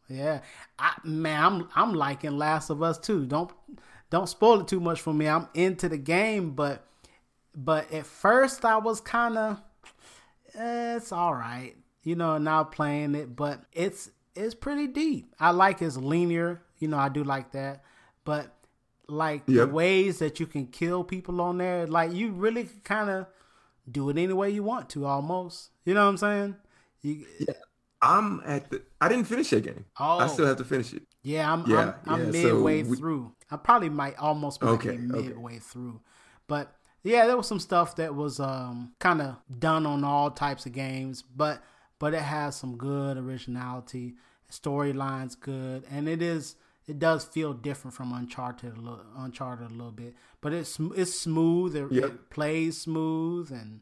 yeah. 0.08 0.42
I, 0.80 0.94
man, 1.04 1.44
I'm 1.44 1.70
I'm 1.76 1.94
liking 1.94 2.38
Last 2.38 2.70
of 2.70 2.82
Us 2.84 2.98
too. 2.98 3.26
Don't 3.26 3.52
don't 4.10 4.30
spoil 4.30 4.62
it 4.62 4.68
too 4.68 4.80
much 4.80 5.02
for 5.02 5.14
me. 5.14 5.28
I'm 5.28 5.48
into 5.54 5.90
the 5.90 5.98
game, 5.98 6.52
but 6.52 6.88
but 7.56 7.92
at 7.92 8.06
first 8.06 8.66
I 8.66 8.78
was 8.78 9.02
kind 9.02 9.38
of 9.38 9.62
eh, 10.56 10.96
it's 10.98 11.12
all 11.12 11.34
right, 11.34 11.76
you 12.04 12.16
know. 12.16 12.38
Now 12.38 12.64
playing 12.64 13.16
it, 13.16 13.36
but 13.36 13.64
it's 13.74 14.10
it's 14.36 14.56
pretty 14.56 14.88
deep. 14.88 15.34
I 15.40 15.52
like 15.52 15.82
it's 15.82 15.98
linear, 15.98 16.62
you 16.80 16.88
know. 16.88 16.98
I 16.98 17.10
do 17.10 17.24
like 17.24 17.52
that, 17.52 17.84
but 18.24 18.55
like 19.08 19.44
Yep. 19.48 19.68
the 19.68 19.74
ways 19.74 20.20
that 20.20 20.40
you 20.40 20.48
can 20.48 20.68
kill 20.68 21.04
people 21.04 21.42
on 21.42 21.58
there, 21.58 21.86
like 21.88 22.12
you 22.14 22.32
really 22.32 22.70
kind 22.84 23.10
of 23.10 23.28
do 23.90 24.10
it 24.10 24.18
any 24.18 24.34
way 24.34 24.50
you 24.50 24.64
want 24.64 24.90
to, 24.90 25.06
almost. 25.06 25.70
You 25.86 25.94
know 25.94 26.04
what 26.04 26.10
I'm 26.10 26.18
saying? 26.18 26.56
You, 27.02 27.26
I'm 28.02 28.42
at 28.46 28.70
the 28.70 28.82
I 29.00 29.08
didn't 29.10 29.26
finish 29.26 29.50
that 29.52 29.64
game. 29.64 29.86
I 29.98 30.24
Oh. 30.24 30.28
still 30.28 30.46
have 30.48 30.58
to 30.58 30.64
finish 30.66 30.94
it. 30.94 31.04
Yeah, 31.24 31.52
I'm 31.52 31.66
Yeah, 31.68 31.94
I'm, 32.06 32.14
I'm 32.14 32.34
yeah, 32.34 32.42
so 32.42 32.54
midway 32.56 32.84
we- 32.84 32.98
through. 32.98 33.32
I 33.52 33.58
probably 33.58 33.90
might 33.90 34.18
almost 34.18 34.62
might 34.62 34.72
Okay, 34.72 34.98
be 34.98 35.12
okay. 35.14 35.28
midway 35.28 35.60
through. 35.60 36.02
But 36.48 36.76
yeah, 37.04 37.28
there 37.28 37.38
was 37.38 37.48
some 37.48 37.60
stuff 37.60 37.96
that 37.98 38.16
was 38.16 38.40
um 38.40 38.94
kind 39.00 39.22
of 39.22 39.36
done 39.60 39.86
on 39.86 40.04
all 40.04 40.32
types 40.32 40.66
of 40.66 40.72
games, 40.74 41.22
but 41.22 41.62
but 42.00 42.14
it 42.14 42.22
has 42.22 42.56
some 42.56 42.76
good 42.78 43.18
originality, 43.18 44.16
storylines 44.52 45.40
good, 45.40 45.84
and 45.90 46.08
it 46.10 46.22
is 46.22 46.56
it 46.88 47.00
does 47.00 47.26
feel 47.26 47.54
different 47.54 47.94
from 47.96 48.14
Uncharted 48.14 48.74
a 48.78 48.80
little, 48.80 49.02
Uncharted 49.18 49.68
a 49.70 49.74
little 49.74 49.92
bit, 49.92 50.16
but 50.42 50.54
it's 50.54 50.80
it's 50.96 51.20
smooth. 51.20 51.76
It, 51.76 51.92
Yep. 51.92 52.04
it 52.04 52.30
plays 52.30 52.82
smooth, 52.82 53.52
and 53.52 53.82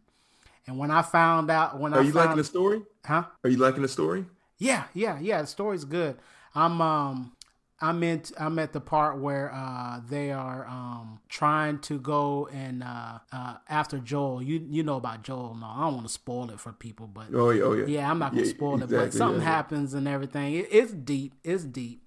and 0.67 0.77
when 0.77 0.91
I 0.91 1.01
found 1.01 1.51
out 1.51 1.79
when 1.79 1.93
I 1.93 1.97
Are 1.97 2.03
you 2.03 2.11
found, 2.13 2.25
liking 2.27 2.37
the 2.37 2.43
story? 2.43 2.81
huh? 3.05 3.23
Are 3.43 3.49
you 3.49 3.57
liking 3.57 3.81
the 3.81 3.87
story? 3.87 4.25
Yeah, 4.57 4.85
yeah, 4.93 5.19
yeah. 5.19 5.41
The 5.41 5.47
story's 5.47 5.83
good. 5.85 6.17
I'm 6.55 6.79
um 6.81 7.33
I'm 7.81 8.01
in 8.03 8.21
I'm 8.39 8.57
at 8.59 8.71
the 8.71 8.79
part 8.79 9.19
where 9.19 9.51
uh 9.53 9.99
they 10.07 10.31
are 10.31 10.65
um 10.67 11.19
trying 11.27 11.79
to 11.79 11.99
go 11.99 12.47
and 12.53 12.81
uh 12.83 13.19
uh 13.33 13.55
after 13.67 13.99
Joel. 13.99 14.41
You 14.41 14.65
you 14.69 14.83
know 14.83 14.95
about 14.95 15.23
Joel 15.23 15.55
no. 15.55 15.65
I 15.65 15.81
don't 15.81 15.95
want 15.95 16.07
to 16.07 16.13
spoil 16.13 16.49
it 16.51 16.59
for 16.61 16.71
people, 16.71 17.07
but 17.07 17.25
Oh 17.33 17.49
yeah, 17.49 17.63
oh 17.63 17.73
yeah. 17.73 17.85
yeah, 17.87 18.09
I'm 18.09 18.19
not 18.19 18.31
gonna 18.31 18.45
Yeah, 18.45 18.51
spoil 18.51 18.81
it, 18.81 18.89
but 18.89 19.11
something 19.11 19.41
yeah. 19.41 19.47
happens 19.47 19.93
and 19.93 20.07
everything. 20.07 20.53
It, 20.53 20.67
it's 20.71 20.93
deep. 20.93 21.33
It's 21.43 21.65
deep. 21.65 22.03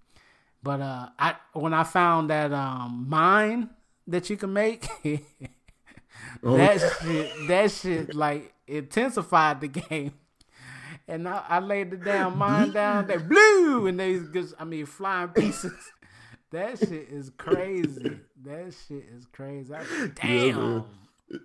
But 0.66 0.80
uh 0.80 1.08
I 1.16 1.36
when 1.52 1.72
I 1.72 1.84
found 1.84 2.28
that 2.30 2.52
um 2.52 3.06
mine 3.08 3.70
that 4.08 4.28
you 4.28 4.36
can 4.36 4.52
make 4.52 4.88
Oh, 6.42 6.56
that 6.56 6.80
shit 7.00 7.32
that 7.46 7.70
shit 7.70 8.14
like 8.14 8.52
intensified 8.66 9.60
the 9.60 9.68
game. 9.88 10.12
And 11.08 11.28
I, 11.28 11.44
I 11.48 11.58
laid 11.60 11.92
the 11.92 11.98
damn 11.98 12.36
mine 12.36 12.72
down 12.72 13.06
there, 13.06 13.20
blue, 13.34 13.86
and 13.86 14.00
they 14.00 14.18
just, 14.34 14.54
I 14.58 14.64
mean, 14.64 14.86
flying 14.86 15.28
pieces. 15.28 15.72
That 16.50 16.80
shit 16.80 17.08
is 17.10 17.30
crazy. 17.36 18.18
That 18.44 18.74
shit 18.88 19.04
is 19.16 19.24
crazy. 19.30 19.72
I, 19.72 19.84
damn. 20.20 20.56
man. 20.56 20.84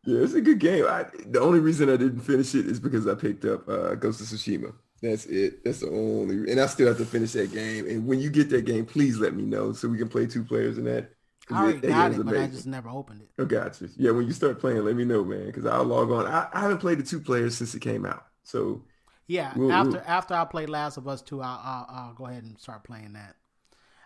Yeah, 0.04 0.22
it's 0.22 0.34
a 0.34 0.42
good 0.42 0.58
game. 0.58 0.86
I, 0.88 1.06
the 1.28 1.40
only 1.40 1.60
reason 1.60 1.90
I 1.92 1.98
didn't 1.98 2.22
finish 2.22 2.56
it 2.56 2.66
is 2.66 2.80
because 2.80 3.08
I 3.08 3.14
picked 3.14 3.46
up 3.46 3.70
uh, 3.70 3.94
Ghost 3.94 4.22
of 4.22 4.28
Tsushima. 4.28 4.74
That's 5.02 5.26
it. 5.26 5.64
That's 5.64 5.80
the 5.80 5.90
only, 5.90 6.52
and 6.52 6.60
I 6.60 6.68
still 6.68 6.88
have 6.88 6.98
to 6.98 7.06
finish 7.06 7.32
that 7.34 7.52
game. 7.52 7.88
And 7.88 8.06
when 8.06 8.20
you 8.20 8.30
get 8.30 8.50
that 8.52 8.66
game, 8.66 8.86
please 8.86 9.18
let 9.18 9.34
me 9.34 9.44
know 9.44 9.74
so 9.74 9.88
we 9.88 9.98
can 9.98 10.10
play 10.10 10.28
two 10.28 10.44
players 10.44 10.78
in 10.78 10.86
that. 10.86 11.12
I 11.50 11.64
already 11.64 11.80
that 11.80 11.88
got 11.88 12.12
it, 12.14 12.24
but 12.26 12.38
I 12.38 12.48
just 12.48 12.68
never 12.68 12.88
opened 12.90 13.22
it. 13.22 13.30
Oh, 13.40 13.46
gotcha. 13.46 13.90
Yeah, 13.98 14.12
when 14.12 14.28
you 14.28 14.32
start 14.34 14.60
playing, 14.60 14.86
let 14.86 14.96
me 14.96 15.04
know, 15.04 15.24
man, 15.26 15.48
because 15.48 15.66
I'll 15.66 15.84
log 15.84 16.12
on. 16.12 16.28
I, 16.28 16.48
I 16.54 16.60
haven't 16.62 16.78
played 16.78 17.00
the 17.00 17.04
two 17.04 17.20
players 17.20 17.58
since 17.58 17.74
it 17.74 17.80
came 17.82 18.06
out. 18.06 18.26
So 18.44 18.84
Yeah, 19.28 19.52
We'll- 19.56 19.72
after 19.72 19.92
we'll- 19.94 20.04
after 20.06 20.34
I 20.36 20.46
play 20.46 20.66
Last 20.68 20.98
of 20.98 21.08
Us 21.08 21.22
two, 21.22 21.42
I'll, 21.42 21.60
I'll 21.64 21.88
I'll 21.90 22.14
go 22.14 22.28
ahead 22.28 22.44
and 22.44 22.58
start 22.60 22.84
playing 22.84 23.14
that. 23.14 23.36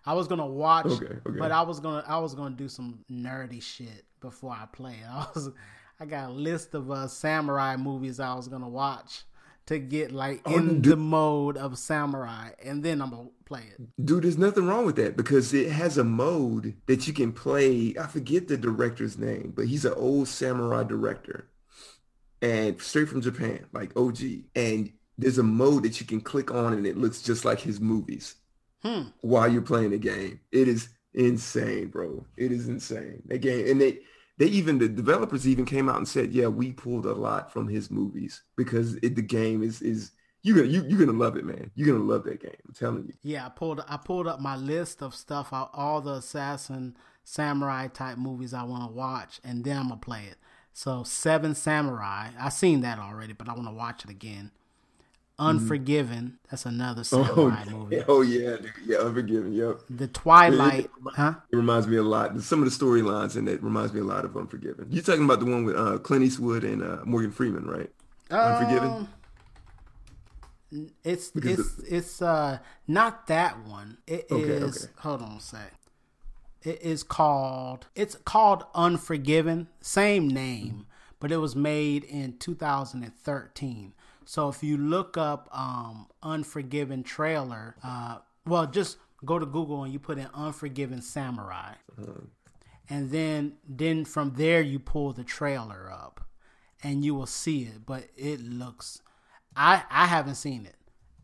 I 0.06 0.14
was 0.14 0.28
gonna 0.28 0.46
watch, 0.48 0.86
Okay, 0.86 1.06
okay. 1.28 1.40
but 1.40 1.52
I 1.52 1.62
was 1.62 1.80
gonna 1.82 2.04
I 2.08 2.18
was 2.20 2.34
gonna 2.36 2.56
do 2.56 2.70
some 2.70 3.00
nerdy 3.12 3.62
shit 3.62 4.06
before 4.22 4.52
I 4.54 4.66
play. 4.72 4.96
I 5.10 5.28
was 5.36 5.50
I 6.00 6.06
got 6.06 6.30
a 6.30 6.34
list 6.34 6.74
of 6.74 6.90
uh, 6.90 7.08
samurai 7.08 7.76
movies 7.76 8.20
I 8.20 8.34
was 8.34 8.48
gonna 8.48 8.70
watch 8.70 9.24
to 9.68 9.80
get 9.80 10.12
like 10.12 10.42
Oh, 10.46 10.56
in 10.56 10.82
dude. 10.82 10.84
the 10.92 10.96
mode 10.96 11.58
of 11.58 11.78
samurai, 11.78 12.52
and 12.64 12.84
then 12.84 13.02
I'm 13.02 13.10
gonna 13.10 13.30
play 13.46 13.64
it. 13.78 14.06
Dude, 14.06 14.24
there's 14.24 14.38
nothing 14.38 14.66
wrong 14.68 14.86
with 14.86 14.96
that 14.98 15.18
because 15.18 15.54
it 15.54 15.72
has 15.72 15.98
a 15.98 16.04
mode 16.04 16.76
that 16.88 17.08
you 17.08 17.14
can 17.14 17.32
play. 17.32 17.96
I 18.00 18.08
forget 18.08 18.48
the 18.48 18.58
director's 18.58 19.18
name, 19.18 19.54
but 19.56 19.66
he's 19.68 19.86
an 19.86 19.94
old 19.94 20.28
samurai 20.28 20.84
director 20.84 21.48
and 22.42 22.80
straight 22.82 23.10
from 23.10 23.22
Japan, 23.22 23.66
like 23.74 23.96
OG. 23.98 24.20
And 24.56 24.92
there's 25.18 25.38
a 25.38 25.44
mode 25.44 25.84
that 25.84 26.00
you 26.00 26.06
can 26.06 26.22
click 26.22 26.52
on 26.54 26.74
and 26.74 26.86
it 26.86 26.98
looks 26.98 27.22
just 27.22 27.46
like 27.46 27.60
his 27.60 27.80
movies 27.80 28.36
Hmm. 28.84 29.04
while 29.22 29.48
you're 29.52 29.62
playing 29.64 29.92
the 29.92 29.98
game. 29.98 30.40
It 30.52 30.68
is 30.68 30.90
insane, 31.14 31.88
bro. 31.88 32.26
It 32.38 32.52
is 32.52 32.68
insane. 32.68 33.24
That 33.28 33.40
game 33.40 33.68
and 33.68 33.82
they 33.82 34.00
they 34.38 34.48
even 34.48 34.78
the 34.80 34.90
developers 34.90 35.48
even 35.48 35.66
came 35.66 35.88
out 35.90 35.98
and 35.98 36.08
said, 36.08 36.32
yeah, 36.34 36.48
we 36.48 36.72
pulled 36.74 37.06
a 37.06 37.14
lot 37.14 37.52
from 37.54 37.68
his 37.68 37.90
movies 37.90 38.44
because 38.58 38.96
it, 38.96 39.16
the 39.16 39.22
game 39.22 39.64
is 39.64 39.82
is 39.82 40.12
you're 40.44 40.58
gonna 40.58 40.68
you, 40.68 40.84
you're 40.88 41.00
gonna 41.00 41.18
love 41.18 41.38
it, 41.38 41.46
man. 41.46 41.72
You're 41.76 41.88
gonna 41.88 42.04
love 42.08 42.24
that 42.26 42.42
game. 42.42 42.56
I'm 42.68 42.74
telling 42.74 43.06
you. 43.08 43.14
Yeah, 43.24 43.46
I 43.46 43.50
pulled 43.50 43.84
I 43.88 43.98
pulled 43.98 44.28
up 44.28 44.40
my 44.40 44.56
list 44.56 45.02
of 45.02 45.16
stuff, 45.16 45.52
all- 45.54 45.72
all 45.74 46.02
the 46.02 46.14
assassin 46.16 46.96
samurai 47.24 47.88
type 47.88 48.18
movies 48.18 48.54
I 48.54 48.64
want 48.64 48.84
to 48.84 48.94
watch, 48.96 49.40
and 49.44 49.64
then 49.64 49.78
I'm 49.78 49.88
gonna 49.90 50.00
play 50.00 50.26
it. 50.30 50.38
So 50.74 51.04
Seven 51.04 51.56
Samurai, 51.56 52.30
I 52.38 52.50
seen 52.50 52.82
that 52.82 53.00
already, 53.00 53.34
but 53.34 53.48
I 53.48 53.54
want 53.54 53.68
to 53.68 53.74
watch 53.74 54.04
it 54.04 54.10
again. 54.12 54.52
Unforgiven, 55.38 56.40
that's 56.50 56.66
another 56.66 57.04
Oh, 57.12 57.50
movie. 57.70 58.02
oh 58.08 58.22
yeah, 58.22 58.56
dude. 58.58 58.72
yeah, 58.86 58.98
Unforgiven. 59.00 59.52
Yep. 59.54 59.82
The 59.90 60.08
Twilight, 60.08 60.90
huh? 61.16 61.36
It 61.52 61.56
reminds 61.58 61.88
me 61.88 61.98
a 61.98 62.04
lot. 62.04 62.40
Some 62.42 62.64
of 62.64 62.70
the 62.78 62.86
storylines 62.86 63.36
in 63.36 63.48
it 63.48 63.62
reminds 63.62 63.92
me 63.94 64.00
a 64.00 64.04
lot 64.06 64.24
of 64.24 64.38
Unforgiven. 64.38 64.88
You're 64.90 65.04
talking 65.04 65.26
about 65.26 65.40
the 65.42 65.46
one 65.46 65.66
with 65.66 65.76
uh, 65.76 65.98
Clint 65.98 66.24
Eastwood 66.24 66.64
and 66.64 66.82
uh, 66.82 67.00
Morgan 67.04 67.32
Freeman, 67.32 67.66
right? 67.68 67.90
Unforgiven. 68.32 68.90
Um, 70.72 70.92
It's 71.04 71.32
Because 71.32 71.60
it's 71.80 71.80
it's 71.92 72.22
uh 72.22 72.60
not 72.88 73.28
that 73.28 73.66
one. 73.66 73.98
It 74.08 74.26
is. 74.30 74.32
Okay, 74.32 74.64
okay. 74.64 74.94
Hold 75.00 75.22
on 75.22 75.32
a 75.38 75.42
sec. 75.42 75.74
It 76.64 76.82
is 76.82 77.04
called. 77.04 77.88
It's 77.96 78.16
called 78.26 78.64
Unforgiven. 78.74 79.68
Same 79.82 80.28
name, 80.28 80.88
but 81.20 81.32
it 81.32 81.38
was 81.38 81.56
made 81.56 82.04
in 82.06 82.38
2013. 82.40 83.94
So 84.26 84.50
if 84.50 84.64
you 84.64 84.78
look 84.78 85.18
up 85.18 85.50
um 85.52 86.08
Unforgiven 86.24 87.04
trailer, 87.04 87.76
uh, 87.84 88.18
well, 88.46 88.68
just 88.68 88.98
go 89.24 89.40
to 89.40 89.46
Google 89.46 89.84
and 89.84 89.94
you 89.94 90.00
put 90.00 90.18
in 90.18 90.28
Unforgiven 90.34 91.02
Samurai, 91.02 91.74
and 92.90 93.12
then 93.12 93.54
then 93.68 94.06
from 94.06 94.34
there 94.36 94.62
you 94.62 94.80
pull 94.80 95.14
the 95.14 95.24
trailer 95.24 95.92
up, 95.92 96.28
and 96.84 97.06
you 97.06 97.16
will 97.16 97.28
see 97.28 97.64
it. 97.64 97.86
But 97.86 98.08
it 98.16 98.42
looks. 98.42 99.02
I 99.56 99.84
I 99.90 100.08
haven't 100.08 100.36
seen 100.36 100.66
it. 100.66 100.76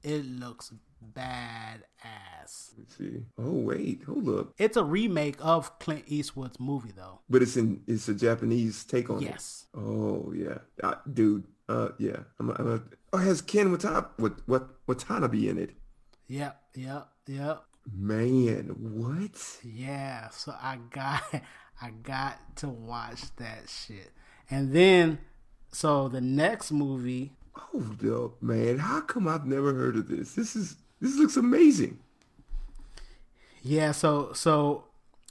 It 0.04 0.26
looks 0.26 0.72
badass. 1.16 2.72
Let's 2.78 2.98
see. 2.98 3.24
Oh 3.38 3.52
wait, 3.52 4.04
hold 4.04 4.30
up. 4.30 4.54
It's 4.58 4.78
a 4.78 4.84
remake 4.84 5.38
of 5.40 5.80
Clint 5.80 6.04
Eastwood's 6.08 6.60
movie, 6.60 6.94
though. 6.96 7.22
But 7.30 7.42
it's 7.42 7.58
in 7.58 7.82
it's 7.88 8.08
a 8.08 8.14
Japanese 8.14 8.84
take 8.84 9.10
on 9.10 9.18
it. 9.18 9.24
Yes. 9.24 9.66
Oh 9.76 10.34
yeah, 10.36 10.60
uh, 10.84 10.96
dude. 11.12 11.46
Uh, 11.72 11.92
yeah. 11.98 12.18
I'm, 12.40 12.50
I'm, 12.52 12.92
oh, 13.14 13.18
it 13.18 13.24
has 13.24 13.42
Ken 13.42 13.72
Watanabe, 13.72 14.08
what 14.18 14.34
what 14.48 14.70
Watanabe 14.88 15.48
in 15.48 15.58
it. 15.58 15.72
Yep, 16.28 16.62
yep, 16.76 17.08
yep. 17.28 17.64
Man, 17.94 18.76
what? 18.78 19.60
Yeah, 19.64 20.30
so 20.30 20.54
I 20.62 20.78
got 20.90 21.24
I 21.82 21.92
got 22.04 22.58
to 22.58 22.70
watch 22.70 23.36
that 23.38 23.70
shit. 23.70 24.12
And 24.50 24.74
then 24.74 25.20
so 25.72 26.10
the 26.10 26.22
next 26.22 26.72
movie 26.72 27.32
Hold 27.54 28.06
up, 28.06 28.42
man. 28.42 28.80
How 28.80 29.02
come 29.02 29.28
I've 29.28 29.46
never 29.46 29.74
heard 29.74 29.98
of 29.98 30.08
this? 30.08 30.36
This 30.36 30.56
is 30.56 30.78
this 31.02 31.18
looks 31.18 31.36
amazing. 31.36 32.00
Yeah, 33.62 33.92
so 33.92 34.32
so 34.34 34.86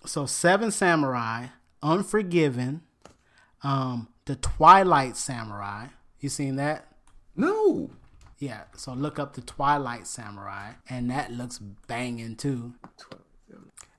so 0.05 0.27
Seven 0.27 0.71
Samurai, 0.71 1.47
Unforgiven, 1.83 2.83
um, 3.63 4.09
The 4.27 4.37
Twilight 4.37 5.17
Samurai. 5.17 5.87
You 6.21 6.29
seen 6.29 6.57
that? 6.57 6.87
No. 7.35 7.91
Yeah, 8.39 8.63
so 8.77 8.95
look 8.95 9.19
up 9.19 9.35
the 9.35 9.43
Twilight 9.43 10.07
Samurai, 10.07 10.73
and 10.89 11.11
that 11.11 11.31
looks 11.31 11.59
banging 11.59 12.37
too. 12.37 12.75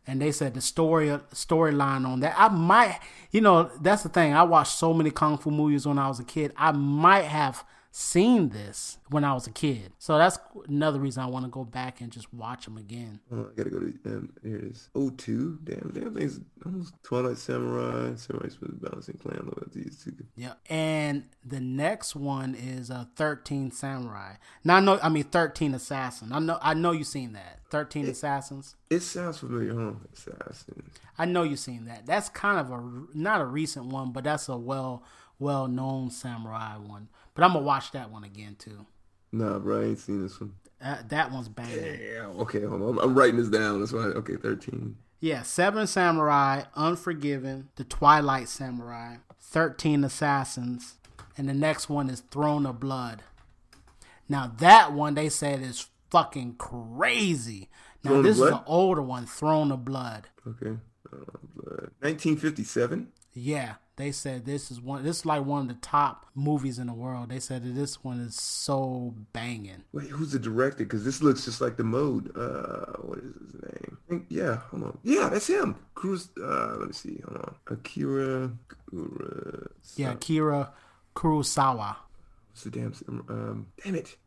And 0.08 0.20
they 0.20 0.32
said 0.32 0.56
the 0.56 0.62
story 0.62 1.08
storyline 1.34 2.08
on 2.08 2.22
that, 2.22 2.36
I 2.38 2.50
might, 2.50 3.00
you 3.30 3.40
know, 3.40 3.70
that's 3.80 4.04
the 4.04 4.10
thing. 4.10 4.34
I 4.34 4.44
watched 4.44 4.78
so 4.78 4.94
many 4.94 5.12
kung 5.12 5.38
fu 5.38 5.52
movies 5.52 5.86
when 5.86 6.00
I 6.00 6.08
was 6.08 6.20
a 6.20 6.24
kid. 6.24 6.54
I 6.58 6.72
might 6.72 7.26
have 7.26 7.64
seen 7.92 8.50
this 8.50 8.98
when 9.10 9.26
I 9.26 9.34
was 9.34 9.48
a 9.48 9.52
kid. 9.52 9.92
So 10.00 10.18
that's 10.18 10.39
another 10.68 11.00
reason 11.00 11.22
I 11.22 11.26
want 11.28 11.46
to 11.46 11.52
go 11.52 11.66
back 11.66 12.00
and 12.00 12.10
just 12.10 12.34
watch 12.34 12.66
them 12.66 12.78
again. 12.78 13.20
Oh, 13.32 13.50
I 13.52 13.56
gotta 13.56 13.70
go 13.70 13.80
to 13.80 13.94
um, 14.06 14.34
here 14.42 14.56
it 14.56 14.64
is. 14.64 14.89
Oh 14.96 15.10
two. 15.10 15.60
Damn, 15.64 15.92
damn 15.94 16.16
things 16.16 16.39
almost 16.66 16.94
Twilight 17.04 17.38
Samurai, 17.38 18.16
Samurai 18.16 18.48
Split 18.48 18.82
Balancing 18.82 19.18
Clan, 19.18 19.52
these 19.74 20.02
two. 20.04 20.14
Yeah. 20.36 20.54
And 20.70 21.26
the 21.46 21.60
next 21.60 22.16
one 22.16 22.56
is 22.56 22.89
uh 22.89 23.06
13 23.16 23.72
Samurai. 23.72 24.36
Now 24.64 24.78
I 24.78 24.80
know 24.80 25.00
I 25.04 25.10
mean 25.10 25.26
13 25.26 25.76
Assassin. 25.76 26.32
I 26.32 26.39
know 26.39 26.58
I 26.62 26.74
know 26.74 26.92
you've 26.92 27.08
seen 27.08 27.34
that. 27.34 27.60
13 27.72 28.08
Assassins. 28.08 28.76
It 28.89 29.02
sounds 29.02 29.39
familiar, 29.39 29.74
huh? 29.74 29.94
Assassin. 30.14 30.84
I 31.18 31.26
know 31.26 31.44
you've 31.44 31.60
seen 31.60 31.86
that. 31.86 32.06
That's 32.06 32.30
kind 32.30 32.60
of 32.60 32.72
a 32.72 33.18
not 33.18 33.42
a 33.42 33.46
recent 33.46 33.88
one, 33.88 34.12
but 34.12 34.24
that's 34.24 34.48
a 34.48 34.56
well 34.56 35.04
well 35.42 35.68
known 35.68 36.10
samurai 36.10 36.78
one. 36.78 37.10
But 37.34 37.44
I'm 37.44 37.54
gonna 37.54 37.66
watch 37.66 37.92
that 37.92 38.12
one 38.12 38.24
again 38.24 38.56
too. 38.58 38.86
Nah, 39.32 39.60
bro, 39.60 39.82
I 39.82 39.86
ain't 39.86 40.00
seen 40.00 40.22
this 40.22 40.40
one. 40.40 40.54
Uh, 40.84 40.98
that 41.10 41.32
one's 41.32 41.48
banging. 41.48 41.80
Damn. 41.80 42.40
Okay, 42.42 42.62
hold 42.64 42.82
on. 42.82 43.00
I'm, 43.00 43.14
writing 43.14 43.38
this 43.38 43.50
down. 43.50 43.80
That's 43.80 43.94
why. 43.94 44.00
Okay, 44.00 44.36
thirteen. 44.36 44.98
Yeah, 45.20 45.44
Seven 45.44 45.86
Samurai, 45.86 46.64
Unforgiven, 46.76 47.70
The 47.76 47.84
Twilight 47.84 48.50
Samurai, 48.50 49.18
Thirteen 49.40 50.04
Assassins, 50.04 50.96
and 51.38 51.48
the 51.48 51.54
next 51.54 51.90
one 51.90 52.10
is 52.10 52.22
Throne 52.22 52.66
of 52.66 52.80
Blood. 52.80 53.22
Now 54.28 54.52
that 54.58 54.94
one 54.94 55.14
they 55.14 55.30
said 55.30 55.62
is 55.62 55.88
fucking 56.10 56.56
crazy. 56.56 57.70
Now 58.04 58.12
Throne 58.12 58.24
this 58.24 58.40
is 58.40 58.50
an 58.50 58.60
older 58.66 59.02
one, 59.02 59.26
Throne 59.28 59.72
of 59.72 59.86
Blood. 59.86 60.28
Okay. 60.48 60.78
Uh, 61.12 61.38
blood. 61.56 61.92
1957. 62.00 63.12
Yeah, 63.34 63.76
they 64.02 64.12
said 64.12 64.45
this 64.45 64.72
is 64.72 64.82
one. 64.82 65.04
This 65.04 65.20
is 65.20 65.26
like 65.26 65.45
one 65.45 65.62
of 65.62 65.68
the 65.68 65.74
top 65.76 66.26
movies 66.36 66.80
in 66.80 66.88
the 66.88 66.93
world. 66.93 67.30
They 67.30 67.39
said 67.39 67.64
that 67.64 67.76
this 67.76 68.04
one 68.04 68.20
is 68.20 68.36
so 68.36 69.14
banging. 69.34 69.84
Wait, 69.93 70.10
who's 70.10 70.32
the 70.32 70.39
director? 70.39 70.84
Because 70.84 71.06
this 71.06 71.22
looks 71.22 71.45
just 71.45 71.62
like 71.62 71.78
the 71.78 71.84
mode. 71.84 72.36
Uh, 72.36 72.97
what 73.02 73.20
is 73.20 73.34
his 73.34 73.62
name? 73.62 73.97
I 74.06 74.10
think, 74.10 74.26
yeah, 74.30 74.58
hold 74.72 74.84
on. 74.84 74.97
Yeah, 75.04 75.30
that's 75.30 75.47
him. 75.47 75.76
Cruz. 75.93 76.30
Uh, 76.41 76.76
let 76.78 76.88
me 76.88 76.93
see. 76.93 77.22
Hold 77.26 77.38
on. 77.38 77.56
Akira. 77.68 78.52
Kura, 78.89 79.68
Yeah, 79.95 80.14
Kira 80.16 80.70
Kurosawa. 81.16 81.95
What's 82.52 82.64
the 82.64 82.72
damn? 82.72 82.93
Um, 83.08 83.68
damn 83.84 83.95
it. 83.95 84.18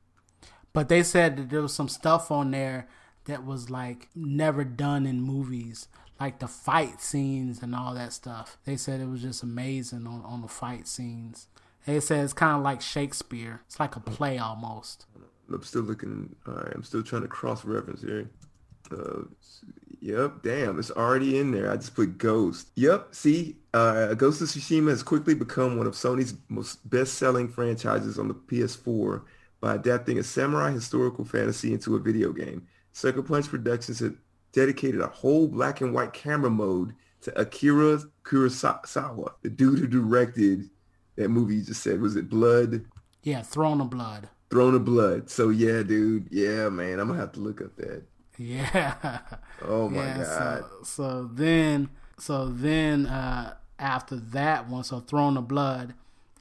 But 0.73 0.89
they 0.89 1.03
said 1.03 1.37
that 1.37 1.51
there 1.51 1.63
was 1.63 1.75
some 1.75 1.89
stuff 1.89 2.31
on 2.31 2.51
there 2.51 2.89
that 3.27 3.45
was 3.45 3.71
like 3.71 4.09
never 4.15 4.65
done 4.65 5.07
in 5.07 5.21
movies, 5.21 5.89
like 6.21 6.39
the 6.39 6.49
fight 6.49 7.01
scenes 7.01 7.63
and 7.63 7.75
all 7.75 7.95
that 7.95 8.13
stuff. 8.13 8.59
They 8.65 8.77
said 8.77 9.01
it 9.01 9.09
was 9.09 9.23
just 9.23 9.43
amazing 9.43 10.07
on, 10.07 10.23
on 10.25 10.43
the 10.43 10.49
fight 10.49 10.87
scenes. 10.87 11.49
They 11.87 12.01
said 12.01 12.25
it's 12.25 12.33
kind 12.33 12.57
of 12.57 12.63
like 12.63 12.81
Shakespeare. 12.81 13.63
It's 13.67 13.79
like 13.79 13.97
a 13.97 14.01
play 14.01 14.39
almost. 14.39 15.07
I'm 15.53 15.63
still 15.63 15.83
looking. 15.83 16.35
Right, 16.47 16.73
I'm 16.75 16.85
still 16.85 17.03
trying 17.03 17.23
to 17.23 17.29
cross 17.29 17.65
reference 17.65 18.01
here. 18.01 18.31
Uh, 18.91 19.23
yep, 20.01 20.43
damn, 20.43 20.79
it's 20.79 20.91
already 20.91 21.39
in 21.39 21.51
there. 21.51 21.71
I 21.71 21.77
just 21.77 21.95
put 21.95 22.19
Ghost. 22.19 22.69
Yep, 22.77 23.15
see, 23.15 23.57
uh, 23.73 24.15
Ghost 24.15 24.41
of 24.41 24.49
Tsushima 24.49 24.91
has 24.91 25.03
quickly 25.03 25.35
become 25.35 25.77
one 25.77 25.87
of 25.87 25.95
Sony's 25.95 26.35
most 26.49 26.89
best-selling 26.89 27.49
franchises 27.49 28.19
on 28.19 28.29
the 28.29 28.35
PS4 28.35 29.23
by 29.61 29.75
adapting 29.75 30.19
a 30.19 30.23
samurai 30.23 30.71
historical 30.71 31.25
fantasy 31.25 31.73
into 31.73 31.97
a 31.97 31.99
video 31.99 32.33
game. 32.33 32.67
Sucker 32.93 33.23
Punch 33.23 33.49
Productions 33.49 33.99
had 33.99 34.17
dedicated 34.55 35.01
a 35.01 35.09
whole 35.09 35.49
black 35.49 35.83
and 35.83 35.93
white 35.93 36.15
camera 36.15 36.51
mode 36.51 36.95
to 37.23 37.39
Akira 37.39 38.01
Kurosawa, 38.23 39.33
the 39.43 39.51
dude 39.51 39.79
who 39.79 39.87
directed 39.87 40.71
that 41.17 41.29
movie 41.29 41.57
you 41.57 41.63
just 41.63 41.83
said. 41.83 42.01
Was 42.01 42.17
it 42.17 42.31
Blood? 42.31 42.87
Yeah, 43.23 43.43
Throne 43.43 43.81
of 43.81 43.91
Blood. 43.91 44.29
Throne 44.51 44.75
of 44.75 44.85
Blood. 44.85 45.29
So 45.31 45.51
yeah, 45.51 45.83
dude. 45.83 46.29
Yeah, 46.31 46.69
man. 46.69 47.01
I'm 47.01 47.09
gonna 47.09 47.19
have 47.19 47.33
to 47.33 47.41
look 47.41 47.61
up 47.61 47.77
that. 47.77 48.05
Yeah. 48.39 49.21
Oh 49.67 49.89
my 49.89 50.05
yeah, 50.05 50.17
god. 50.19 50.65
So, 50.83 50.83
so 50.83 51.31
then, 51.33 51.89
so 52.19 52.49
then, 52.49 53.07
uh, 53.07 53.55
after 53.79 54.17
that 54.17 54.69
one, 54.69 54.85
so 54.85 55.01
Throne 55.01 55.39
of 55.39 55.49
Blood, 55.49 55.95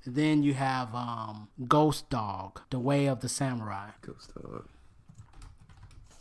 then 0.05 0.43
you 0.43 0.55
have 0.55 0.93
um, 0.93 1.47
Ghost 1.67 2.09
Dog, 2.09 2.59
The 2.69 2.79
Way 2.79 3.05
of 3.05 3.21
the 3.21 3.29
Samurai. 3.29 3.91
Ghost 4.01 4.33
Dog. 4.33 4.67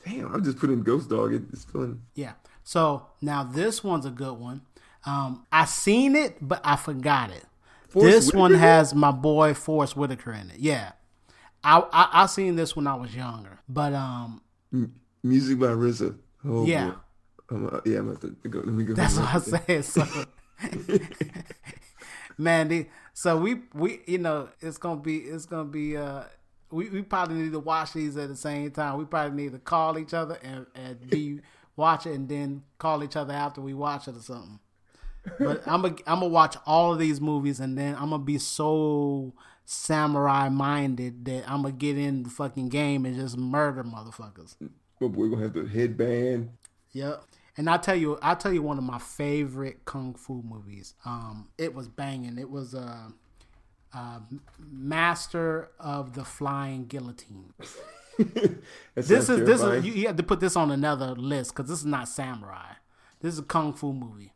Damn, 0.05 0.35
I'm 0.35 0.45
just 0.45 0.59
putting 0.59 0.83
Ghost 0.83 1.09
Dog. 1.09 1.33
It's 1.53 1.65
feeling. 1.65 2.03
Yeah. 2.15 2.33
So 2.65 3.07
now 3.21 3.45
this 3.45 3.83
one's 3.85 4.07
a 4.07 4.11
good 4.11 4.39
one. 4.39 4.63
Um, 5.05 5.47
I 5.51 5.65
seen 5.65 6.15
it, 6.15 6.37
but 6.41 6.61
I 6.65 6.77
forgot 6.77 7.31
it. 7.31 7.45
Forest 7.89 8.11
this 8.13 8.33
one 8.33 8.55
has 8.55 8.95
my 8.95 9.11
boy 9.11 9.55
Forest 9.55 9.97
Whitaker 9.97 10.33
in 10.33 10.51
it. 10.51 10.59
Yeah. 10.59 10.93
I, 11.65 11.79
I 11.93 12.23
I 12.23 12.27
seen 12.27 12.57
this 12.57 12.75
when 12.75 12.87
I 12.87 12.95
was 12.95 13.15
younger, 13.15 13.61
but 13.69 13.93
um, 13.93 14.43
Music 15.23 15.59
by 15.59 15.67
RZA. 15.67 16.17
Oh 16.45 16.67
Yeah. 16.67 16.95
Um, 17.51 17.71
uh, 17.73 17.81
yeah, 17.85 17.99
I'm 17.99 18.15
gonna 18.15 18.35
to 18.43 18.49
go. 18.49 18.59
Let 18.61 18.69
me 18.69 18.85
go. 18.85 18.95
That's 18.95 19.19
what 19.19 19.35
I 19.35 19.39
said. 19.39 19.85
So, 19.85 20.07
man, 22.39 22.69
the, 22.69 22.87
so 23.13 23.37
we 23.37 23.63
we 23.75 24.01
you 24.07 24.19
know 24.19 24.49
it's 24.61 24.79
gonna 24.79 25.01
be 25.01 25.19
it's 25.19 25.47
gonna 25.47 25.69
be 25.69 25.97
uh 25.97 26.25
we, 26.73 26.89
we 26.89 27.03
probably 27.03 27.37
need 27.37 27.53
to 27.53 27.61
watch 27.61 27.93
these 27.93 28.17
at 28.17 28.29
the 28.29 28.37
same 28.37 28.71
time. 28.71 28.99
We 28.99 29.05
probably 29.05 29.43
need 29.43 29.53
to 29.53 29.59
call 29.59 29.99
each 29.99 30.15
other 30.15 30.39
and 30.43 30.67
and 30.75 31.09
be 31.09 31.41
watch 31.77 32.07
it 32.07 32.15
and 32.15 32.29
then 32.29 32.63
call 32.79 33.05
each 33.05 33.17
other 33.17 33.33
after 33.33 33.61
we 33.61 33.75
watch 33.75 34.09
it 34.09 34.17
or 34.17 34.21
something. 34.21 34.59
But 35.39 35.63
I'm 35.67 35.83
gonna 35.83 35.97
I'm 36.07 36.21
gonna 36.21 36.29
watch 36.29 36.57
all 36.67 36.93
of 36.93 36.99
these 36.99 37.21
movies 37.21 37.61
and 37.61 37.77
then 37.77 37.95
I'm 37.95 38.11
gonna 38.11 38.19
be 38.19 38.39
so 38.39 39.35
samurai 39.65 40.49
minded 40.49 41.25
that 41.27 41.45
I'm 41.49 41.63
gonna 41.63 41.73
get 41.73 41.99
in 41.99 42.25
the 42.25 42.31
fucking 42.31 42.71
game 42.71 43.05
and 43.05 43.17
just 43.17 43.37
murder 43.37 43.85
motherfuckers. 43.85 44.57
Boy, 44.99 45.09
we're 45.09 45.29
gonna 45.29 45.43
have 45.43 45.53
the 45.53 45.67
headband. 45.67 46.51
Yep. 46.93 47.25
And 47.59 47.69
I 47.69 47.77
tell 47.77 47.97
you, 47.97 48.19
I 48.23 48.35
tell 48.35 48.53
you, 48.53 48.63
one 48.63 48.79
of 48.79 48.85
my 48.85 48.99
favorite 48.99 49.85
kung 49.85 50.15
fu 50.15 50.43
movies. 50.43 50.95
Um, 51.05 51.49
it 51.59 51.75
was 51.75 51.87
banging. 51.87 52.39
It 52.39 52.49
was 52.49 52.75
uh, 52.75 53.09
uh, 53.95 54.21
Master 54.59 55.71
of 55.79 56.15
the 56.15 56.25
Flying 56.25 56.87
Guillotine. 56.87 57.53
This 58.95 59.11
is 59.11 59.29
this 59.29 59.63
is 59.63 59.85
you, 59.87 59.93
you 59.95 60.07
have 60.07 60.17
to 60.17 60.23
put 60.23 60.39
this 60.39 60.55
on 60.55 60.71
another 60.71 61.15
list 61.15 61.55
because 61.55 61.69
this 61.69 61.79
is 61.79 61.87
not 61.87 62.09
samurai. 62.09 62.73
This 63.21 63.33
is 63.35 63.39
a 63.41 63.43
kung 63.43 63.73
fu 63.73 63.93
movie. 63.93 64.33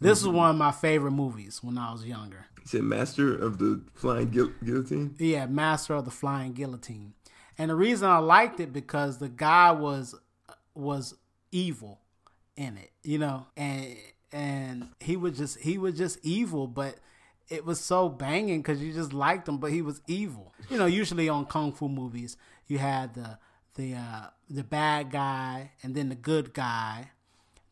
This 0.00 0.20
is 0.20 0.28
one 0.28 0.50
of 0.50 0.56
my 0.56 0.70
favorite 0.70 1.12
movies 1.12 1.62
when 1.62 1.78
I 1.78 1.92
was 1.92 2.04
younger. 2.04 2.46
You 2.60 2.66
said 2.66 2.82
Master 2.82 3.34
of 3.34 3.58
the 3.58 3.82
Flying 3.94 4.28
Guil- 4.28 4.52
Guillotine. 4.64 5.14
Yeah, 5.18 5.46
Master 5.46 5.94
of 5.94 6.04
the 6.04 6.10
Flying 6.10 6.52
Guillotine. 6.52 7.14
And 7.58 7.70
the 7.70 7.74
reason 7.74 8.08
I 8.08 8.18
liked 8.18 8.60
it 8.60 8.72
because 8.72 9.18
the 9.18 9.28
guy 9.30 9.72
was 9.72 10.14
was 10.74 11.14
evil 11.50 12.00
in 12.56 12.76
it, 12.76 12.90
you 13.02 13.18
know, 13.18 13.46
and 13.56 13.96
and 14.30 14.88
he 15.00 15.16
was 15.16 15.38
just 15.38 15.60
he 15.60 15.78
was 15.78 15.96
just 15.96 16.18
evil, 16.22 16.66
but 16.66 16.96
it 17.48 17.64
was 17.64 17.80
so 17.80 18.08
banging 18.08 18.60
because 18.60 18.82
you 18.82 18.92
just 18.92 19.12
liked 19.12 19.48
him, 19.48 19.58
but 19.58 19.72
he 19.72 19.82
was 19.82 20.00
evil. 20.06 20.52
You 20.68 20.78
know, 20.78 20.86
usually 20.86 21.28
on 21.28 21.46
kung 21.46 21.72
fu 21.72 21.88
movies, 21.88 22.36
you 22.66 22.78
had 22.78 23.14
the 23.14 23.38
the 23.74 23.94
uh, 23.94 24.26
the 24.48 24.64
bad 24.64 25.10
guy 25.10 25.72
and 25.82 25.94
then 25.94 26.08
the 26.08 26.14
good 26.14 26.52
guy. 26.52 27.10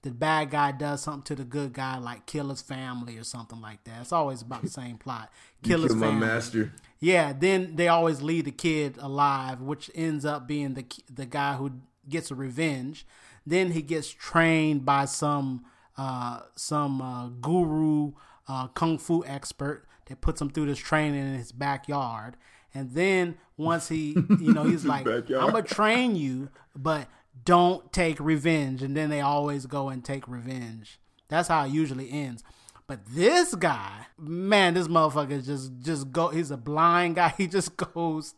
The 0.03 0.11
bad 0.11 0.51
guy 0.51 0.73
does 0.73 1.01
something 1.01 1.23
to 1.23 1.35
the 1.35 1.45
good 1.45 1.73
guy, 1.73 1.97
like 1.97 2.27
kill 2.27 2.51
his 2.51 2.61
family 2.61 3.17
or 3.17 3.25
something 3.25 3.61
like 3.61 3.85
that. 3.85 4.03
It's 4.03 4.13
always 4.13 4.43
about 4.43 4.63
the 4.63 4.69
same 4.69 4.99
plot. 4.99 5.33
Kill 5.63 5.81
his 5.81 5.93
Kill 5.93 6.01
my 6.01 6.11
master. 6.11 6.73
Yeah, 7.01 7.33
then 7.33 7.77
they 7.77 7.89
always 7.89 8.21
leave 8.21 8.45
the 8.45 8.51
kid 8.51 8.99
alive, 8.99 9.63
which 9.63 9.91
ends 9.95 10.27
up 10.27 10.47
being 10.47 10.75
the 10.75 10.85
the 11.13 11.25
guy 11.25 11.55
who 11.55 11.73
gets 12.07 12.31
a 12.31 12.35
revenge. 12.35 13.07
Then 13.47 13.71
he 13.71 13.81
gets 13.81 14.11
trained 14.11 14.85
by 14.85 15.07
some 15.07 15.65
uh, 15.97 16.41
some 16.55 17.01
uh, 17.01 17.29
guru 17.29 18.13
uh, 18.49 18.69
kung 18.69 18.99
fu 18.99 19.25
expert 19.25 19.87
that 20.07 20.21
puts 20.21 20.41
him 20.41 20.51
through 20.51 20.67
this 20.67 20.79
training 20.79 21.21
in 21.21 21.35
his 21.35 21.53
backyard. 21.53 22.37
And 22.75 22.93
then 22.93 23.37
once 23.57 23.89
he, 23.89 24.17
you 24.41 24.53
know, 24.53 24.65
he's 24.65 24.85
like. 24.85 25.07
"I'm 25.07 25.25
gonna 25.27 25.63
train 25.63 26.17
you, 26.17 26.49
but 26.75 27.09
don't 27.45 27.93
take 27.93 28.19
revenge, 28.21 28.83
and 28.83 28.97
then 28.97 29.11
they 29.11 29.21
always 29.21 29.67
go 29.67 29.89
and 29.89 30.05
take 30.05 30.27
revenge. 30.29 30.99
That's 31.29 31.49
how 31.49 31.65
it 31.65 31.71
usually 31.71 32.11
ends. 32.11 32.43
But 32.87 33.07
this 33.07 33.55
guy, 33.55 34.07
man, 34.19 34.75
this 34.75 34.89
motherfucker 34.89 35.45
just 35.45 35.73
just 35.81 36.13
go. 36.13 36.29
He's 36.29 36.51
a 36.51 36.57
blind 36.57 37.17
guy. 37.17 37.33
He 37.39 37.47
just 37.47 37.77
goes 37.77 38.35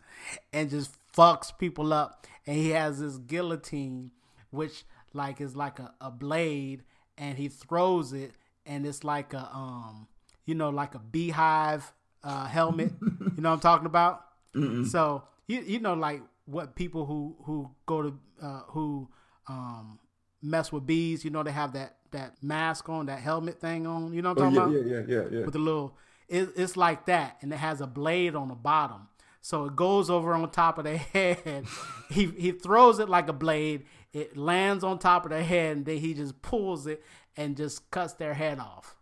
and 0.52 0.70
just 0.70 0.94
fucks 1.12 1.56
people 1.56 1.92
up, 1.92 2.26
and 2.46 2.56
he 2.56 2.70
has 2.70 3.00
this 3.00 3.18
guillotine, 3.18 4.12
which 4.50 4.84
like 5.12 5.40
is 5.40 5.56
like 5.56 5.78
a, 5.78 5.94
a 6.00 6.10
blade, 6.10 6.84
and 7.18 7.38
he 7.38 7.48
throws 7.48 8.12
it, 8.12 8.32
and 8.66 8.86
it's 8.86 9.04
like 9.04 9.32
a 9.34 9.48
um, 9.54 10.06
you 10.44 10.54
know, 10.54 10.70
like 10.70 10.94
a 10.94 10.98
beehive 10.98 11.92
uh, 12.24 12.46
helmet. 12.46 12.92
you 13.02 13.42
know 13.42 13.50
what 13.50 13.54
I'm 13.54 13.60
talking 13.60 13.86
about? 13.86 14.22
So 14.90 15.24
you 15.48 15.60
you 15.60 15.80
know 15.80 15.94
like 15.94 16.22
what 16.46 16.74
people 16.74 17.04
who 17.06 17.36
who 17.44 17.70
go 17.86 18.02
to 18.02 18.18
uh, 18.42 18.60
who 18.68 19.08
um 19.48 19.98
mess 20.42 20.70
with 20.72 20.86
bees, 20.86 21.24
you 21.24 21.30
know, 21.30 21.42
they 21.42 21.52
have 21.52 21.72
that 21.74 21.96
that 22.12 22.42
mask 22.42 22.88
on, 22.88 23.06
that 23.06 23.18
helmet 23.20 23.60
thing 23.60 23.86
on. 23.86 24.12
You 24.14 24.22
know 24.22 24.30
what 24.32 24.40
I'm 24.42 24.56
Oh, 24.56 24.64
talking 24.64 24.72
yeah, 24.74 24.80
about? 24.80 25.08
yeah, 25.08 25.16
yeah, 25.16 25.22
yeah, 25.30 25.38
yeah. 25.38 25.44
with 25.44 25.54
a 25.56 25.58
little 25.58 25.96
it, 26.28 26.50
it's 26.56 26.76
like 26.76 27.06
that 27.06 27.36
and 27.42 27.52
it 27.52 27.56
has 27.58 27.80
a 27.80 27.86
blade 27.86 28.34
on 28.34 28.48
the 28.48 28.54
bottom 28.54 29.08
so 29.42 29.66
it 29.66 29.76
goes 29.76 30.10
over 30.10 30.34
on 30.34 30.50
top 30.50 30.76
of 30.78 30.84
their 30.84 30.96
head 31.12 31.64
he 32.10 32.26
he 32.26 32.50
throws 32.50 32.98
it 32.98 33.08
like 33.08 33.28
a 33.28 33.32
blade 33.32 33.84
it 34.12 34.36
lands 34.36 34.82
on 34.82 34.98
top 34.98 35.24
of 35.24 35.30
their 35.30 35.44
head 35.44 35.76
and 35.76 35.86
then 35.86 35.98
he 35.98 36.14
just 36.14 36.40
pulls 36.42 36.86
it 36.88 37.00
and 37.36 37.56
just 37.56 37.90
cuts 37.90 38.14
their 38.14 38.34
head 38.34 38.58
off. 38.58 38.96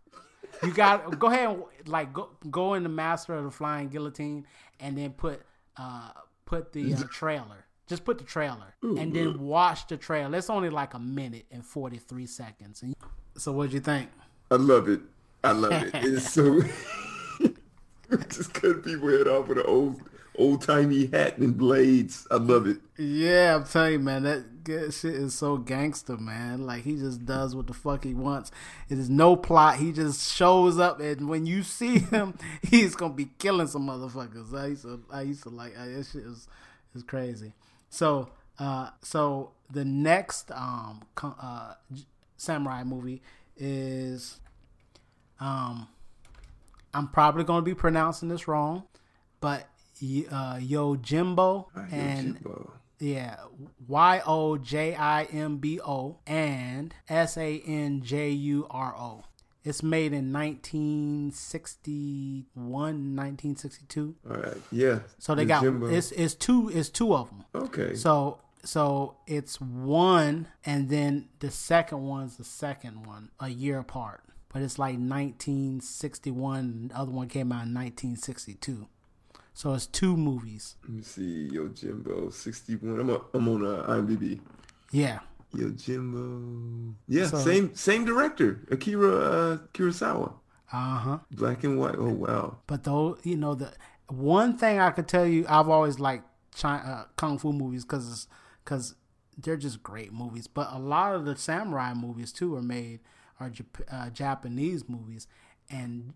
You 0.63 0.73
got 0.73 1.19
go 1.19 1.29
ahead 1.29 1.49
and 1.49 1.89
like 1.89 2.13
go 2.13 2.31
go 2.51 2.75
in 2.75 2.83
the 2.83 2.89
master 2.89 3.35
of 3.35 3.45
the 3.45 3.51
flying 3.51 3.89
guillotine 3.89 4.47
and 4.81 4.97
then 4.97 5.13
put 5.13 5.43
uh 5.77 6.11
put 6.45 6.73
the 6.73 6.95
uh, 6.95 7.03
trailer. 7.11 7.67
Just 7.87 8.05
put 8.05 8.17
the 8.17 8.25
trailer 8.25 8.75
and 8.83 9.15
then 9.15 9.39
watch 9.41 9.87
the 9.89 9.99
trailer 9.99 10.39
it's 10.39 10.49
only 10.49 10.71
like 10.71 10.95
a 10.95 10.99
minute 10.99 11.45
and 11.51 11.63
43 11.65 12.27
seconds. 12.27 12.83
And 12.83 12.95
so 13.37 13.53
what'd 13.53 13.75
you 13.75 13.81
think? 13.81 14.09
I 14.51 14.55
love 14.55 14.89
it. 14.89 15.01
I 15.43 15.53
love 15.53 15.73
it. 15.73 15.95
It's 15.95 16.33
so 16.33 16.63
just 18.29 18.55
cutting 18.55 18.83
people 18.83 19.09
head 19.11 19.29
off 19.29 19.49
with 19.49 19.59
an 19.59 19.67
old 19.67 20.01
old 20.37 20.63
timey 20.63 21.07
hat 21.07 21.39
and 21.39 21.57
blades. 21.57 22.27
I 22.31 22.37
love 22.37 22.67
it. 22.67 22.79
Yeah, 22.99 23.57
I'm 23.57 23.65
telling 23.65 23.93
you, 23.93 23.99
man, 23.99 24.23
that 24.25 24.45
shit 24.93 25.15
is 25.15 25.35
so 25.35 25.57
gangster, 25.57 26.17
man. 26.17 26.67
Like 26.67 26.85
he 26.85 26.97
just 26.97 27.25
does 27.25 27.55
what 27.55 27.67
the 27.67 27.75
fuck 27.75 28.05
he 28.05 28.15
wants. 28.15 28.51
It 28.89 28.99
is 28.99 29.11
no 29.11 29.37
plot. 29.37 29.77
He 29.77 29.93
just 29.93 30.33
shows 30.33 30.79
up, 30.79 31.01
and 31.01 31.29
when 31.29 31.47
you 31.47 31.63
see 31.63 31.99
him, 32.11 32.39
he's 32.63 32.95
gonna 32.95 33.15
be 33.15 33.31
killing 33.39 33.67
some 33.67 33.87
motherfuckers. 33.87 34.55
I 34.55 34.67
used 34.69 34.83
to, 34.83 35.03
I 35.11 35.23
used 35.23 35.43
to 35.45 35.51
like 35.51 35.79
I, 35.79 35.89
that 35.89 36.07
shit 36.07 36.25
is 36.25 36.49
is 36.95 37.03
crazy. 37.03 37.55
So, 37.91 38.31
uh, 38.59 38.91
so 39.03 39.53
the 39.71 39.85
next 39.85 40.51
um 40.53 41.03
uh 41.23 41.75
samurai 42.37 42.85
movie 42.85 43.23
is 43.57 44.41
um 45.41 45.89
I'm 46.93 47.09
probably 47.09 47.45
gonna 47.45 47.63
be 47.63 47.75
pronouncing 47.75 48.29
this 48.29 48.47
wrong, 48.47 48.85
but 49.41 49.69
uh, 50.31 50.57
Yojimbo 50.57 51.67
and 51.91 52.35
Jimbo. 52.37 52.73
yeah, 52.99 53.37
Y 53.89 54.23
O 54.27 54.57
J 54.59 54.95
I 54.95 55.25
M 55.25 55.57
B 55.59 55.81
O 55.81 56.19
and 56.27 56.95
S 57.09 57.37
A 57.37 57.61
N 57.67 58.03
J 58.03 58.31
U 58.31 58.67
R 58.71 58.95
O. 58.97 59.25
It's 59.65 59.83
made 59.83 60.13
in 60.13 60.33
1961, 60.33 63.17
1962. 63.17 64.15
All 64.31 64.37
right. 64.37 64.57
Yeah. 64.71 65.01
So 65.19 65.35
they 65.35 65.45
The 65.45 65.49
got 65.49 65.65
it's 65.93 66.13
it's 66.13 66.35
two 66.35 66.69
it's 66.69 66.89
two 66.89 67.15
of 67.15 67.31
them. 67.31 67.45
okay. 67.55 67.95
So 67.95 68.41
so 68.63 69.17
it's 69.27 69.61
one 69.61 70.49
and 70.65 70.89
then 70.89 71.29
the 71.41 71.51
second 71.51 72.03
one's 72.03 72.37
the 72.37 72.45
second 72.45 73.07
one 73.07 73.31
a 73.41 73.49
year 73.49 73.79
apart. 73.79 74.21
But 74.53 74.63
it's 74.63 74.79
like 74.79 74.95
1961 74.99 76.89
the 76.89 76.97
other 76.99 77.11
one 77.11 77.29
came 77.29 77.51
out 77.53 77.67
in 77.67 77.75
1962. 77.75 78.87
So 79.55 79.73
it's 79.73 79.87
two 79.87 80.17
movies. 80.17 80.77
Let 80.83 80.91
me 80.93 81.03
see. 81.03 81.49
Yojimbo, 81.53 82.33
sixty-one. 82.33 82.99
I'm, 83.01 83.11
a, 83.11 83.21
I'm 83.33 83.49
on 83.49 83.65
uh, 83.65 83.85
IMDb. 83.89 84.41
Yeah. 84.91 85.21
Yojimbo. 85.55 86.95
Yeah, 87.09 87.27
So- 87.29 87.39
same 87.39 87.75
same 87.75 88.05
director, 88.05 88.61
Akira 88.71 89.17
uh, 89.17 89.57
Kurosawa. 89.73 90.35
Uh-huh. 90.73 91.19
Black 91.31 91.63
and 91.65 91.79
white. 91.79 91.95
Oh 91.97 92.09
wow. 92.09 92.59
But 92.67 92.85
though 92.85 93.17
you 93.23 93.37
know 93.37 93.55
the 93.55 93.73
one 94.09 94.57
thing 94.59 94.79
I 94.81 94.91
could 94.91 95.07
tell 95.07 95.27
you, 95.27 95.47
I've 95.49 95.69
always 95.69 96.01
liked 96.01 96.25
China, 96.55 96.83
uh, 96.85 97.05
kung 97.17 97.39
fu 97.39 97.53
movies 97.53 97.85
because 97.85 98.27
because 98.65 98.97
they're 99.39 99.57
just 99.57 99.83
great 99.85 100.13
movies. 100.13 100.47
But 100.49 100.69
a 100.73 100.79
lot 100.81 101.15
of 101.15 101.25
the 101.27 101.37
samurai 101.37 101.95
movies 101.95 102.33
too 102.33 102.57
are 102.57 102.63
made 102.63 103.01
are 103.39 103.51
Jap- 103.51 103.85
uh, 103.91 104.11
Japanese 104.11 104.89
movies, 104.89 105.29
and 105.71 106.15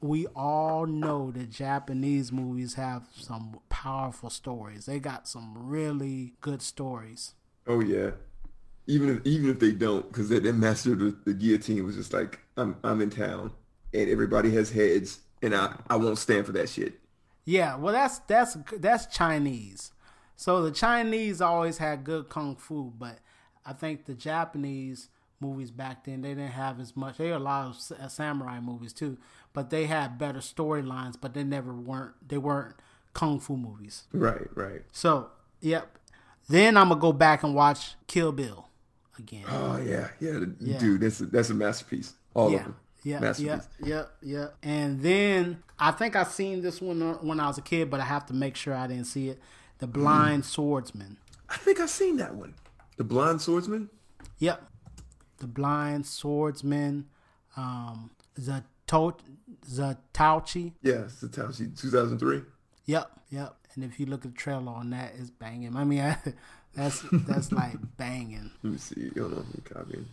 we 0.00 0.26
all 0.28 0.86
know 0.86 1.30
that 1.32 1.50
Japanese 1.50 2.32
movies 2.32 2.74
have 2.74 3.06
some 3.12 3.60
powerful 3.68 4.30
stories. 4.30 4.86
They 4.86 4.98
got 4.98 5.28
some 5.28 5.52
really 5.56 6.34
good 6.40 6.62
stories. 6.62 7.34
Oh 7.66 7.80
yeah. 7.80 8.12
Even 8.86 9.16
if 9.16 9.26
even 9.26 9.50
if 9.50 9.58
they 9.60 9.72
don't, 9.72 10.08
because 10.08 10.28
that, 10.30 10.42
that 10.42 10.54
master 10.54 10.94
of 10.94 10.98
the, 11.00 11.16
the 11.26 11.34
guillotine 11.34 11.84
was 11.84 11.96
just 11.96 12.12
like, 12.12 12.40
I'm 12.56 12.76
I'm 12.82 13.00
in 13.00 13.10
town, 13.10 13.52
and 13.92 14.08
everybody 14.08 14.50
has 14.52 14.70
heads, 14.70 15.20
and 15.42 15.54
I 15.54 15.76
I 15.88 15.96
won't 15.96 16.18
stand 16.18 16.46
for 16.46 16.52
that 16.52 16.68
shit. 16.68 16.94
Yeah, 17.44 17.76
well, 17.76 17.92
that's 17.92 18.18
that's 18.20 18.56
that's 18.78 19.06
Chinese. 19.06 19.92
So 20.36 20.62
the 20.62 20.70
Chinese 20.70 21.42
always 21.42 21.78
had 21.78 22.04
good 22.04 22.30
kung 22.30 22.56
fu, 22.56 22.92
but 22.98 23.18
I 23.66 23.74
think 23.74 24.06
the 24.06 24.14
Japanese 24.14 25.10
movies 25.40 25.70
back 25.70 26.04
then 26.04 26.22
they 26.22 26.30
didn't 26.30 26.52
have 26.52 26.80
as 26.80 26.96
much. 26.96 27.18
They 27.18 27.28
were 27.30 27.36
a 27.36 27.38
lot 27.38 27.66
of 27.66 27.98
uh, 27.98 28.08
samurai 28.08 28.60
movies 28.60 28.92
too, 28.92 29.18
but 29.52 29.70
they 29.70 29.86
had 29.86 30.18
better 30.18 30.40
storylines. 30.40 31.14
But 31.20 31.34
they 31.34 31.44
never 31.44 31.72
weren't 31.72 32.14
they 32.26 32.38
weren't 32.38 32.76
kung 33.14 33.40
fu 33.40 33.56
movies. 33.56 34.04
Right, 34.12 34.48
right. 34.54 34.82
So 34.92 35.30
yep. 35.60 35.98
Then 36.48 36.76
I'm 36.76 36.88
gonna 36.88 37.00
go 37.00 37.12
back 37.12 37.42
and 37.42 37.54
watch 37.54 37.94
Kill 38.06 38.32
Bill 38.32 38.68
again. 39.18 39.44
Oh 39.48 39.78
yeah, 39.78 40.08
yeah, 40.20 40.40
Yeah. 40.58 40.78
dude, 40.78 41.00
that's 41.02 41.20
a, 41.20 41.26
that's 41.26 41.50
a 41.50 41.54
masterpiece. 41.54 42.14
All 42.34 42.46
of 42.48 42.52
yeah. 42.52 42.62
them. 42.62 42.76
Yeah, 43.02 43.34
yeah, 43.38 43.60
yeah, 43.82 44.04
yeah. 44.20 44.46
And 44.62 45.00
then 45.00 45.62
I 45.78 45.90
think 45.90 46.16
I 46.16 46.24
seen 46.24 46.60
this 46.60 46.82
one 46.82 47.00
when 47.26 47.40
I 47.40 47.46
was 47.46 47.56
a 47.56 47.62
kid, 47.62 47.88
but 47.88 47.98
I 48.00 48.04
have 48.04 48.26
to 48.26 48.34
make 48.34 48.56
sure 48.56 48.74
I 48.74 48.86
didn't 48.86 49.06
see 49.06 49.30
it. 49.30 49.38
The 49.78 49.86
Blind 49.86 50.44
Swordsman. 50.44 51.16
I 51.48 51.56
think 51.56 51.80
I've 51.80 51.88
seen 51.88 52.18
that 52.18 52.34
one. 52.34 52.54
The 52.98 53.04
Blind 53.04 53.40
Swordsman. 53.40 53.88
Yep. 54.38 54.62
The 55.38 55.46
Blind 55.46 56.06
Swordsman. 56.06 57.06
Um, 57.56 58.10
Zato- 58.38 58.64
Zatoichi. 58.90 60.72
Yeah, 60.82 61.04
Taoshi, 61.22 61.78
2003. 61.80 62.42
Yep, 62.86 63.10
yep. 63.30 63.54
And 63.74 63.84
if 63.84 64.00
you 64.00 64.06
look 64.06 64.24
at 64.24 64.32
the 64.32 64.36
trailer 64.36 64.72
on 64.72 64.90
that, 64.90 65.12
it's 65.18 65.30
banging. 65.30 65.76
I 65.76 65.84
mean, 65.84 66.16
that's 66.74 67.04
that's 67.12 67.52
like 67.52 67.76
banging. 67.96 68.50
Let 68.62 68.72
me 68.72 68.78
see. 68.78 69.10
Hold 69.18 69.32
on, 69.32 69.38
let 69.38 69.46
me 69.54 69.60
copy. 69.64 70.04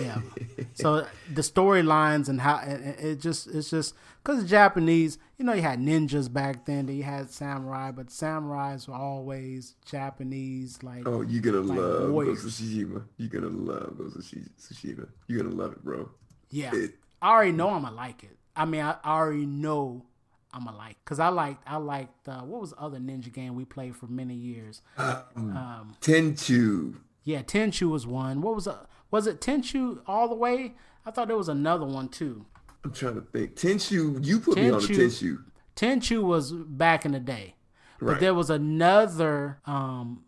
Yeah. 0.00 0.20
so 0.74 1.06
the 1.32 1.40
storylines 1.42 2.28
and 2.28 2.40
how 2.40 2.58
it, 2.58 2.80
it- 3.00 3.20
just 3.20 3.46
it's 3.48 3.70
just 3.70 3.94
because 4.22 4.44
Japanese, 4.48 5.18
you 5.38 5.44
know, 5.44 5.52
you 5.54 5.62
had 5.62 5.78
ninjas 5.78 6.30
back 6.32 6.64
then, 6.66 6.86
then 6.86 6.96
you 6.96 7.02
had 7.04 7.30
samurai, 7.30 7.90
but 7.90 8.08
samurais 8.08 8.86
were 8.88 8.94
always 8.94 9.74
Japanese. 9.86 10.82
Like, 10.82 11.06
Oh, 11.06 11.22
you're 11.22 11.40
gonna 11.42 11.60
Like 11.60 11.78
love. 11.78 12.10
Ghost 12.12 12.44
of 12.44 12.50
Tsushima. 12.50 13.02
You're 13.18 13.28
gonna 13.30 13.48
love 13.48 13.96
Ghost 13.98 14.16
of 14.16 14.22
Tsushima. 14.22 15.08
You're 15.26 15.42
gonna 15.42 15.54
love 15.54 15.72
it, 15.72 15.84
bro. 15.84 16.10
Yeah, 16.50 16.70
it- 16.74 16.94
I 17.20 17.30
already 17.32 17.52
know 17.52 17.70
I'm 17.70 17.82
gonna 17.82 17.96
like 17.96 18.22
it. 18.24 18.36
I 18.54 18.64
mean, 18.64 18.80
I 18.82 18.96
already 19.04 19.46
know 19.46 20.04
I'm 20.52 20.64
gonna 20.64 20.76
like 20.76 20.96
because 21.04 21.18
I 21.20 21.28
liked 21.28 21.62
I 21.66 21.76
liked 21.76 22.28
uh, 22.28 22.40
what 22.40 22.60
was 22.60 22.70
the 22.70 22.78
other 22.78 22.98
ninja 22.98 23.32
game 23.32 23.54
we 23.54 23.64
played 23.64 23.96
for 23.96 24.06
many 24.06 24.34
years. 24.34 24.82
Um, 24.96 25.94
Tenchu. 26.00 26.96
yeah, 27.24 27.42
Tenchu 27.42 27.90
was 27.90 28.06
one. 28.06 28.40
What 28.40 28.54
was 28.54 28.66
a 28.66 28.86
was 29.10 29.26
it 29.26 29.40
Tenchu 29.40 30.00
all 30.06 30.28
the 30.28 30.34
way? 30.34 30.74
I 31.06 31.10
thought 31.10 31.28
there 31.28 31.36
was 31.36 31.48
another 31.48 31.86
one 31.86 32.08
too. 32.08 32.44
I'm 32.84 32.92
trying 32.92 33.14
to 33.16 33.20
think. 33.22 33.56
Tenchu. 33.56 34.24
You 34.24 34.40
put 34.40 34.56
me 34.56 34.70
on 34.70 34.80
the 34.80 34.86
Tenchu. 34.86 35.38
Tenchu. 35.76 35.98
Tenchu 36.00 36.22
was 36.22 36.52
back 36.52 37.04
in 37.04 37.12
the 37.12 37.20
day. 37.20 37.54
But 38.00 38.20
there 38.20 38.34
was 38.34 38.48
another 38.48 39.58
um, 39.66 40.22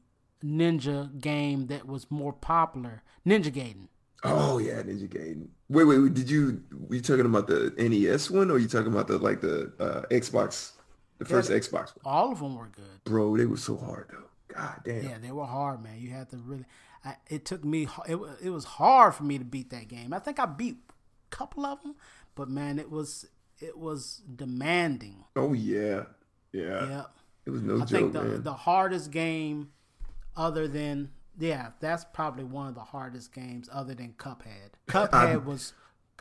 ninja 0.44 1.20
game 1.20 1.68
that 1.68 1.86
was 1.86 2.10
more 2.10 2.32
popular, 2.32 3.02
Ninja 3.26 3.52
Gaiden. 3.52 3.86
Oh 4.24 4.58
yeah, 4.58 4.82
Ninja 4.82 5.08
Gaiden. 5.08 5.48
Wait, 5.70 5.84
wait, 5.84 5.98
wait. 5.98 6.14
Did 6.14 6.28
you? 6.28 6.62
Were 6.88 6.96
you 6.96 7.00
talking 7.00 7.26
about 7.26 7.46
the 7.46 7.72
NES 7.78 8.28
one, 8.28 8.50
or 8.50 8.58
you 8.58 8.66
talking 8.66 8.92
about 8.92 9.06
the 9.06 9.18
like 9.18 9.40
the 9.40 9.72
uh, 9.78 10.02
Xbox, 10.10 10.72
the 11.18 11.24
first 11.24 11.48
Xbox 11.48 11.94
one? 11.96 12.02
All 12.04 12.32
of 12.32 12.40
them 12.40 12.56
were 12.56 12.66
good. 12.66 13.04
Bro, 13.04 13.36
they 13.36 13.46
were 13.46 13.56
so 13.56 13.76
hard 13.76 14.08
though. 14.10 14.24
God 14.52 14.80
damn. 14.84 15.04
Yeah, 15.04 15.18
they 15.22 15.30
were 15.30 15.46
hard, 15.46 15.80
man. 15.80 16.00
You 16.00 16.10
had 16.10 16.28
to 16.30 16.38
really. 16.38 16.64
I, 17.04 17.14
it 17.28 17.44
took 17.44 17.64
me. 17.64 17.86
It, 18.08 18.18
it 18.42 18.50
was 18.50 18.64
hard 18.64 19.14
for 19.14 19.22
me 19.22 19.38
to 19.38 19.44
beat 19.44 19.70
that 19.70 19.86
game. 19.86 20.12
I 20.12 20.18
think 20.18 20.40
I 20.40 20.46
beat 20.46 20.78
a 21.32 21.36
couple 21.36 21.64
of 21.64 21.80
them, 21.82 21.94
but 22.34 22.48
man, 22.48 22.80
it 22.80 22.90
was 22.90 23.26
it 23.60 23.78
was 23.78 24.22
demanding. 24.34 25.24
Oh 25.36 25.52
yeah, 25.52 26.06
yeah. 26.52 26.88
Yeah. 26.88 27.04
It 27.46 27.50
was 27.50 27.62
no 27.62 27.76
I 27.76 27.78
joke, 27.80 27.88
think 27.88 28.12
the 28.12 28.22
man. 28.22 28.42
the 28.42 28.54
hardest 28.54 29.12
game 29.12 29.70
other 30.36 30.66
than 30.66 31.10
yeah, 31.40 31.70
that's 31.80 32.04
probably 32.04 32.44
one 32.44 32.68
of 32.68 32.74
the 32.74 32.80
hardest 32.80 33.32
games 33.32 33.68
other 33.72 33.94
than 33.94 34.14
Cuphead. 34.18 34.74
Cuphead 34.88 35.44
was 35.44 35.72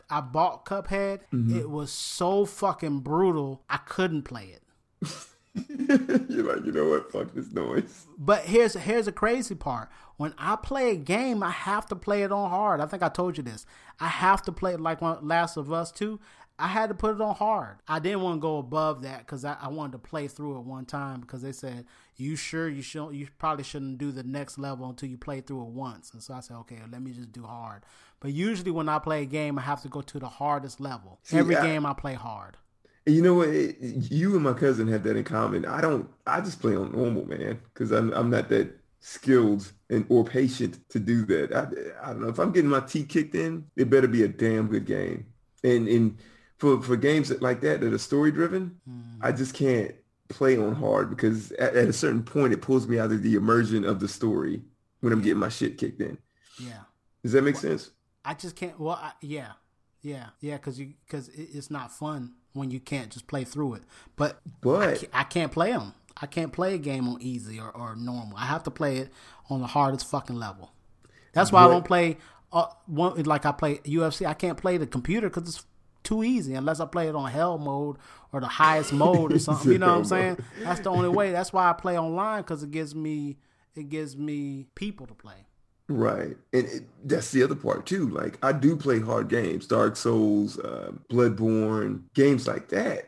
I 0.08 0.20
bought 0.20 0.64
Cuphead. 0.64 1.20
Mm-hmm. 1.32 1.58
It 1.58 1.70
was 1.70 1.92
so 1.92 2.44
fucking 2.44 3.00
brutal. 3.00 3.62
I 3.68 3.76
couldn't 3.76 4.22
play 4.22 4.56
it. 4.56 4.62
You're 5.68 6.54
like, 6.54 6.64
you 6.64 6.72
know 6.72 6.88
what? 6.88 7.12
Fuck 7.12 7.34
this 7.34 7.52
noise. 7.52 8.06
But 8.16 8.44
here's 8.44 8.74
here's 8.74 9.06
the 9.06 9.12
crazy 9.12 9.54
part. 9.54 9.90
When 10.16 10.34
I 10.38 10.56
play 10.56 10.90
a 10.90 10.96
game, 10.96 11.42
I 11.42 11.50
have 11.50 11.86
to 11.86 11.96
play 11.96 12.22
it 12.22 12.30
on 12.32 12.50
hard. 12.50 12.80
I 12.80 12.86
think 12.86 13.02
I 13.02 13.08
told 13.08 13.36
you 13.36 13.42
this. 13.42 13.66
I 13.98 14.08
have 14.08 14.42
to 14.42 14.52
play 14.52 14.74
it 14.74 14.80
like 14.80 15.00
Last 15.00 15.56
of 15.56 15.72
Us 15.72 15.90
2. 15.92 16.20
I 16.60 16.68
had 16.68 16.88
to 16.88 16.94
put 16.94 17.14
it 17.14 17.20
on 17.20 17.34
hard. 17.34 17.78
I 17.88 17.98
didn't 17.98 18.20
want 18.22 18.36
to 18.36 18.40
go 18.40 18.58
above 18.58 19.02
that 19.02 19.20
because 19.20 19.44
I, 19.44 19.56
I 19.60 19.68
wanted 19.68 19.92
to 19.92 19.98
play 19.98 20.28
through 20.28 20.58
it 20.58 20.64
one 20.64 20.84
time 20.84 21.20
because 21.20 21.42
they 21.42 21.52
said 21.52 21.86
you 22.16 22.36
sure 22.36 22.68
you 22.68 22.82
should 22.82 23.10
you 23.12 23.28
probably 23.38 23.64
shouldn't 23.64 23.98
do 23.98 24.12
the 24.12 24.22
next 24.22 24.58
level 24.58 24.88
until 24.88 25.08
you 25.08 25.16
play 25.16 25.40
through 25.40 25.62
it 25.62 25.68
once. 25.70 26.12
And 26.12 26.22
so 26.22 26.34
I 26.34 26.40
said, 26.40 26.56
okay, 26.58 26.78
let 26.92 27.02
me 27.02 27.12
just 27.12 27.32
do 27.32 27.44
hard. 27.44 27.82
But 28.20 28.32
usually 28.32 28.70
when 28.70 28.88
I 28.88 28.98
play 28.98 29.22
a 29.22 29.26
game, 29.26 29.58
I 29.58 29.62
have 29.62 29.80
to 29.82 29.88
go 29.88 30.02
to 30.02 30.18
the 30.18 30.28
hardest 30.28 30.80
level. 30.80 31.18
See, 31.22 31.38
Every 31.38 31.56
I- 31.56 31.66
game 31.66 31.86
I 31.86 31.94
play 31.94 32.14
hard. 32.14 32.56
And 33.06 33.16
you 33.16 33.22
know 33.22 33.34
what? 33.34 33.48
It- 33.48 33.76
you 33.80 34.34
and 34.34 34.44
my 34.44 34.52
cousin 34.52 34.86
have 34.88 35.02
that 35.04 35.16
in 35.16 35.24
common. 35.24 35.64
I 35.64 35.80
don't. 35.80 36.08
I 36.26 36.40
just 36.42 36.60
play 36.60 36.76
on 36.76 36.92
normal, 36.92 37.26
man, 37.26 37.58
because 37.72 37.90
I'm 37.92 38.12
I'm 38.12 38.28
not 38.28 38.50
that 38.50 38.76
skilled 39.02 39.72
and 39.88 40.04
or 40.10 40.22
patient 40.24 40.78
to 40.90 40.98
do 41.00 41.24
that. 41.24 41.54
I, 41.54 42.06
I 42.06 42.12
don't 42.12 42.20
know 42.20 42.28
if 42.28 42.38
I'm 42.38 42.52
getting 42.52 42.68
my 42.70 42.80
teeth 42.80 43.08
kicked 43.08 43.34
in. 43.34 43.64
It 43.76 43.88
better 43.88 44.06
be 44.08 44.22
a 44.24 44.28
damn 44.28 44.66
good 44.68 44.84
game. 44.84 45.24
And 45.64 45.88
and 45.88 46.18
for 46.60 46.80
for 46.82 46.96
games 46.96 47.28
that, 47.30 47.42
like 47.42 47.60
that 47.62 47.80
that 47.80 47.92
are 47.92 47.98
story 47.98 48.30
driven, 48.30 48.78
I 49.20 49.32
just 49.32 49.54
can't 49.54 49.94
play 50.28 50.56
on 50.56 50.74
hard 50.76 51.10
because 51.10 51.50
at, 51.52 51.74
at 51.74 51.88
a 51.88 51.92
certain 51.92 52.22
point 52.22 52.52
it 52.52 52.62
pulls 52.62 52.86
me 52.86 52.98
out 53.00 53.10
of 53.10 53.22
the 53.22 53.34
immersion 53.34 53.84
of 53.84 53.98
the 53.98 54.06
story 54.06 54.62
when 55.00 55.12
I'm 55.12 55.20
getting 55.22 55.40
my 55.40 55.48
shit 55.48 55.76
kicked 55.76 56.00
in. 56.00 56.16
Yeah. 56.58 56.82
Does 57.24 57.32
that 57.32 57.42
make 57.42 57.56
sense? 57.56 57.90
I 58.24 58.34
just 58.34 58.54
can't. 58.54 58.78
Well, 58.78 58.94
I, 59.02 59.12
yeah, 59.20 59.52
yeah, 60.02 60.26
yeah, 60.40 60.56
because 60.56 60.78
you 60.78 60.92
because 61.06 61.28
it, 61.30 61.48
it's 61.52 61.70
not 61.70 61.90
fun 61.90 62.34
when 62.52 62.70
you 62.70 62.78
can't 62.80 63.10
just 63.10 63.26
play 63.26 63.44
through 63.44 63.74
it. 63.74 63.82
But 64.16 64.40
I 64.46 64.50
But 64.60 64.98
can't, 65.00 65.10
I 65.14 65.24
can't 65.24 65.52
play 65.52 65.72
them. 65.72 65.94
I 66.22 66.26
can't 66.26 66.52
play 66.52 66.74
a 66.74 66.78
game 66.78 67.08
on 67.08 67.20
easy 67.22 67.58
or, 67.58 67.70
or 67.70 67.96
normal. 67.96 68.36
I 68.36 68.44
have 68.44 68.62
to 68.64 68.70
play 68.70 68.98
it 68.98 69.10
on 69.48 69.60
the 69.60 69.66
hardest 69.66 70.06
fucking 70.10 70.36
level. 70.36 70.70
That's 71.32 71.50
why 71.50 71.62
I 71.62 71.66
What- 71.66 71.72
don't 71.72 71.84
play 71.86 72.18
uh, 72.52 72.66
one 72.86 73.22
like 73.24 73.46
I 73.46 73.52
play 73.52 73.76
UFC. 73.78 74.26
I 74.26 74.34
can't 74.34 74.58
play 74.58 74.76
the 74.76 74.86
computer 74.86 75.28
because 75.30 75.48
it's 75.48 75.64
too 76.02 76.24
easy 76.24 76.54
unless 76.54 76.80
I 76.80 76.86
play 76.86 77.08
it 77.08 77.14
on 77.14 77.30
hell 77.30 77.58
mode 77.58 77.96
or 78.32 78.40
the 78.40 78.48
highest 78.48 78.92
mode 78.92 79.32
or 79.32 79.38
something. 79.40 79.72
You 79.72 79.78
know 79.78 79.88
what 79.88 79.98
I'm 79.98 80.04
saying? 80.04 80.38
That's 80.62 80.80
the 80.80 80.90
only 80.90 81.08
way. 81.08 81.32
That's 81.32 81.52
why 81.52 81.70
I 81.70 81.72
play 81.72 81.98
online 81.98 82.42
because 82.42 82.62
it 82.62 82.70
gives 82.70 82.94
me 82.94 83.36
it 83.74 83.88
gives 83.88 84.16
me 84.16 84.66
people 84.74 85.06
to 85.06 85.14
play. 85.14 85.46
Right. 85.88 86.36
And 86.52 86.66
it, 86.66 86.82
that's 87.04 87.32
the 87.32 87.42
other 87.42 87.56
part 87.56 87.86
too. 87.86 88.08
Like 88.08 88.38
I 88.44 88.52
do 88.52 88.76
play 88.76 89.00
hard 89.00 89.28
games, 89.28 89.66
Dark 89.66 89.96
Souls, 89.96 90.58
uh, 90.58 90.92
Bloodborne, 91.10 92.02
games 92.14 92.46
like 92.46 92.68
that. 92.68 93.06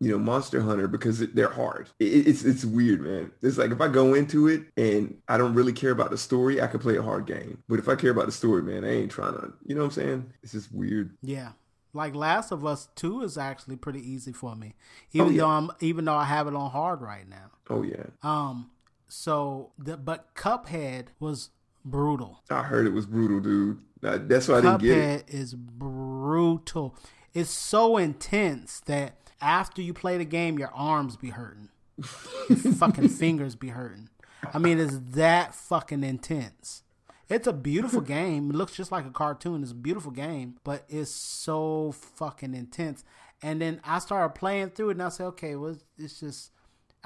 You 0.00 0.10
know, 0.10 0.18
Monster 0.18 0.60
Hunter 0.60 0.88
because 0.88 1.20
it, 1.20 1.34
they're 1.34 1.48
hard. 1.48 1.88
It, 2.00 2.26
it's 2.26 2.44
it's 2.44 2.64
weird, 2.64 3.00
man. 3.00 3.30
It's 3.40 3.56
like 3.56 3.70
if 3.70 3.80
I 3.80 3.88
go 3.88 4.12
into 4.14 4.48
it 4.48 4.64
and 4.76 5.16
I 5.28 5.38
don't 5.38 5.54
really 5.54 5.72
care 5.72 5.92
about 5.92 6.10
the 6.10 6.18
story, 6.18 6.60
I 6.60 6.66
can 6.66 6.80
play 6.80 6.96
a 6.96 7.02
hard 7.02 7.26
game. 7.26 7.62
But 7.68 7.78
if 7.78 7.88
I 7.88 7.94
care 7.94 8.10
about 8.10 8.26
the 8.26 8.32
story, 8.32 8.62
man, 8.62 8.84
I 8.84 8.90
ain't 8.90 9.12
trying 9.12 9.34
to. 9.34 9.52
You 9.64 9.76
know 9.76 9.82
what 9.82 9.96
I'm 9.96 10.02
saying? 10.02 10.32
It's 10.42 10.52
just 10.52 10.74
weird. 10.74 11.16
Yeah. 11.22 11.52
Like 11.94 12.14
Last 12.14 12.50
of 12.50 12.66
Us 12.66 12.88
2 12.96 13.22
is 13.22 13.38
actually 13.38 13.76
pretty 13.76 14.00
easy 14.00 14.32
for 14.32 14.54
me. 14.56 14.74
Even 15.12 15.28
Oh, 15.28 15.30
yeah. 15.30 15.40
though 15.42 15.48
I'm 15.48 15.70
even 15.80 16.04
though 16.04 16.14
I 16.14 16.24
have 16.24 16.46
it 16.48 16.54
on 16.54 16.70
hard 16.70 17.00
right 17.00 17.28
now. 17.28 17.50
Oh 17.70 17.82
yeah, 17.82 18.06
Um 18.22 18.70
so 19.08 19.70
the 19.78 19.96
but 19.96 20.34
Cuphead 20.34 21.06
was 21.20 21.50
brutal. 21.84 22.42
I 22.50 22.62
heard 22.64 22.86
it 22.86 22.92
was 22.92 23.06
brutal, 23.06 23.40
dude. 23.40 23.80
That's 24.00 24.48
why 24.48 24.58
I 24.58 24.60
didn't 24.60 24.82
get 24.82 24.98
it. 24.98 25.26
Cuphead 25.28 25.34
is 25.34 25.54
brutal. 25.54 26.96
It's 27.32 27.50
so 27.50 27.96
intense 27.96 28.80
that 28.86 29.16
after 29.40 29.80
you 29.82 29.94
play 29.94 30.18
the 30.18 30.24
game 30.24 30.58
your 30.58 30.70
arms 30.74 31.16
be 31.16 31.30
hurting. 31.30 31.68
Your 32.48 32.72
fucking 32.74 33.08
fingers 33.10 33.54
be 33.54 33.68
hurting. 33.68 34.08
I 34.52 34.58
mean 34.58 34.78
it's 34.80 34.98
that 35.12 35.54
fucking 35.54 36.02
intense. 36.02 36.82
It's 37.28 37.46
a 37.46 37.52
beautiful 37.52 38.00
game. 38.18 38.50
It 38.50 38.56
looks 38.56 38.74
just 38.74 38.92
like 38.92 39.06
a 39.06 39.10
cartoon. 39.10 39.62
It's 39.62 39.72
a 39.72 39.76
beautiful 39.76 40.10
game, 40.10 40.56
but 40.64 40.84
it's 40.88 41.10
so 41.10 41.92
fucking 41.92 42.54
intense. 42.54 43.04
And 43.42 43.60
then 43.60 43.80
I 43.84 43.98
started 43.98 44.34
playing 44.34 44.70
through 44.70 44.90
it, 44.90 44.92
and 44.92 45.02
I 45.02 45.08
said, 45.08 45.26
okay, 45.26 45.56
well, 45.56 45.76
it's 45.98 46.20
just. 46.20 46.50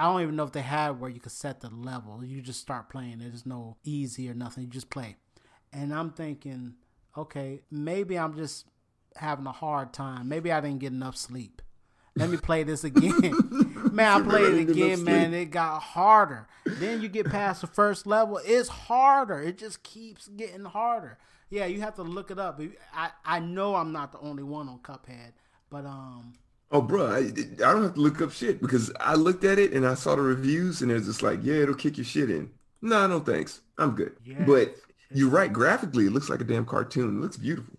I 0.01 0.05
don't 0.05 0.23
even 0.23 0.37
know 0.37 0.45
if 0.45 0.53
they 0.53 0.63
had 0.63 1.01
where 1.01 1.11
you 1.11 1.19
could 1.19 1.33
set 1.33 1.61
the 1.61 1.71
level. 1.71 2.25
You 2.25 2.41
just 2.41 2.61
start 2.61 2.89
playing. 2.89 3.19
There's 3.19 3.45
no 3.45 3.79
easy 3.83 4.31
or 4.31 4.35
nothing. 4.35 4.63
You 4.63 4.71
just 4.71 4.91
play. 4.91 5.17
And 5.73 5.93
I'm 5.93 6.11
thinking, 6.13 6.75
okay, 7.17 7.63
maybe 7.69 8.17
I'm 8.17 8.37
just 8.37 8.67
having 9.17 9.47
a 9.47 9.53
hard 9.53 9.93
time. 9.93 10.29
Maybe 10.29 10.53
I 10.53 10.61
didn't 10.61 10.79
get 10.79 10.93
enough 10.93 11.17
sleep. 11.17 11.63
Let 12.19 12.31
me 12.31 12.37
play 12.37 12.63
this 12.63 12.85
again. 12.85 13.91
man, 13.93 14.23
I 14.23 14.25
played 14.25 14.55
it 14.55 14.67
didn't 14.67 14.67
get 14.75 14.87
enough 14.87 15.01
again, 15.01 15.05
man. 15.05 15.35
It 15.35 15.47
got 15.47 15.81
harder. 15.81 16.47
Then 16.65 17.01
you 17.01 17.09
get 17.09 17.31
past 17.31 17.61
the 17.61 17.67
first 17.67 18.07
level, 18.07 18.41
it's 18.45 18.69
harder. 18.69 19.41
It 19.41 19.59
just 19.59 19.83
keeps 19.83 20.29
getting 20.29 20.65
harder. 20.65 21.19
Yeah, 21.51 21.67
you 21.67 21.81
have 21.81 21.95
to 21.95 22.03
look 22.03 22.31
it 22.31 22.39
up. 22.39 22.61
I, 22.95 23.11
I 23.25 23.39
know 23.41 23.75
I'm 23.75 23.93
not 23.93 24.13
the 24.13 24.21
only 24.21 24.43
one 24.43 24.69
on 24.69 24.79
Cuphead, 24.81 25.33
but 25.71 25.87
um 25.87 26.35
Oh, 26.71 26.83
bro, 26.83 27.07
I, 27.07 27.19
I 27.19 27.73
don't 27.73 27.83
have 27.83 27.95
to 27.95 28.01
look 28.01 28.21
up 28.21 28.31
shit 28.31 28.61
because 28.61 28.93
I 29.01 29.15
looked 29.15 29.45
at 29.45 29.59
it 29.59 29.73
and 29.73 29.87
I 29.87 29.95
saw 29.95 30.15
the 30.15 30.21
reviews 30.21 30.83
and 30.83 30.93
it's 30.93 31.07
just 31.07 31.23
like, 31.23 31.41
yeah, 31.43 31.63
it'll 31.63 31.75
kick 31.75 31.97
your 31.97 32.05
shit 32.05 32.31
in. 32.31 32.51
No, 32.83 33.07
no, 33.07 33.21
thanks. 33.21 33.61
I'm 33.79 33.93
good. 33.93 34.15
Yeah. 34.23 34.45
But 34.45 34.77
you're 35.11 35.31
right. 35.31 35.51
Graphically, 35.51 36.07
it 36.07 36.13
looks 36.13 36.29
like 36.29 36.43
a 36.43 36.45
damn 36.45 36.67
cartoon. 36.67 37.19
It 37.19 37.21
looks 37.23 37.39
beautiful. 37.39 37.78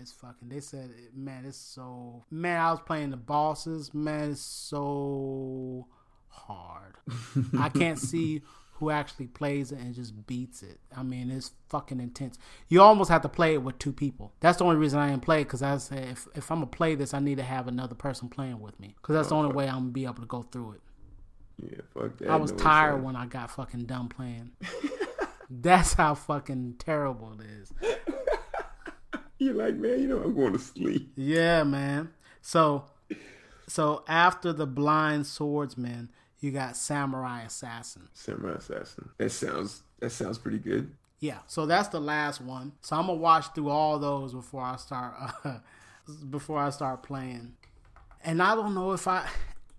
It's 0.00 0.12
fucking. 0.12 0.48
They 0.48 0.60
said, 0.60 0.90
man, 1.14 1.44
it's 1.44 1.56
so 1.56 2.24
man. 2.30 2.60
I 2.60 2.70
was 2.70 2.80
playing 2.80 3.10
the 3.10 3.16
bosses, 3.16 3.92
man. 3.94 4.32
It's 4.32 4.40
so 4.40 5.86
hard. 6.28 6.96
I 7.58 7.68
can't 7.74 7.98
see 7.98 8.42
who 8.74 8.90
actually 8.90 9.26
plays 9.26 9.72
it 9.72 9.78
and 9.78 9.94
just 9.94 10.26
beats 10.26 10.62
it. 10.62 10.80
I 10.96 11.02
mean, 11.02 11.30
it's 11.30 11.52
fucking 11.68 12.00
intense. 12.00 12.38
You 12.68 12.80
almost 12.80 13.10
have 13.10 13.20
to 13.22 13.28
play 13.28 13.52
it 13.54 13.62
with 13.62 13.78
two 13.78 13.92
people. 13.92 14.32
That's 14.40 14.58
the 14.58 14.64
only 14.64 14.76
reason 14.76 14.98
I 14.98 15.10
didn't 15.10 15.22
play 15.22 15.42
it 15.42 15.44
because 15.44 15.62
I 15.62 15.76
said 15.76 16.08
if 16.08 16.26
if 16.34 16.50
I'm 16.50 16.58
gonna 16.58 16.66
play 16.66 16.94
this, 16.94 17.12
I 17.12 17.20
need 17.20 17.36
to 17.36 17.42
have 17.42 17.68
another 17.68 17.94
person 17.94 18.28
playing 18.28 18.60
with 18.60 18.80
me 18.80 18.94
because 18.96 19.14
that's 19.14 19.28
the 19.28 19.34
only 19.34 19.52
way 19.52 19.68
I'm 19.68 19.80
gonna 19.80 19.90
be 19.90 20.04
able 20.04 20.14
to 20.14 20.26
go 20.26 20.42
through 20.42 20.72
it. 20.72 20.80
Yeah, 21.62 21.80
fuck 21.92 22.16
that. 22.18 22.30
I 22.30 22.36
was 22.36 22.52
No 22.52 22.58
tired 22.58 23.04
when 23.04 23.16
I 23.16 23.26
got 23.26 23.50
fucking 23.50 23.84
done 23.84 24.08
playing. 24.08 24.52
That's 25.50 25.94
how 25.94 26.14
fucking 26.14 26.76
terrible 26.78 27.36
it 27.40 27.44
is. 27.44 27.72
You're 29.40 29.54
like, 29.54 29.74
man, 29.76 30.00
you 30.00 30.06
know, 30.06 30.18
I'm 30.18 30.34
going 30.34 30.52
to 30.52 30.58
sleep. 30.58 31.12
Yeah, 31.16 31.62
man. 31.64 32.10
So, 32.42 32.84
so 33.66 34.04
after 34.06 34.52
the 34.52 34.66
blind 34.66 35.26
swordsman, 35.26 36.10
you 36.40 36.50
got 36.50 36.76
samurai 36.76 37.42
assassin. 37.42 38.08
Samurai 38.12 38.56
Assassin. 38.56 39.08
That 39.16 39.30
sounds 39.30 39.82
that 40.00 40.10
sounds 40.10 40.38
pretty 40.38 40.58
good. 40.58 40.92
Yeah, 41.20 41.38
so 41.46 41.66
that's 41.66 41.88
the 41.88 42.00
last 42.00 42.40
one. 42.40 42.72
So 42.82 42.96
I'm 42.96 43.06
gonna 43.06 43.14
watch 43.14 43.46
through 43.54 43.70
all 43.70 43.98
those 43.98 44.32
before 44.34 44.62
I 44.62 44.76
start 44.76 45.14
uh, 45.44 45.58
before 46.30 46.58
I 46.58 46.70
start 46.70 47.02
playing. 47.02 47.54
And 48.22 48.42
I 48.42 48.54
don't 48.54 48.74
know 48.74 48.92
if 48.92 49.08
I 49.08 49.26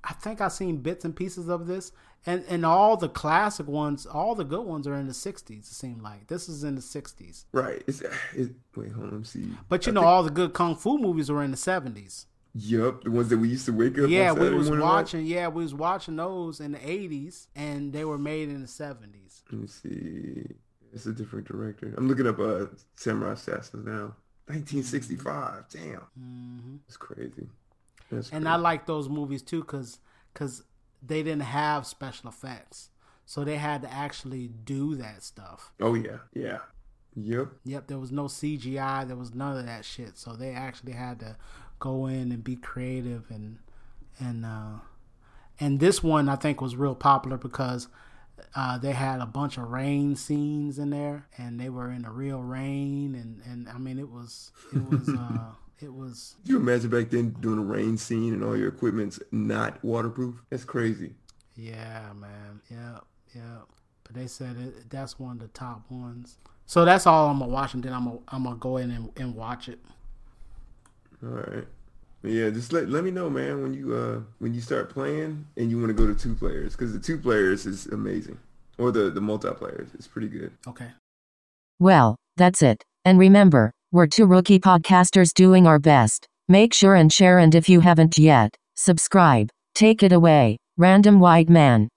I 0.03 0.13
think 0.13 0.41
I've 0.41 0.53
seen 0.53 0.77
bits 0.77 1.05
and 1.05 1.15
pieces 1.15 1.49
of 1.49 1.67
this. 1.67 1.91
And 2.25 2.45
and 2.47 2.65
all 2.65 2.97
the 2.97 3.09
classic 3.09 3.67
ones, 3.67 4.05
all 4.05 4.35
the 4.35 4.43
good 4.43 4.65
ones 4.65 4.85
are 4.87 4.93
in 4.95 5.07
the 5.07 5.13
60s. 5.13 5.49
It 5.59 5.65
seemed 5.65 6.01
like 6.03 6.27
this 6.27 6.47
is 6.47 6.63
in 6.63 6.75
the 6.75 6.81
60s. 6.81 7.45
Right. 7.51 7.81
It's 7.87 8.01
it, 8.35 8.51
wait, 8.75 8.91
hold 8.91 9.05
on, 9.05 9.11
let 9.11 9.19
me 9.19 9.23
see. 9.25 9.47
But 9.69 9.87
you 9.87 9.91
know, 9.91 10.03
all 10.03 10.21
the 10.21 10.29
good 10.29 10.53
kung 10.53 10.75
fu 10.75 10.97
movies 10.99 11.31
were 11.31 11.41
in 11.43 11.51
the 11.51 11.57
70s. 11.57 12.25
Yep, 12.53 13.05
the 13.05 13.11
ones 13.11 13.29
that 13.29 13.37
we 13.37 13.47
used 13.47 13.65
to 13.67 13.71
wake 13.73 13.97
up. 13.97 14.09
Yeah, 14.09 14.33
we 14.33 14.49
was 14.49 14.69
watching. 14.69 15.25
Yeah, 15.25 15.47
we 15.47 15.63
was 15.63 15.73
watching 15.73 16.17
those 16.17 16.59
in 16.59 16.73
the 16.73 16.79
80s, 16.79 17.47
and 17.55 17.93
they 17.93 18.03
were 18.03 18.17
made 18.17 18.49
in 18.49 18.61
the 18.61 18.67
70s. 18.67 19.41
Let 19.51 19.61
me 19.61 19.67
see. 19.67 20.47
It's 20.93 21.05
a 21.05 21.13
different 21.13 21.47
director. 21.47 21.93
I'm 21.97 22.07
looking 22.09 22.27
up 22.27 22.39
uh 22.39 22.65
Samurai 22.95 23.31
Assassins 23.33 23.85
now. 23.85 24.15
1965. 24.47 25.65
Damn. 25.71 26.81
It's 26.87 26.97
crazy. 26.97 27.47
That's 28.11 28.27
Mm-hmm. 28.27 28.35
And 28.35 28.43
crazy. 28.45 28.47
I 28.47 28.55
like 28.57 28.85
those 28.85 29.07
movies 29.07 29.41
too, 29.41 29.63
cause 29.63 29.99
cause 30.33 30.63
they 31.01 31.23
didn't 31.23 31.43
have 31.43 31.87
special 31.87 32.29
effects, 32.29 32.89
so 33.25 33.43
they 33.43 33.57
had 33.57 33.81
to 33.81 33.91
actually 33.91 34.47
do 34.47 34.95
that 34.95 35.23
stuff. 35.23 35.73
Oh 35.79 35.93
yeah, 35.93 36.19
yeah. 36.33 36.59
Yep. 37.15 37.49
Yep, 37.65 37.87
there 37.87 37.99
was 37.99 38.11
no 38.11 38.23
CGI, 38.25 39.05
there 39.05 39.17
was 39.17 39.33
none 39.33 39.57
of 39.57 39.65
that 39.65 39.83
shit. 39.83 40.17
So 40.17 40.33
they 40.33 40.51
actually 40.51 40.93
had 40.93 41.19
to 41.19 41.35
go 41.79 42.05
in 42.05 42.31
and 42.31 42.43
be 42.43 42.55
creative 42.55 43.25
and 43.29 43.57
and 44.19 44.45
uh 44.45 44.75
and 45.59 45.79
this 45.79 46.01
one 46.01 46.29
I 46.29 46.35
think 46.35 46.61
was 46.61 46.75
real 46.75 46.95
popular 46.95 47.37
because 47.37 47.87
uh, 48.55 48.77
they 48.77 48.91
had 48.91 49.21
a 49.21 49.25
bunch 49.25 49.57
of 49.57 49.69
rain 49.69 50.15
scenes 50.15 50.79
in 50.79 50.89
there, 50.89 51.27
and 51.37 51.59
they 51.59 51.69
were 51.69 51.91
in 51.91 52.01
the 52.01 52.09
real 52.09 52.41
rain, 52.41 53.15
and, 53.15 53.41
and 53.45 53.69
I 53.69 53.77
mean 53.77 53.99
it 53.99 54.09
was 54.09 54.51
it 54.73 54.83
was 54.89 55.07
uh, 55.17 55.51
it 55.83 55.93
was 55.93 56.35
Could 56.43 56.49
you 56.51 56.57
imagine 56.57 56.89
back 56.89 57.09
then 57.09 57.31
doing 57.39 57.59
a 57.59 57.63
rain 57.63 57.97
scene 57.97 58.33
and 58.33 58.43
all 58.43 58.55
your 58.57 58.69
equipment's 58.69 59.19
not 59.31 59.83
waterproof? 59.83 60.35
That's 60.49 60.63
crazy. 60.65 61.13
yeah 61.55 62.11
man 62.15 62.61
yeah 62.69 62.99
yeah 63.35 63.59
But 64.03 64.15
They 64.15 64.27
said 64.27 64.57
it, 64.57 64.89
that's 64.89 65.19
one 65.19 65.33
of 65.37 65.39
the 65.39 65.47
top 65.49 65.89
ones. 65.89 66.37
So 66.65 66.85
that's 66.85 67.05
all 67.05 67.27
I'm 67.27 67.39
gonna 67.39 67.51
watch, 67.51 67.73
and 67.73 67.83
then 67.83 67.93
I'm 67.93 68.05
gonna 68.05 68.19
I'm 68.29 68.43
gonna 68.43 68.55
go 68.55 68.77
in 68.77 68.91
and, 68.91 69.09
and 69.17 69.35
watch 69.35 69.67
it. 69.69 69.79
All 71.23 71.29
right. 71.29 71.67
Yeah, 72.23 72.49
just 72.51 72.71
let 72.71 72.87
let 72.89 73.03
me 73.03 73.11
know, 73.11 73.29
man, 73.29 73.61
when 73.61 73.73
you 73.73 73.95
uh 73.95 74.19
when 74.39 74.53
you 74.53 74.61
start 74.61 74.89
playing 74.89 75.45
and 75.57 75.69
you 75.71 75.77
want 75.79 75.89
to 75.89 75.93
go 75.93 76.07
to 76.07 76.15
two 76.15 76.35
players 76.35 76.73
because 76.73 76.93
the 76.93 76.99
two 76.99 77.17
players 77.17 77.65
is 77.65 77.87
amazing, 77.87 78.37
or 78.77 78.91
the 78.91 79.09
the 79.09 79.19
multiplayer 79.21 79.87
is 79.99 80.07
pretty 80.07 80.27
good. 80.27 80.51
Okay. 80.67 80.91
Well, 81.79 82.15
that's 82.37 82.61
it. 82.61 82.83
And 83.03 83.17
remember, 83.17 83.71
we're 83.91 84.07
two 84.07 84.25
rookie 84.25 84.59
podcasters 84.59 85.33
doing 85.33 85.67
our 85.67 85.77
best. 85.77 86.25
Make 86.47 86.73
sure 86.73 86.95
and 86.95 87.11
share, 87.11 87.39
and 87.39 87.53
if 87.53 87.67
you 87.67 87.81
haven't 87.81 88.17
yet, 88.17 88.55
subscribe. 88.75 89.49
Take 89.75 90.01
it 90.01 90.13
away, 90.13 90.57
Random 90.77 91.19
White 91.19 91.49
Man. 91.49 91.89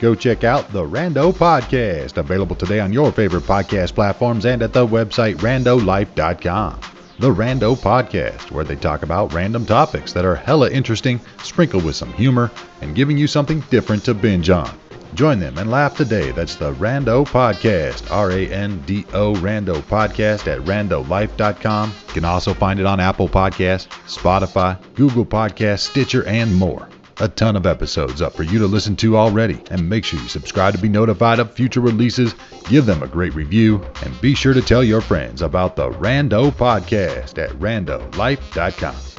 Go 0.00 0.14
check 0.14 0.44
out 0.44 0.72
the 0.72 0.82
Rando 0.82 1.32
Podcast, 1.32 2.16
available 2.16 2.56
today 2.56 2.80
on 2.80 2.92
your 2.92 3.12
favorite 3.12 3.42
podcast 3.42 3.94
platforms 3.94 4.46
and 4.46 4.62
at 4.62 4.72
the 4.72 4.86
website 4.86 5.36
randolife.com. 5.36 6.80
The 7.18 7.34
Rando 7.34 7.76
Podcast, 7.76 8.50
where 8.50 8.64
they 8.64 8.76
talk 8.76 9.02
about 9.02 9.32
random 9.34 9.66
topics 9.66 10.12
that 10.12 10.24
are 10.24 10.36
hella 10.36 10.70
interesting, 10.70 11.20
sprinkled 11.42 11.84
with 11.84 11.96
some 11.96 12.12
humor, 12.12 12.50
and 12.80 12.94
giving 12.94 13.18
you 13.18 13.26
something 13.26 13.60
different 13.70 14.04
to 14.04 14.14
binge 14.14 14.50
on. 14.50 14.70
Join 15.18 15.40
them 15.40 15.58
and 15.58 15.68
laugh 15.68 15.96
today. 15.96 16.30
That's 16.30 16.54
the 16.54 16.72
Rando 16.74 17.26
Podcast, 17.26 18.08
R 18.08 18.30
A 18.30 18.46
N 18.52 18.80
D 18.86 19.04
O 19.12 19.34
Rando 19.34 19.82
Podcast 19.82 20.46
at 20.46 20.60
randolife.com. 20.60 21.92
You 22.06 22.14
can 22.14 22.24
also 22.24 22.54
find 22.54 22.78
it 22.78 22.86
on 22.86 23.00
Apple 23.00 23.28
Podcasts, 23.28 23.88
Spotify, 24.06 24.78
Google 24.94 25.26
Podcasts, 25.26 25.80
Stitcher, 25.80 26.24
and 26.28 26.54
more. 26.54 26.88
A 27.20 27.26
ton 27.26 27.56
of 27.56 27.66
episodes 27.66 28.22
up 28.22 28.32
for 28.32 28.44
you 28.44 28.60
to 28.60 28.68
listen 28.68 28.94
to 28.94 29.16
already, 29.16 29.60
and 29.72 29.88
make 29.88 30.04
sure 30.04 30.20
you 30.20 30.28
subscribe 30.28 30.74
to 30.74 30.80
be 30.80 30.88
notified 30.88 31.40
of 31.40 31.52
future 31.52 31.80
releases, 31.80 32.36
give 32.68 32.86
them 32.86 33.02
a 33.02 33.08
great 33.08 33.34
review, 33.34 33.84
and 34.04 34.20
be 34.20 34.36
sure 34.36 34.54
to 34.54 34.62
tell 34.62 34.84
your 34.84 35.00
friends 35.00 35.42
about 35.42 35.74
the 35.74 35.90
Rando 35.90 36.52
Podcast 36.52 37.42
at 37.42 37.50
randolife.com. 37.58 39.17